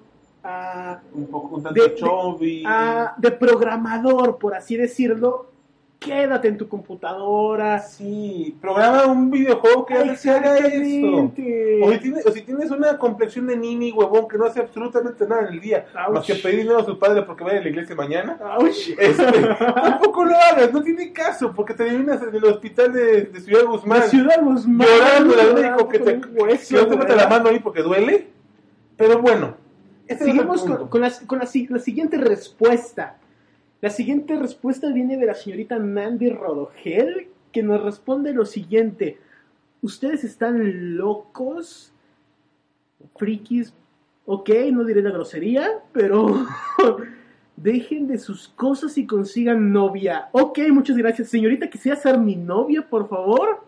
Un 1.13 1.28
poco, 1.28 1.56
un 1.58 1.63
tanto 1.63 1.82
de, 1.82 1.89
de- 1.89 1.96
chubby. 1.96 2.63
ah, 2.66 3.13
de 3.18 3.32
programador, 3.32 4.38
por 4.38 4.54
así 4.56 4.76
decirlo, 4.76 5.48
quédate 6.04 6.48
en 6.48 6.58
tu 6.58 6.68
computadora. 6.68 7.80
Sí, 7.80 8.58
programa 8.62 9.06
un 9.06 9.32
videojuego 9.32 9.86
que 9.86 9.94
haga 9.96 10.58
eso. 10.58 11.32
O 11.82 11.92
si, 11.92 12.00
tienes, 12.00 12.26
o 12.26 12.32
si 12.32 12.42
tienes 12.42 12.72
una 12.72 12.98
complexión 12.98 13.48
de 13.48 13.56
nini 13.56 13.92
huevón 13.92 14.28
que 14.28 14.38
no 14.38 14.46
hace 14.46 14.60
absolutamente 14.60 15.26
nada 15.28 15.48
en 15.48 15.54
el 15.54 15.62
día, 15.62 15.86
Ouch. 16.08 16.16
más 16.16 16.26
que 16.26 16.36
pedir 16.36 16.60
dinero 16.60 16.80
a 16.80 16.86
su 16.86 17.00
padre 17.00 17.24
porque 17.24 17.44
vaya 17.44 17.60
a 17.60 17.62
la 17.62 17.70
iglesia 17.70 17.96
mañana, 17.96 18.38
este, 18.98 19.26
tampoco 19.76 20.26
lo 20.26 20.36
hagas, 20.36 20.72
no 20.74 20.82
tiene 20.82 21.12
caso, 21.13 21.54
porque 21.54 21.74
terminas 21.74 22.22
en 22.22 22.36
el 22.36 22.46
hospital 22.46 22.94
de, 22.94 23.22
de 23.24 23.39
Ciudad 23.42 23.66
Guzmán 23.66 24.00
La 24.00 24.08
ciudad 24.08 24.42
Guzmán. 24.42 24.88
llorando 24.88 25.39
al 25.39 25.54
médico 25.54 25.88
que 25.88 26.00
te, 26.00 26.22
hueso, 26.34 26.76
que 26.76 26.82
no 26.82 26.88
te 26.88 26.98
mete 26.98 27.12
¿verdad? 27.13 27.30
la 27.30 27.30
mano 27.30 27.50
ahí 27.50 27.60
porque 27.60 27.82
duele. 27.82 28.28
Pero 28.96 29.20
bueno, 29.20 29.56
este 30.08 30.26
Seguimos 30.26 30.62
con, 30.63 30.88
con 30.88 31.02
la, 31.02 31.12
con 31.26 31.39
la 31.39 31.46
la 31.70 31.80
siguiente 31.80 32.18
respuesta. 32.18 33.18
La 33.84 33.89
siguiente 33.89 34.38
respuesta 34.38 34.93
viene 34.93 35.17
de 35.17 35.26
la 35.26 35.34
señorita 35.34 35.78
Mandy 35.78 36.30
Rodogel, 36.30 37.28
que 37.52 37.63
nos 37.63 37.84
responde 37.84 38.32
lo 38.32 38.46
siguiente. 38.46 39.17
¿Ustedes 39.82 40.24
están 40.24 40.96
locos? 40.96 41.91
Frikis. 43.17 43.74
Ok, 44.26 44.52
no 44.72 44.86
diré 44.86 45.02
la 45.02 45.12
grosería, 45.12 45.69
pero 45.91 46.46
dejen 47.58 48.08
de 48.08 48.19
sus 48.19 48.48
cosas 48.48 48.98
y 48.98 49.06
consigan 49.06 49.74
novia. 49.74 50.30
Ok, 50.32 50.60
muchas 50.72 50.96
gracias. 50.96 51.28
Señorita, 51.28 51.69
¿quisiera 51.69 51.98
ser 51.98 52.17
mi 52.17 52.38
novia, 52.38 52.88
por 52.89 53.10
favor? 53.10 53.65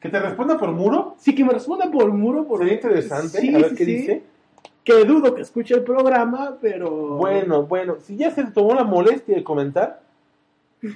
Que 0.00 0.08
te 0.08 0.18
responda 0.18 0.58
por 0.58 0.72
muro, 0.72 1.14
Sí, 1.20 1.36
que 1.36 1.44
me 1.44 1.52
responda 1.52 1.88
por 1.88 2.12
muro. 2.12 2.48
Por... 2.48 2.58
sería 2.58 2.74
interesante, 2.74 3.40
Sí, 3.40 3.54
a 3.54 3.58
ver 3.58 3.68
sí, 3.70 3.76
qué 3.76 3.84
sí. 3.84 3.94
dice. 3.94 4.22
Que 4.84 5.04
dudo 5.04 5.34
que 5.34 5.42
escuche 5.42 5.74
el 5.74 5.82
programa, 5.82 6.56
pero... 6.60 6.90
Bueno, 6.90 7.64
bueno, 7.64 7.96
si 8.00 8.16
ya 8.16 8.30
se 8.30 8.44
tomó 8.44 8.74
la 8.74 8.84
molestia 8.84 9.36
de 9.36 9.44
comentar, 9.44 10.00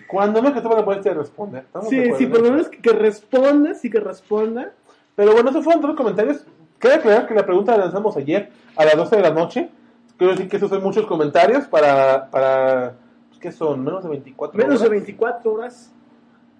cuando 0.08 0.42
no 0.42 0.52
que 0.52 0.60
toma 0.60 0.76
la 0.76 0.82
molestia 0.82 1.12
de 1.12 1.18
responder. 1.18 1.62
¿estamos 1.64 1.90
de 1.90 2.04
Sí, 2.06 2.12
sí, 2.18 2.26
por 2.26 2.40
lo 2.40 2.50
menos 2.50 2.68
que, 2.68 2.78
que 2.78 2.92
responda, 2.92 3.74
sí 3.74 3.88
que 3.88 4.00
responda. 4.00 4.72
Pero 5.14 5.32
bueno, 5.32 5.50
esos 5.50 5.62
fueron 5.62 5.80
todos 5.80 5.94
los 5.94 6.00
comentarios. 6.00 6.44
Queda 6.80 6.96
aclarar 6.96 7.26
que 7.26 7.34
la 7.34 7.46
pregunta 7.46 7.76
la 7.76 7.84
lanzamos 7.84 8.16
ayer 8.16 8.50
a 8.76 8.84
las 8.84 8.96
12 8.96 9.16
de 9.16 9.22
la 9.22 9.30
noche. 9.30 9.70
Quiero 10.18 10.32
decir 10.32 10.48
que 10.48 10.56
esos 10.56 10.70
son 10.70 10.82
muchos 10.82 11.06
comentarios 11.06 11.66
para, 11.66 12.30
para 12.30 12.94
pues, 13.28 13.40
¿qué 13.40 13.52
son? 13.52 13.84
Menos 13.84 14.02
de 14.02 14.10
24 14.10 14.58
Menos 14.58 14.80
de 14.80 14.86
horas. 14.86 14.90
24 14.90 15.52
horas. 15.52 15.92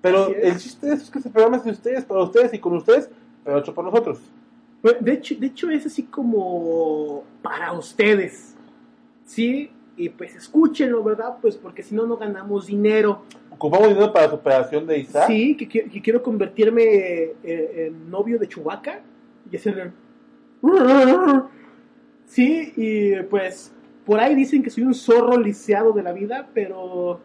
Pero 0.01 0.29
el 0.29 0.57
chiste 0.59 0.87
de 0.87 0.95
es 0.95 1.11
que 1.11 1.19
este 1.19 1.31
programa 1.31 1.57
es 1.57 1.65
de 1.65 1.71
ustedes, 1.73 2.05
para 2.05 2.23
ustedes 2.23 2.55
y 2.55 2.59
con 2.59 2.77
ustedes, 2.77 3.11
pero 3.43 3.59
hecho 3.59 3.75
por 3.75 3.85
nosotros. 3.85 4.21
De 4.93 5.13
hecho, 5.13 5.35
de 5.39 5.47
hecho, 5.49 5.71
es 5.71 5.87
así 5.87 6.05
como 6.05 7.25
para 7.43 7.73
ustedes. 7.73 8.55
Sí, 9.25 9.71
y 9.97 10.09
pues 10.11 10.35
escúchenlo, 10.37 11.03
¿verdad? 11.03 11.37
Pues 11.41 11.57
porque 11.57 11.83
si 11.83 11.95
no, 11.95 12.07
no 12.07 12.17
ganamos 12.17 12.67
dinero. 12.67 13.23
Ocupamos 13.51 13.89
dinero 13.89 14.13
para 14.13 14.29
su 14.29 14.35
operación 14.35 14.87
de 14.87 14.99
Isaac. 14.99 15.27
Sí, 15.27 15.57
que, 15.57 15.69
qui- 15.69 15.91
que 15.91 16.03
quiero 16.03 16.23
convertirme 16.23 16.83
eh, 16.83 17.87
en 17.87 18.11
novio 18.11 18.39
de 18.39 18.47
Chubaca 18.49 19.01
y 19.51 19.57
hacerle. 19.57 19.93
Sí, 22.27 22.73
y 22.77 23.23
pues 23.25 23.73
por 24.05 24.19
ahí 24.19 24.35
dicen 24.35 24.63
que 24.63 24.71
soy 24.71 24.83
un 24.85 24.95
zorro 24.95 25.39
lisiado 25.39 25.93
de 25.93 26.03
la 26.03 26.13
vida, 26.13 26.49
pero. 26.53 27.21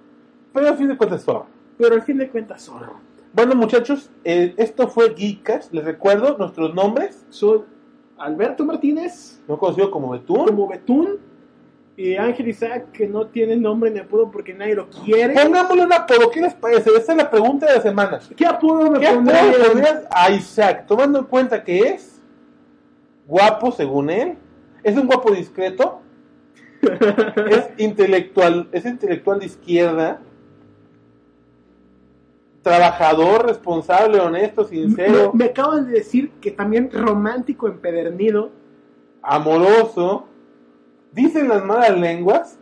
Pero 0.53 0.67
al 0.67 0.77
fin 0.77 0.87
de 0.89 0.97
cuentas, 0.97 1.25
todo. 1.25 1.47
Pero 1.77 1.95
al 1.95 2.03
fin 2.03 2.17
de 2.19 2.29
cuentas, 2.29 2.63
zorro. 2.65 2.99
Bueno, 3.33 3.55
muchachos, 3.55 4.09
eh, 4.23 4.53
esto 4.57 4.87
fue 4.87 5.13
Geekcast. 5.15 5.73
Les 5.73 5.85
recuerdo 5.85 6.37
nuestros 6.37 6.73
nombres. 6.73 7.25
Soy 7.29 7.61
Alberto 8.17 8.65
Martínez, 8.65 9.41
No 9.47 9.57
conocido 9.57 9.89
como 9.89 10.09
Betún. 10.11 10.45
como 10.45 10.67
Betún, 10.67 11.19
y 11.97 12.15
Ángel 12.15 12.47
Isaac, 12.47 12.91
que 12.91 13.07
no 13.07 13.27
tiene 13.27 13.55
nombre 13.55 13.91
ni 13.91 13.99
apodo 13.99 14.31
porque 14.31 14.53
nadie 14.53 14.75
lo 14.75 14.89
quiere. 14.89 15.33
Pongámosle 15.33 15.85
un 15.85 15.93
apodo. 15.93 16.29
¿Qué 16.31 16.41
les 16.41 16.53
parece? 16.53 16.89
Esa 16.89 17.11
es 17.11 17.17
la 17.17 17.29
pregunta 17.29 17.67
de 17.67 17.75
la 17.75 17.81
semana. 17.81 18.19
¿Qué 18.35 18.45
apodo 18.45 18.89
me 18.89 18.99
¿Qué 18.99 19.07
apodo 19.07 19.23
le 19.23 19.65
pondrías 19.65 20.03
a 20.09 20.31
Isaac? 20.31 20.85
Tomando 20.87 21.19
en 21.19 21.25
cuenta 21.25 21.63
que 21.63 21.79
es 21.79 22.21
guapo 23.27 23.71
según 23.71 24.09
él, 24.09 24.35
es 24.83 24.97
un 24.97 25.07
guapo 25.07 25.31
discreto, 25.31 26.01
es 26.81 27.69
intelectual, 27.77 28.67
es 28.71 28.85
intelectual 28.85 29.39
de 29.39 29.45
izquierda, 29.45 30.21
trabajador, 32.61 33.45
responsable, 33.47 34.19
honesto, 34.19 34.65
sincero, 34.65 35.31
Me, 35.33 35.45
me 35.45 35.49
acaban 35.51 35.85
de 35.87 35.93
decir 35.93 36.31
que 36.41 36.51
también 36.51 36.89
romántico 36.91 37.67
empedernido. 37.67 38.51
amoroso. 39.21 40.25
Dicen 41.11 41.49
las 41.49 41.63
malas 41.65 41.97
lenguas 41.99 42.57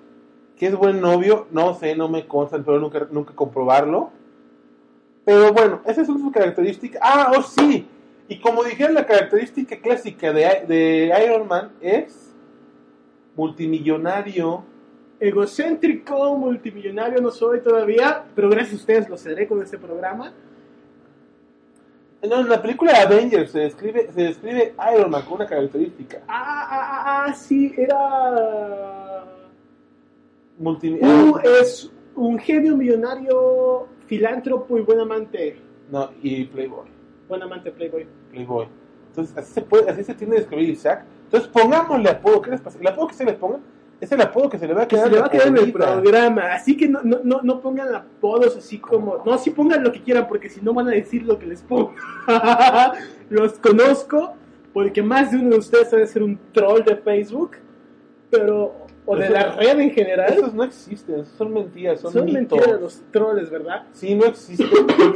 que 0.57 0.67
es 0.67 0.75
buen 0.75 0.99
novio, 0.99 1.47
no 1.51 1.73
sé, 1.73 1.95
no 1.95 2.09
me 2.09 2.27
consta, 2.27 2.57
pero 2.57 2.79
nunca, 2.79 3.07
nunca 3.11 3.33
comprobarlo. 3.33 4.09
Pero 5.23 5.53
bueno, 5.53 5.81
esa 5.85 6.01
es 6.01 6.07
su 6.07 6.31
característica. 6.31 6.99
Ah, 7.01 7.31
oh 7.37 7.41
sí. 7.43 7.87
Y 8.27 8.39
como 8.39 8.63
dijeron, 8.63 8.93
la 8.93 9.05
característica 9.05 9.79
clásica 9.79 10.33
de, 10.33 10.65
de 10.67 11.13
Iron 11.25 11.47
Man 11.47 11.71
es 11.79 12.35
multimillonario. 13.35 14.63
Egocéntrico, 15.19 16.35
multimillonario 16.37 17.21
no 17.21 17.29
soy 17.31 17.59
todavía, 17.61 18.23
pero 18.35 18.49
gracias 18.49 18.73
a 18.73 18.77
ustedes 18.77 19.09
lo 19.09 19.17
seré 19.17 19.47
con 19.47 19.61
este 19.61 19.77
programa. 19.77 20.31
No, 22.21 22.39
en 22.41 22.49
la 22.49 22.61
película 22.61 22.91
de 22.93 22.99
Avengers 22.99 23.51
se 23.51 23.59
describe, 23.59 24.11
se 24.13 24.21
describe 24.23 24.73
Iron 24.93 25.09
Man 25.11 25.23
con 25.23 25.33
una 25.35 25.45
característica. 25.45 26.21
Ah, 26.27 26.67
ah, 26.69 26.79
ah, 26.81 27.25
ah, 27.27 27.33
sí, 27.33 27.73
era... 27.77 29.25
Multi- 30.59 30.99
Uh, 31.01 31.37
es 31.61 31.89
un 32.15 32.37
genio 32.37 32.75
millonario, 32.75 33.87
filántropo 34.07 34.77
y 34.77 34.81
buen 34.81 34.99
amante. 34.99 35.57
No, 35.89 36.11
y 36.21 36.43
Playboy. 36.45 36.87
Buen 37.29 37.41
amante 37.43 37.71
Playboy. 37.71 38.05
Playboy. 38.31 38.67
Entonces, 39.09 39.37
así 39.37 39.53
se, 39.53 39.61
puede, 39.61 39.89
así 39.89 40.03
se 40.03 40.13
tiene 40.13 40.33
que 40.33 40.39
describir 40.41 40.69
Isaac. 40.69 41.05
Entonces, 41.25 41.49
pongámosle 41.49 42.09
apodo. 42.09 42.41
¿Qué 42.41 42.51
les 42.51 42.61
pasa? 42.61 42.77
El 42.79 42.87
apodo 42.87 43.07
que 43.07 43.13
se 43.13 43.23
les 43.25 43.35
ponga 43.35 43.59
es 44.01 44.11
el 44.11 44.21
apodo 44.21 44.49
que 44.49 44.57
se 44.57 44.67
le 44.67 44.73
va 44.73 44.83
a 44.83 44.87
Que 44.87 44.95
quedar. 44.95 45.07
se 45.09 45.13
le 45.15 45.19
va 45.19 45.25
a 45.27 45.29
quedar 45.29 45.47
en 45.47 45.57
el 45.57 45.71
programa. 45.73 46.53
Así 46.53 46.77
que 46.77 46.87
no, 46.87 47.01
no, 47.03 47.19
no, 47.23 47.41
no 47.41 47.59
pongan 47.61 47.93
apodos 47.93 48.55
así 48.57 48.77
como. 48.79 49.21
No, 49.25 49.37
sí 49.37 49.49
pongan 49.51 49.83
lo 49.83 49.91
que 49.91 50.01
quieran, 50.01 50.27
porque 50.27 50.49
si 50.49 50.61
no 50.61 50.73
van 50.73 50.87
a 50.87 50.91
decir 50.91 51.23
lo 51.23 51.37
que 51.37 51.45
les 51.47 51.61
pongo. 51.61 51.93
Los 53.29 53.53
conozco, 53.59 54.33
porque 54.73 55.03
más 55.03 55.31
de 55.31 55.37
uno 55.37 55.49
de 55.51 55.57
ustedes 55.57 55.91
debe 55.91 56.07
ser 56.07 56.23
un 56.23 56.39
troll 56.53 56.83
de 56.83 56.95
Facebook. 56.95 57.51
Pero 58.31 58.73
o 59.05 59.15
de 59.15 59.25
Eso- 59.25 59.33
la 59.33 59.51
red 59.55 59.79
en 59.79 59.91
general. 59.91 60.33
Esos 60.33 60.53
no 60.53 60.63
existen, 60.63 61.25
son 61.25 61.51
mentiras, 61.53 61.99
son, 61.99 62.13
Son 62.13 62.25
mitos. 62.25 62.39
mentiras 62.41 62.67
de 62.67 62.79
los 62.79 63.01
troles, 63.11 63.49
¿verdad? 63.49 63.83
Sí, 63.91 64.13
no 64.15 64.25
existen. 64.25 64.67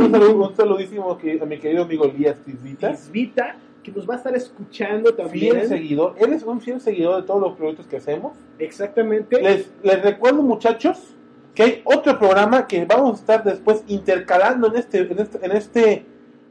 un, 0.02 0.56
saludísimo 0.56 1.16
que, 1.18 1.40
a 1.42 1.46
mi 1.46 1.60
querido 1.60 1.84
amigo 1.84 2.06
Elías 2.06 2.38
Tisbita. 2.44 2.92
Tisbita, 2.92 3.56
que 3.84 3.92
nos 3.92 4.10
va 4.10 4.16
a 4.16 4.18
estar 4.18 4.36
escuchando 4.36 5.14
también. 5.14 5.56
Fiel 5.56 5.68
seguidor. 5.68 6.16
Él 6.20 6.34
es 6.34 6.44
un 6.44 6.62
fiel 6.62 6.80
seguidor 6.82 7.22
de 7.22 7.28
todos 7.28 7.42
los 7.42 7.54
proyectos 7.54 7.86
que 7.86 7.98
hacemos. 7.98 8.34
Exactamente. 8.58 9.42
Les, 9.42 9.70
les 9.84 10.02
recuerdo, 10.02 10.42
muchachos, 10.42 11.16
que 11.54 11.64
hay 11.64 11.82
otro 11.84 12.18
programa 12.18 12.66
que 12.68 12.86
vamos 12.86 13.18
a 13.18 13.20
estar 13.20 13.44
después 13.44 13.84
intercalando 13.88 14.68
en 14.68 14.78
este, 14.78 15.00
en 15.00 15.20
este, 15.20 15.46
en 15.46 15.52
este 15.52 16.06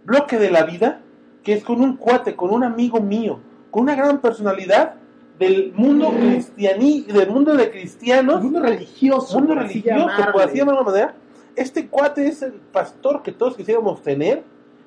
bloque 0.04 0.38
de 0.38 0.50
la 0.50 0.64
vida, 0.64 1.00
que 1.42 1.54
es 1.54 1.64
con 1.64 1.80
un 1.80 1.96
cuate, 1.96 2.36
con 2.36 2.50
un 2.50 2.62
amigo 2.62 3.00
mío, 3.00 3.40
con 3.70 3.84
una 3.84 3.94
gran 3.94 4.20
personalidad 4.20 4.94
del 5.38 5.72
mundo 5.74 6.10
cristianí, 6.10 7.02
del 7.02 7.30
mundo 7.30 7.54
de 7.56 7.70
cristianos, 7.70 8.42
mundo 8.42 8.60
religioso, 8.60 9.38
mundo 9.38 9.54
religioso, 9.56 10.08
por 10.32 10.42
así 10.42 10.58
llamarlo 10.58 10.82
de 10.82 10.90
una 10.90 10.92
manera. 10.92 11.14
Este 11.56 11.88
cuate 11.88 12.26
es 12.26 12.42
el 12.42 12.52
pastor 12.52 13.22
que 13.22 13.32
todos 13.32 13.56
quisiéramos 13.56 14.02
tener, 14.02 14.44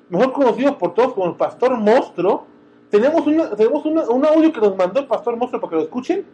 mejor 0.08 0.32
conocido 0.32 0.78
por 0.78 0.94
todos 0.94 1.14
como 1.14 1.26
el 1.30 1.36
pastor 1.36 1.76
monstruo. 1.76 2.46
Tenemos, 2.90 3.26
una, 3.26 3.50
tenemos 3.56 3.84
una- 3.84 4.08
un 4.08 4.24
audio 4.24 4.52
que 4.52 4.60
nos 4.60 4.76
mandó 4.76 5.00
el 5.00 5.06
pastor 5.06 5.36
monstruo 5.36 5.60
para 5.60 5.70
que 5.70 5.76
lo 5.76 5.82
escuchen. 5.82 6.24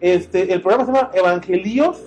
Este, 0.00 0.52
el 0.52 0.60
programa 0.60 0.86
se 0.86 0.92
llama 0.92 1.10
Evangelios 1.14 2.02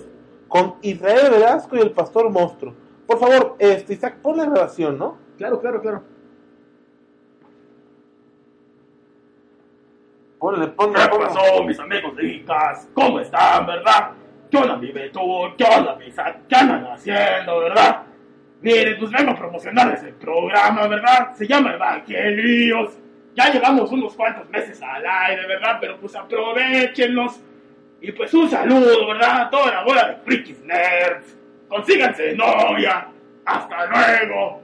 con 0.48 0.74
Israel 0.82 1.30
Velasco 1.30 1.76
y 1.76 1.80
el 1.80 1.90
pastor 1.92 2.28
monstruo. 2.30 2.74
Por 3.06 3.18
favor, 3.18 3.56
este, 3.58 3.94
Isaac, 3.94 4.16
pon 4.22 4.36
la 4.36 4.44
grabación, 4.46 4.98
¿no? 4.98 5.16
Claro, 5.38 5.60
claro, 5.60 5.80
claro. 5.80 6.02
Ponle, 10.38 10.66
ponle, 10.68 10.98
¿Qué 11.00 11.08
ponle. 11.08 11.26
pasó, 11.26 11.64
mis 11.64 11.78
amigos 11.80 12.16
de 12.16 12.26
Icas? 12.26 12.88
¿Cómo 12.92 13.20
están, 13.20 13.66
verdad? 13.66 14.10
¿Qué 14.50 14.56
onda, 14.58 14.76
mi 14.76 14.92
Beto? 14.92 15.20
¿Qué 15.56 15.64
onda, 15.64 15.96
mis 15.96 16.18
a- 16.18 16.36
¿Qué 16.48 16.54
andan 16.56 16.86
haciendo, 16.86 17.60
verdad? 17.60 18.02
Miren, 18.64 18.98
pues 18.98 19.10
vengo 19.10 19.32
a 19.32 19.36
promocionarles 19.36 20.02
el 20.04 20.14
programa, 20.14 20.86
¿verdad? 20.86 21.34
Se 21.36 21.46
llama 21.46 21.74
Evangelios. 21.74 22.94
Ya 23.36 23.52
llevamos 23.52 23.92
unos 23.92 24.14
cuantos 24.14 24.48
meses 24.48 24.80
al 24.80 25.04
aire, 25.04 25.46
¿verdad? 25.46 25.76
Pero 25.78 25.98
pues 26.00 26.16
aprovechenlos. 26.16 27.42
Y 28.00 28.10
pues 28.12 28.32
un 28.32 28.48
saludo, 28.48 29.06
¿verdad? 29.06 29.42
A 29.42 29.50
toda 29.50 29.70
la 29.70 29.84
bola 29.84 30.08
de 30.08 30.16
frikis 30.16 30.64
nerds. 30.64 31.36
Consíganse 31.68 32.34
novia. 32.34 33.08
Hasta 33.44 33.84
luego. 33.84 34.62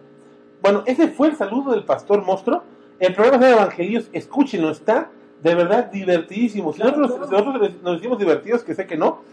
Bueno, 0.62 0.82
ese 0.86 1.08
fue 1.08 1.28
el 1.28 1.36
saludo 1.36 1.72
del 1.72 1.84
pastor 1.84 2.24
monstruo. 2.24 2.64
El 2.98 3.12
programa 3.12 3.50
llama 3.50 3.62
Evangelios, 3.64 4.08
escúchenlo, 4.14 4.70
está 4.70 5.10
de 5.42 5.54
verdad 5.54 5.90
divertidísimo. 5.90 6.72
Si 6.72 6.78
nosotros, 6.80 7.06
claro. 7.08 7.26
si 7.26 7.32
nosotros 7.32 7.82
nos 7.82 7.98
hicimos 7.98 8.18
divertidos, 8.18 8.64
que 8.64 8.74
sé 8.74 8.86
que 8.86 8.96
no, 8.96 9.24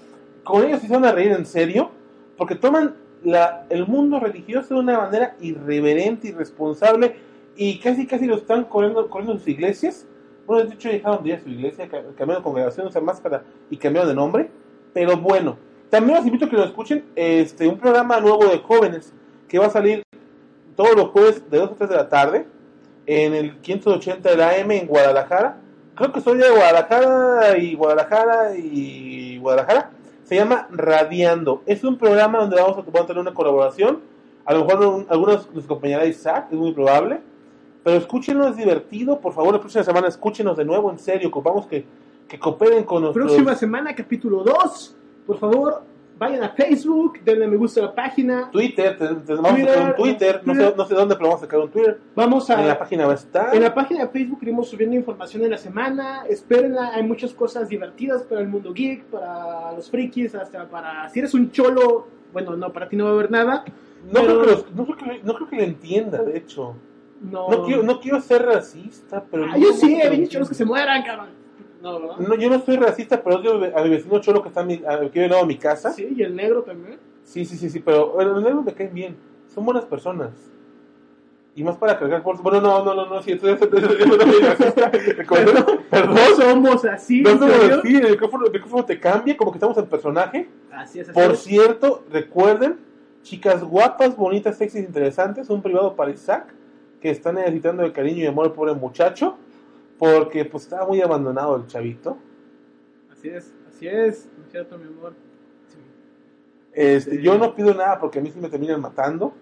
con 0.44 0.66
ellos 0.66 0.82
sí 0.82 0.88
se 0.88 0.94
van 0.94 1.06
a 1.06 1.14
reír 1.14 1.32
en 1.32 1.46
serio, 1.46 1.90
porque 2.36 2.56
toman 2.56 3.07
la, 3.24 3.66
el 3.70 3.88
mundo 3.88 4.20
religioso 4.20 4.76
de 4.76 4.80
una 4.82 4.98
manera 5.00 5.36
irreverente, 5.42 6.30
irresponsable, 6.30 7.16
y 7.56 7.80
casi 7.80 8.06
casi 8.06 8.26
lo 8.26 8.36
están 8.36 8.66
corriendo, 8.66 9.10
corriendo 9.10 9.34
en 9.34 9.40
sus 9.40 9.48
iglesias. 9.48 10.06
Bueno, 10.46 10.68
de 10.70 10.76
hecho, 10.76 10.90
dejaron 10.90 11.24
de 11.24 11.30
ir 11.30 11.36
a 11.36 11.40
su 11.42 11.50
iglesia, 11.50 11.88
ca- 11.90 12.02
cambiaron 12.18 12.38
de 12.38 12.44
congregación, 12.44 12.88
usan 12.88 13.04
máscara 13.04 13.44
y 13.70 13.78
cambiaron 13.78 14.10
de 14.10 14.16
nombre. 14.16 14.50
Pero 14.94 15.18
bueno, 15.18 15.58
también 15.90 16.18
los 16.18 16.26
invito 16.26 16.46
a 16.46 16.50
que 16.50 16.56
lo 16.56 16.64
escuchen 16.66 17.04
este, 17.16 17.68
un 17.68 17.78
programa 17.78 18.20
nuevo 18.20 18.46
de 18.46 18.60
jóvenes 18.60 19.12
que 19.48 19.60
va 19.60 19.66
a 19.68 19.70
salir 19.70 20.04
todos 20.76 20.96
los 20.96 21.08
jueves 21.10 21.50
de 21.50 21.58
2 21.58 21.72
a 21.72 21.76
3 21.76 21.90
de 21.90 21.96
la 21.96 22.10
tarde 22.10 22.46
en 23.08 23.34
el 23.34 23.58
580 23.58 24.30
de 24.30 24.38
la 24.38 24.50
AM 24.52 24.72
en 24.72 24.88
Guadalajara. 24.88 25.58
Creo 25.96 26.12
que 26.12 26.22
soy 26.22 26.38
de 26.38 26.50
Guadalajara 26.50 27.58
y 27.58 27.74
Guadalajara 27.76 28.56
y 28.56 29.38
Guadalajara. 29.40 29.92
Se 30.28 30.36
llama 30.36 30.68
Radiando. 30.72 31.62
Es 31.66 31.84
un 31.84 31.98
programa 31.98 32.40
donde 32.40 32.58
vamos 32.58 32.78
a, 32.78 32.82
vamos 32.82 33.02
a 33.02 33.06
tener 33.08 33.22
una 33.22 33.34
colaboración. 33.34 34.00
A 34.46 34.54
lo 34.54 34.66
mejor 34.66 34.86
un- 34.86 35.06
algunos 35.10 35.50
nos 35.54 35.66
acompañará 35.66 36.06
Isaac, 36.06 36.48
es 36.52 36.58
muy 36.58 36.72
probable. 36.74 37.20
Pero 37.84 37.98
escúchenos, 37.98 38.48
es 38.52 38.58
divertido. 38.58 39.20
Por 39.20 39.34
favor, 39.34 39.54
la 39.54 39.60
próxima 39.60 39.84
semana 39.86 40.08
escúchenos 40.10 40.58
de 40.58 40.66
nuevo, 40.66 40.92
en 40.92 41.00
serio. 41.00 41.30
Ocupamos 41.30 41.66
que, 41.68 41.86
que 42.28 42.38
cooperen 42.38 42.84
con 42.84 43.04
nosotros. 43.04 43.28
Próxima 43.28 43.56
semana, 43.56 43.96
capítulo 43.96 44.44
2. 44.44 44.96
Por 45.26 45.38
favor, 45.40 45.84
vayan 46.18 46.44
a 46.44 46.50
Facebook, 46.50 47.20
denle 47.24 47.48
me 47.48 47.58
gusta 47.58 47.80
a 47.82 47.84
la 47.86 47.96
página. 47.96 48.50
Twitter, 48.52 48.98
te- 48.98 49.08
te- 49.08 49.34
vamos 49.36 49.52
a 49.52 49.58
sacar 49.58 49.90
un 49.90 49.96
Twitter. 49.96 50.42
No 50.46 50.56
sé, 50.56 50.74
no 50.76 50.86
sé 50.86 50.96
dónde, 50.96 51.16
pero 51.16 51.28
vamos 51.30 51.42
a 51.42 51.46
sacar 51.46 51.60
un 51.60 51.70
Twitter. 51.70 52.00
Vamos 52.16 52.50
a. 52.50 52.62
En 52.62 52.68
la 52.68 52.80
página 52.80 53.06
va 53.06 53.12
a 53.12 53.16
estar. 53.16 53.56
En 53.56 53.62
la 53.64 53.74
página 53.74 54.02
de 54.06 54.10
Facebook 54.10 54.40
iremos 54.42 54.70
subiendo 54.70 54.96
información 54.96 55.44
en 55.44 55.52
la 55.52 55.58
semana. 55.58 56.24
Espérenla, 56.30 56.92
hay 56.94 57.04
muchas 57.04 57.34
cosas 57.34 57.70
divertidas 57.70 58.24
para 58.24 58.42
el 58.42 58.48
mundo 58.48 58.74
geek, 58.74 59.04
para 59.06 59.72
los 59.74 59.90
frikis, 59.90 60.34
hasta 60.36 60.68
para. 60.68 61.10
Si 61.10 61.20
eres 61.20 61.34
un 61.34 61.52
cholo, 61.52 62.08
bueno, 62.34 62.56
no, 62.56 62.72
para 62.74 62.90
ti 62.90 62.96
no 62.96 63.06
va 63.06 63.12
a 63.12 63.14
haber 63.14 63.32
nada. 63.32 63.64
No, 64.12 64.22
pero- 64.22 64.26
creo 64.26 64.42
que 64.42 64.52
los- 64.52 64.72
no, 64.76 64.86
creo 64.86 64.98
que, 64.98 65.24
no 65.24 65.34
creo 65.36 65.48
que 65.50 65.56
lo 65.58 65.64
entienda, 65.64 66.22
de 66.24 66.38
hecho. 66.38 66.76
No, 67.20 67.50
No 67.50 67.64
quiero, 67.66 67.82
no 67.82 68.00
quiero 68.00 68.22
ser 68.22 68.46
racista, 68.46 69.24
pero... 69.32 69.46
Ah, 69.52 69.58
yo 69.58 69.74
sí, 69.74 70.00
he 70.00 70.08
dicho 70.12 70.34
cholos 70.34 70.50
que 70.50 70.54
se 70.56 70.66
mueran, 70.66 71.02
cabrón. 71.04 71.30
No, 71.82 72.00
¿verdad? 72.00 72.18
No, 72.18 72.36
yo 72.36 72.50
no 72.50 72.60
soy 72.60 72.78
racista, 72.78 73.22
pero 73.24 73.38
odio 73.38 73.54
a 73.76 73.84
mi 73.84 73.90
vecino 73.90 74.20
cholo 74.20 74.42
que 74.42 74.50
está 74.50 74.64
mi, 74.64 74.78
que 75.12 75.24
al 75.24 75.30
lado 75.30 75.42
de 75.44 75.48
mi 75.48 75.58
casa. 75.58 75.92
Sí, 75.92 76.14
y 76.16 76.22
el 76.24 76.36
negro 76.36 76.64
también. 76.64 77.00
Sí, 77.24 77.46
sí, 77.46 77.58
sí, 77.58 77.70
sí, 77.70 77.80
pero 77.80 78.10
bueno, 78.14 78.34
los 78.34 78.44
negros 78.44 78.66
me 78.66 78.74
caen 78.74 78.94
bien. 78.94 79.18
Son 79.54 79.66
buenas 79.66 79.86
personas. 79.86 80.32
Y 81.56 81.64
más 81.64 81.76
para 81.76 81.98
cargar 81.98 82.22
bolsas. 82.22 82.44
Bueno, 82.44 82.62
no, 82.62 82.86
no, 82.86 82.94
no, 82.94 83.06
no, 83.08 83.22
sí, 83.24 83.32
estoy, 83.32 83.54
estoy- 83.54 83.68
estoy- 83.80 84.02
estoy 84.12 84.42
racista. 84.42 84.92
Perdón, 85.28 85.80
perdón. 85.90 86.16
No 86.16 86.36
somos 86.36 86.86
así, 86.86 87.22
No 87.22 87.32
¿en 87.32 87.40
somos 87.40 87.56
así, 87.80 87.96
el 87.96 88.12
micrófono, 88.12 88.46
el 88.46 88.52
micrófono 88.52 88.86
te 88.86 89.00
cambia, 89.00 89.36
como 89.36 89.52
que 89.52 89.58
estamos 89.58 89.76
en 89.78 89.88
personaje. 89.88 90.48
Así 90.72 91.00
es, 91.00 91.10
así 91.10 91.20
Por 91.20 91.32
es. 91.34 91.40
cierto, 91.40 92.04
recuerden, 92.12 92.78
chicas 93.24 93.64
guapas, 93.64 94.16
bonitas, 94.16 94.56
sexys, 94.58 94.82
interesantes, 94.84 95.50
un 95.50 95.64
privado 95.64 95.96
para 95.96 96.12
Isaac, 96.12 96.54
que 97.02 97.10
está 97.10 97.32
necesitando 97.32 97.82
de 97.84 97.92
cariño 97.92 98.24
y 98.24 98.28
amor 98.28 98.46
el 98.46 98.52
pobre 98.52 98.74
muchacho, 98.76 99.36
porque 99.98 100.46
pues 100.46 100.64
estaba 100.64 100.86
muy 100.86 101.02
abandonado 101.02 101.56
el 101.58 101.68
chavito. 101.68 102.18
Así 103.12 103.30
es, 103.30 103.54
así 103.68 103.88
es. 103.88 104.30
¿No 104.38 104.46
es 104.46 104.52
cierto, 104.52 104.78
mi 104.78 104.86
amor? 104.86 105.14
Sí. 105.68 105.78
Este, 106.74 107.22
Yo 107.22 107.38
no 107.38 107.56
pido 107.56 107.74
nada 107.74 108.00
porque 108.00 108.20
a 108.20 108.22
mí 108.22 108.32
sí 108.32 108.40
me 108.40 108.50
terminan 108.50 108.82
matando. 108.82 109.34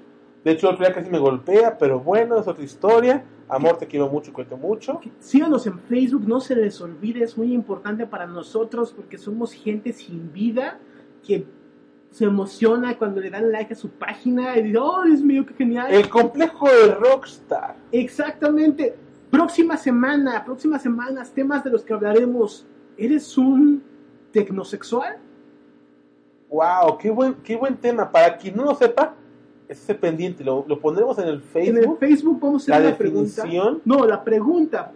De 0.43 0.51
hecho, 0.51 0.67
el 0.69 0.75
otro 0.75 0.85
día 0.85 0.93
casi 0.93 1.09
me 1.09 1.17
golpea, 1.17 1.77
pero 1.77 1.99
bueno, 1.99 2.39
es 2.39 2.47
otra 2.47 2.63
historia. 2.63 3.25
Amor, 3.47 3.77
te 3.77 3.87
quiero 3.87 4.07
mucho, 4.09 4.31
cuento 4.31 4.57
mucho. 4.57 5.01
Síganos 5.19 5.67
en 5.67 5.79
Facebook, 5.79 6.27
no 6.27 6.39
se 6.39 6.55
les 6.55 6.79
olvide, 6.81 7.23
es 7.23 7.37
muy 7.37 7.53
importante 7.53 8.07
para 8.07 8.25
nosotros 8.25 8.93
porque 8.93 9.17
somos 9.17 9.53
gente 9.53 9.91
sin 9.91 10.31
vida 10.31 10.79
que 11.25 11.45
se 12.11 12.25
emociona 12.25 12.97
cuando 12.97 13.19
le 13.19 13.29
dan 13.29 13.51
like 13.51 13.73
a 13.73 13.75
su 13.75 13.89
página 13.89 14.57
y 14.57 14.63
dice, 14.63 14.77
oh, 14.77 15.03
Dios 15.03 15.21
mío, 15.21 15.45
qué 15.45 15.53
genial. 15.53 15.93
El 15.93 16.09
complejo 16.09 16.67
de 16.69 16.95
Rockstar. 16.95 17.75
Exactamente. 17.91 18.95
Próxima 19.29 19.75
semana, 19.77 20.43
próximas 20.45 20.81
semanas, 20.81 21.31
temas 21.31 21.63
de 21.63 21.69
los 21.71 21.83
que 21.83 21.93
hablaremos. 21.93 22.65
¿Eres 22.97 23.37
un 23.37 23.83
tecnosexual? 24.31 25.17
Wow, 26.49 26.97
qué 26.97 27.09
buen, 27.09 27.33
qué 27.35 27.55
buen 27.55 27.75
tema. 27.75 28.09
Para 28.11 28.37
quien 28.37 28.55
no 28.55 28.63
lo 28.63 28.75
sepa, 28.75 29.13
esté 29.67 29.95
pendiente, 29.95 30.43
lo, 30.43 30.63
lo 30.67 30.79
pondremos 30.79 31.17
en 31.19 31.27
el 31.27 31.41
Facebook. 31.41 31.77
En 31.83 31.89
el 31.91 31.97
Facebook 31.97 32.39
vamos 32.39 32.67
a 32.69 32.71
La 32.71 32.77
hacer 32.77 32.97
pregunta. 32.97 33.41
definición. 33.43 33.81
No, 33.83 34.05
la 34.05 34.23
pregunta. 34.23 34.91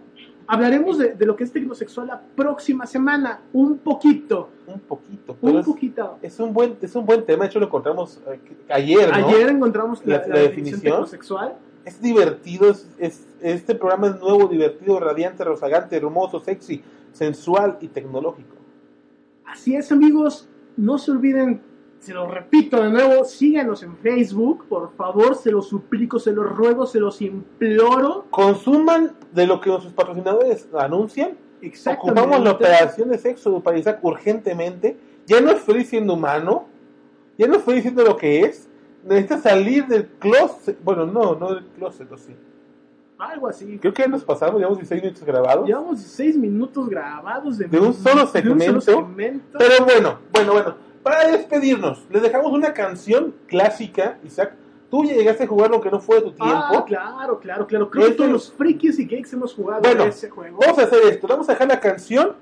Hablaremos 0.46 0.98
de, 0.98 1.14
de 1.14 1.26
lo 1.26 1.36
que 1.36 1.44
es 1.44 1.52
tecnosexual 1.52 2.08
la 2.08 2.20
próxima 2.20 2.84
semana, 2.86 3.40
un 3.52 3.78
poquito. 3.78 4.48
Un 4.66 4.80
poquito. 4.80 5.36
Un 5.42 5.58
es- 5.58 5.66
poquito. 5.66 6.18
Es 6.22 6.40
un 6.40 6.52
buen, 6.52 6.76
es 6.80 6.94
un 6.96 7.04
buen 7.04 7.24
tema, 7.24 7.44
de 7.44 7.50
hecho 7.50 7.60
lo 7.60 7.66
encontramos 7.66 8.20
eh, 8.26 8.40
ayer, 8.68 9.08
¿no? 9.10 9.28
Ayer 9.28 9.48
encontramos 9.50 10.04
la, 10.06 10.16
La- 10.18 10.26
la 10.26 10.34
la 10.34 10.40
definición 10.40 10.80
definición. 10.80 10.92
tecnosexual. 10.94 11.54
Es 11.84 12.00
divertido, 12.00 12.70
es, 12.70 12.88
es- 12.98 13.26
este 13.40 13.74
programa 13.74 14.08
es 14.08 14.20
nuevo, 14.20 14.48
divertido, 14.48 15.00
radiante, 15.00 15.44
rozagante, 15.44 15.96
hermoso, 15.96 16.40
sexy, 16.40 16.82
sensual 17.12 17.78
y 17.80 17.88
tecnológico. 17.88 18.56
Así 19.46 19.74
es, 19.76 19.90
amigos. 19.90 20.48
No 20.76 20.96
se 20.98 21.10
olviden, 21.10 21.60
se 21.98 22.14
los 22.14 22.30
repito 22.30 22.82
de 22.82 22.90
nuevo, 22.90 23.24
síganos 23.24 23.82
en 23.82 23.96
Facebook, 23.96 24.64
por 24.68 24.92
favor, 24.94 25.34
se 25.34 25.50
los 25.50 25.68
suplico, 25.68 26.18
se 26.18 26.32
los 26.32 26.48
ruego, 26.48 26.86
se 26.86 27.00
los 27.00 27.20
imploro. 27.20 28.26
Consuman 28.30 29.12
de 29.32 29.46
lo 29.46 29.60
que 29.60 29.70
nuestros 29.70 29.92
patrocinadores 29.92 30.68
anuncian. 30.78 31.36
Exactamente. 31.60 32.20
Ocupamos 32.20 32.44
la 32.44 32.52
operación 32.52 33.10
de 33.10 33.18
sexo 33.18 33.60
para 33.60 33.78
Isaac 33.78 33.98
urgentemente. 34.02 34.96
Ya 35.26 35.40
no 35.42 35.50
es 35.50 35.60
feliz 35.60 35.88
siendo 35.88 36.14
humano, 36.14 36.66
ya 37.36 37.46
no 37.46 37.56
es 37.56 37.62
feliz 37.64 37.82
siendo 37.82 38.02
lo 38.04 38.16
que 38.16 38.40
es. 38.44 38.68
Necesita 39.04 39.38
salir 39.38 39.86
del 39.86 40.06
closet. 40.18 40.78
Bueno, 40.82 41.06
no, 41.06 41.34
no 41.34 41.54
del 41.54 41.64
closet, 41.68 42.10
o 42.12 42.16
sí. 42.18 42.34
Algo 43.18 43.48
así. 43.48 43.78
Creo 43.78 43.92
que 43.92 44.02
ya 44.02 44.08
nos 44.08 44.24
pasamos, 44.24 44.56
llevamos 44.56 44.78
16 44.78 45.02
minutos 45.02 45.24
grabados. 45.24 45.66
Llevamos 45.66 45.98
16 45.98 46.36
minutos 46.38 46.88
grabados 46.88 47.58
de, 47.58 47.66
de 47.66 47.78
un 47.78 47.92
solo 47.94 48.16
de 48.16 48.22
un 48.22 48.28
segmento. 48.28 48.80
solo 48.80 49.06
segmento. 49.06 49.58
Pero 49.58 49.84
bueno, 49.84 50.18
bueno, 50.32 50.52
bueno. 50.52 50.74
Para 51.02 51.28
despedirnos, 51.28 52.04
les 52.10 52.22
dejamos 52.22 52.52
una 52.52 52.72
canción 52.74 53.34
clásica, 53.46 54.18
Isaac. 54.24 54.54
Tú 54.90 55.04
ya 55.04 55.14
llegaste 55.14 55.44
a 55.44 55.46
jugar 55.46 55.70
aunque 55.72 55.90
no 55.90 56.00
fue 56.00 56.16
de 56.16 56.22
tu 56.22 56.32
tiempo. 56.32 56.54
Ah, 56.54 56.84
claro, 56.86 57.38
claro, 57.40 57.66
claro. 57.66 57.88
Creo 57.90 58.04
que 58.04 58.08
Ese- 58.10 58.16
todos 58.16 58.30
los 58.30 58.52
frikis 58.52 58.98
y 58.98 59.06
geeks 59.06 59.32
hemos 59.32 59.54
jugado 59.54 59.82
Bueno, 59.82 60.04
ese 60.04 60.28
juego. 60.28 60.58
Vamos 60.60 60.78
a 60.78 60.82
hacer 60.82 60.98
esto. 61.04 61.26
Vamos 61.28 61.48
a 61.48 61.52
dejar 61.52 61.68
la 61.68 61.78
canción 61.80 62.32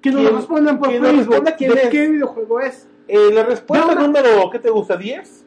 Que 0.00 0.10
nos 0.10 0.20
¿Quién- 0.20 0.30
lo 0.32 0.38
respondan 0.38 0.78
por 0.78 0.88
nos 0.92 1.00
Facebook. 1.00 1.16
responda 1.30 1.56
quién 1.56 1.72
¿De 1.74 1.82
es? 1.82 1.88
qué 1.90 2.08
videojuego 2.08 2.60
es? 2.60 2.88
Eh, 3.08 3.30
la 3.32 3.44
respuesta 3.44 3.94
no. 3.94 4.06
número, 4.06 4.50
¿qué 4.50 4.58
te 4.58 4.70
gusta? 4.70 4.98
¿10? 4.98 5.44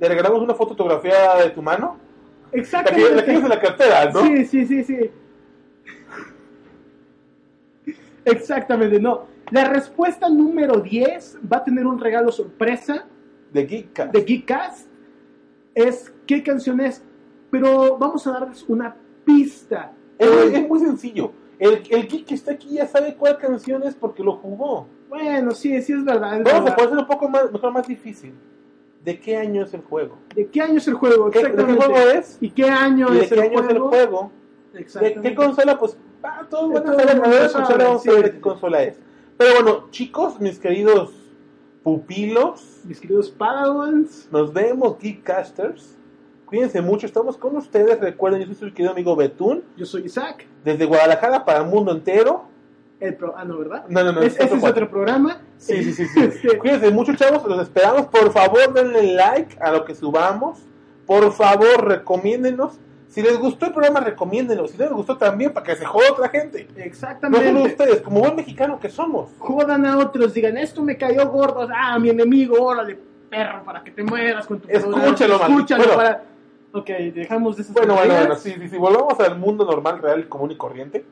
Le 0.00 0.08
regalamos 0.08 0.40
una 0.42 0.54
fotografía 0.54 1.36
de 1.42 1.50
tu 1.50 1.62
mano. 1.62 1.96
Exactamente. 2.52 3.10
la 3.10 3.16
que 3.16 3.22
tienes 3.24 3.42
en 3.42 3.48
la 3.50 3.60
cartera, 3.60 4.10
¿no? 4.10 4.22
Sí, 4.22 4.44
sí, 4.46 4.66
sí, 4.66 4.84
sí. 4.84 5.10
Exactamente, 8.24 9.00
no. 9.00 9.26
La 9.50 9.64
respuesta 9.68 10.28
número 10.28 10.80
10 10.80 11.38
va 11.50 11.58
a 11.58 11.64
tener 11.64 11.86
un 11.86 11.98
regalo 11.98 12.30
sorpresa 12.30 13.06
De 13.52 13.66
Geekcast. 13.66 14.12
de 14.12 14.24
Geekcast. 14.24 14.86
Es 15.74 16.12
qué 16.26 16.42
canción 16.42 16.80
es. 16.80 17.02
Pero 17.50 17.96
vamos 17.96 18.26
a 18.26 18.32
darles 18.32 18.64
una 18.68 18.94
pista. 19.24 19.92
Es, 20.18 20.28
muy- 20.30 20.54
es 20.54 20.68
muy 20.68 20.80
sencillo. 20.80 21.32
El, 21.58 21.82
el 21.90 22.06
geek 22.06 22.26
que 22.26 22.34
está 22.34 22.52
aquí 22.52 22.74
ya 22.74 22.86
sabe 22.86 23.14
cuál 23.16 23.36
canción 23.38 23.82
es 23.82 23.94
porque 23.94 24.22
lo 24.22 24.36
jugó. 24.36 24.86
Bueno, 25.08 25.50
sí, 25.52 25.80
sí 25.82 25.92
es 25.92 26.04
verdad. 26.04 26.38
es 26.38 26.44
Vamos 26.44 26.70
a 26.70 26.76
poner 26.76 26.98
un 26.98 27.06
poco 27.06 27.28
más, 27.28 27.50
mejor 27.50 27.72
más 27.72 27.86
difícil. 27.88 28.32
¿De 29.04 29.18
qué 29.20 29.36
año 29.36 29.62
es 29.64 29.72
el 29.74 29.80
juego? 29.82 30.18
¿De 30.34 30.46
qué 30.48 30.60
año 30.60 30.78
es 30.78 30.88
el 30.88 30.94
juego? 30.94 31.30
¿Qué- 31.30 31.42
de 31.44 31.54
qué 31.66 31.72
juego 31.74 31.96
es? 31.96 32.36
¿Y 32.40 32.50
qué 32.50 32.64
año 32.64 33.08
¿Y 33.10 33.16
de 33.16 33.22
es 33.22 33.28
qué 33.28 33.34
el 33.34 33.40
año 33.40 33.50
juego? 33.52 33.68
es 33.68 33.74
el 33.74 33.78
juego? 33.80 34.32
¿De 34.72 35.14
qué 35.22 35.34
consola? 35.34 35.78
Pues 35.78 35.96
ah, 36.22 36.46
todos 36.50 36.72
van 36.72 36.88
a 36.88 36.94
saber, 36.94 37.20
vamos 37.78 38.06
a 38.06 38.10
ver 38.12 38.24
de 38.24 38.30
qué 38.32 38.40
consola 38.40 38.82
es. 38.82 38.98
Pero 39.36 39.54
bueno, 39.62 39.88
chicos, 39.90 40.40
mis 40.40 40.58
queridos 40.58 41.12
pupilos, 41.82 42.80
Mis 42.84 43.00
queridos 43.00 43.30
Padawans. 43.30 44.28
nos 44.30 44.52
vemos, 44.52 44.98
Geekcasters. 44.98 45.96
Cuídense 46.44 46.80
mucho, 46.80 47.06
estamos 47.06 47.36
con 47.36 47.56
ustedes. 47.56 48.00
Recuerden, 48.00 48.40
yo 48.40 48.46
soy 48.46 48.68
su 48.70 48.74
querido 48.74 48.92
amigo 48.92 49.14
Betún, 49.16 49.62
Yo 49.76 49.86
soy 49.86 50.06
Isaac. 50.06 50.46
desde 50.64 50.84
Guadalajara 50.86 51.44
para 51.44 51.60
el 51.60 51.66
mundo 51.66 51.92
entero. 51.92 52.44
El 53.00 53.14
pro... 53.14 53.34
Ah, 53.36 53.44
no, 53.44 53.58
¿verdad? 53.58 53.84
No, 53.88 54.02
no, 54.02 54.12
no, 54.12 54.22
Es- 54.22 54.38
ese 54.40 54.54
es 54.56 54.64
otro 54.64 54.88
programa. 54.90 55.40
Sí, 55.56 55.82
sí, 55.84 55.92
sí, 55.92 56.06
sí. 56.06 56.20
Este, 56.20 56.58
Cuídense 56.58 56.90
mucho, 56.90 57.14
chavos. 57.14 57.44
Los 57.46 57.60
esperamos. 57.62 58.06
Por 58.06 58.32
favor, 58.32 58.72
denle 58.72 59.14
like 59.14 59.56
a 59.60 59.70
lo 59.72 59.84
que 59.84 59.94
subamos. 59.94 60.58
Por 61.06 61.32
favor, 61.32 61.86
recomiéndenos. 61.86 62.74
Si 63.08 63.22
les 63.22 63.38
gustó 63.38 63.66
el 63.66 63.72
programa, 63.72 64.00
recomiéndenlo. 64.00 64.66
Si 64.68 64.76
no 64.76 64.84
les 64.84 64.92
gustó 64.92 65.16
también, 65.16 65.52
para 65.52 65.64
que 65.64 65.76
se 65.76 65.84
joda 65.86 66.12
otra 66.12 66.28
gente. 66.28 66.68
No 66.76 66.82
Exactamente. 66.82 67.46
solo 67.46 67.62
ustedes, 67.62 68.00
como 68.02 68.20
buen 68.20 68.36
mexicano 68.36 68.78
que 68.78 68.90
somos. 68.90 69.30
jodan 69.38 69.86
a 69.86 69.96
otros, 69.96 70.34
digan, 70.34 70.58
esto 70.58 70.82
me 70.82 70.96
cayó 70.98 71.26
gordo, 71.30 71.66
ah, 71.74 71.98
mi 71.98 72.10
enemigo, 72.10 72.62
órale, 72.62 72.98
perro, 73.30 73.62
para 73.64 73.82
que 73.82 73.92
te 73.92 74.02
mueras 74.02 74.46
con 74.46 74.60
tu 74.60 74.68
Escúchalo, 74.68 75.38
maldito. 75.38 75.54
escúchalo 75.54 75.84
Bueno. 75.84 75.96
para... 75.96 76.22
Ok, 76.72 76.86
dejamos 77.14 77.56
de 77.56 77.62
esas 77.62 77.74
Bueno, 77.74 77.94
bueno, 77.94 78.14
bueno, 78.14 78.36
sí, 78.36 78.54
sí, 78.60 78.68
sí. 78.68 78.76
Volvamos 78.76 79.18
al 79.20 79.38
mundo 79.38 79.64
normal, 79.64 80.00
real, 80.02 80.28
común 80.28 80.50
y 80.50 80.56
corriente. 80.56 81.02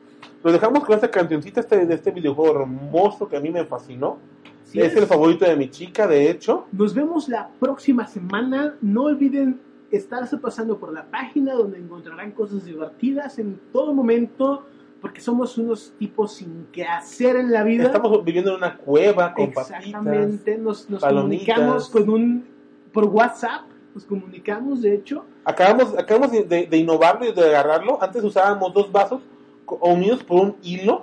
Los 0.46 0.52
dejamos 0.52 0.84
con 0.84 0.94
esta 0.94 1.10
cancioncita 1.10 1.58
este, 1.58 1.84
de 1.86 1.92
este 1.92 2.12
videojuego 2.12 2.60
hermoso 2.60 3.26
que 3.28 3.36
a 3.36 3.40
mí 3.40 3.50
me 3.50 3.64
fascinó. 3.64 4.18
Sí 4.62 4.80
es, 4.80 4.92
es. 4.92 4.98
el 4.98 5.06
favorito 5.06 5.44
de 5.44 5.56
mi 5.56 5.68
chica, 5.70 6.06
de 6.06 6.30
hecho. 6.30 6.66
Nos 6.70 6.94
vemos 6.94 7.28
la 7.28 7.48
próxima 7.58 8.06
semana, 8.06 8.76
no 8.80 9.02
olviden 9.06 9.60
estarse 9.90 10.38
pasando 10.38 10.78
por 10.78 10.92
la 10.92 11.04
página 11.06 11.52
donde 11.54 11.78
encontrarán 11.78 12.30
cosas 12.30 12.64
divertidas 12.64 13.40
en 13.40 13.58
todo 13.72 13.92
momento, 13.92 14.64
porque 15.00 15.20
somos 15.20 15.58
unos 15.58 15.92
tipos 15.98 16.34
sin 16.34 16.68
que 16.70 16.84
hacer 16.84 17.34
en 17.34 17.50
la 17.50 17.64
vida. 17.64 17.86
Estamos 17.86 18.24
viviendo 18.24 18.52
en 18.52 18.58
una 18.58 18.76
cueva 18.76 19.34
con 19.34 19.52
papitas. 19.52 19.80
Exactamente, 19.84 20.58
nos, 20.58 20.88
nos 20.88 21.00
palomitas. 21.00 21.56
comunicamos 21.56 21.90
con 21.90 22.08
un... 22.08 22.46
por 22.92 23.06
WhatsApp, 23.06 23.62
nos 23.96 24.04
comunicamos, 24.04 24.80
de 24.80 24.94
hecho, 24.94 25.24
Acabamos, 25.44 25.98
acabamos 25.98 26.30
de, 26.30 26.44
de- 26.44 26.66
de 26.68 26.76
innovarlo 26.76 27.26
y 27.28 27.32
de 27.32 27.44
agarrarlo. 27.46 28.00
Antes 28.00 28.22
usábamos 28.22 28.72
dos 28.72 28.92
vasos 28.92 29.22
co- 29.66 29.76
unidos 29.82 30.24
por 30.24 30.40
un 30.40 30.56
hilo. 30.62 31.02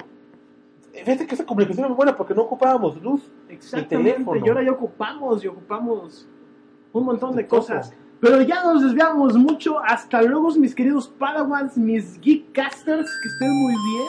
Fíjate 0.93 1.27
que 1.27 1.35
esa 1.35 1.45
comunicación 1.45 1.85
es 1.85 1.89
muy 1.89 1.97
buena 1.97 2.15
porque 2.15 2.33
no 2.33 2.43
ocupábamos 2.43 3.01
luz 3.01 3.21
Exactamente, 3.49 4.13
teléfono. 4.13 4.45
y 4.45 4.49
ahora 4.49 4.63
ya 4.63 4.71
ocupamos 4.71 5.43
y 5.43 5.47
ocupamos 5.47 6.27
un 6.91 7.05
montón 7.05 7.35
de 7.35 7.45
cosas. 7.47 7.93
Pero 8.19 8.41
ya 8.41 8.63
nos 8.63 8.81
desviamos 8.83 9.35
mucho. 9.37 9.79
Hasta 9.79 10.21
luego, 10.21 10.49
mis 10.55 10.73
queridos 10.73 11.07
Padawans, 11.09 11.77
mis 11.77 12.19
Geekcasters. 12.21 13.09
Que 13.21 13.27
estén 13.27 13.51
muy 13.51 13.73
bien. 13.73 14.07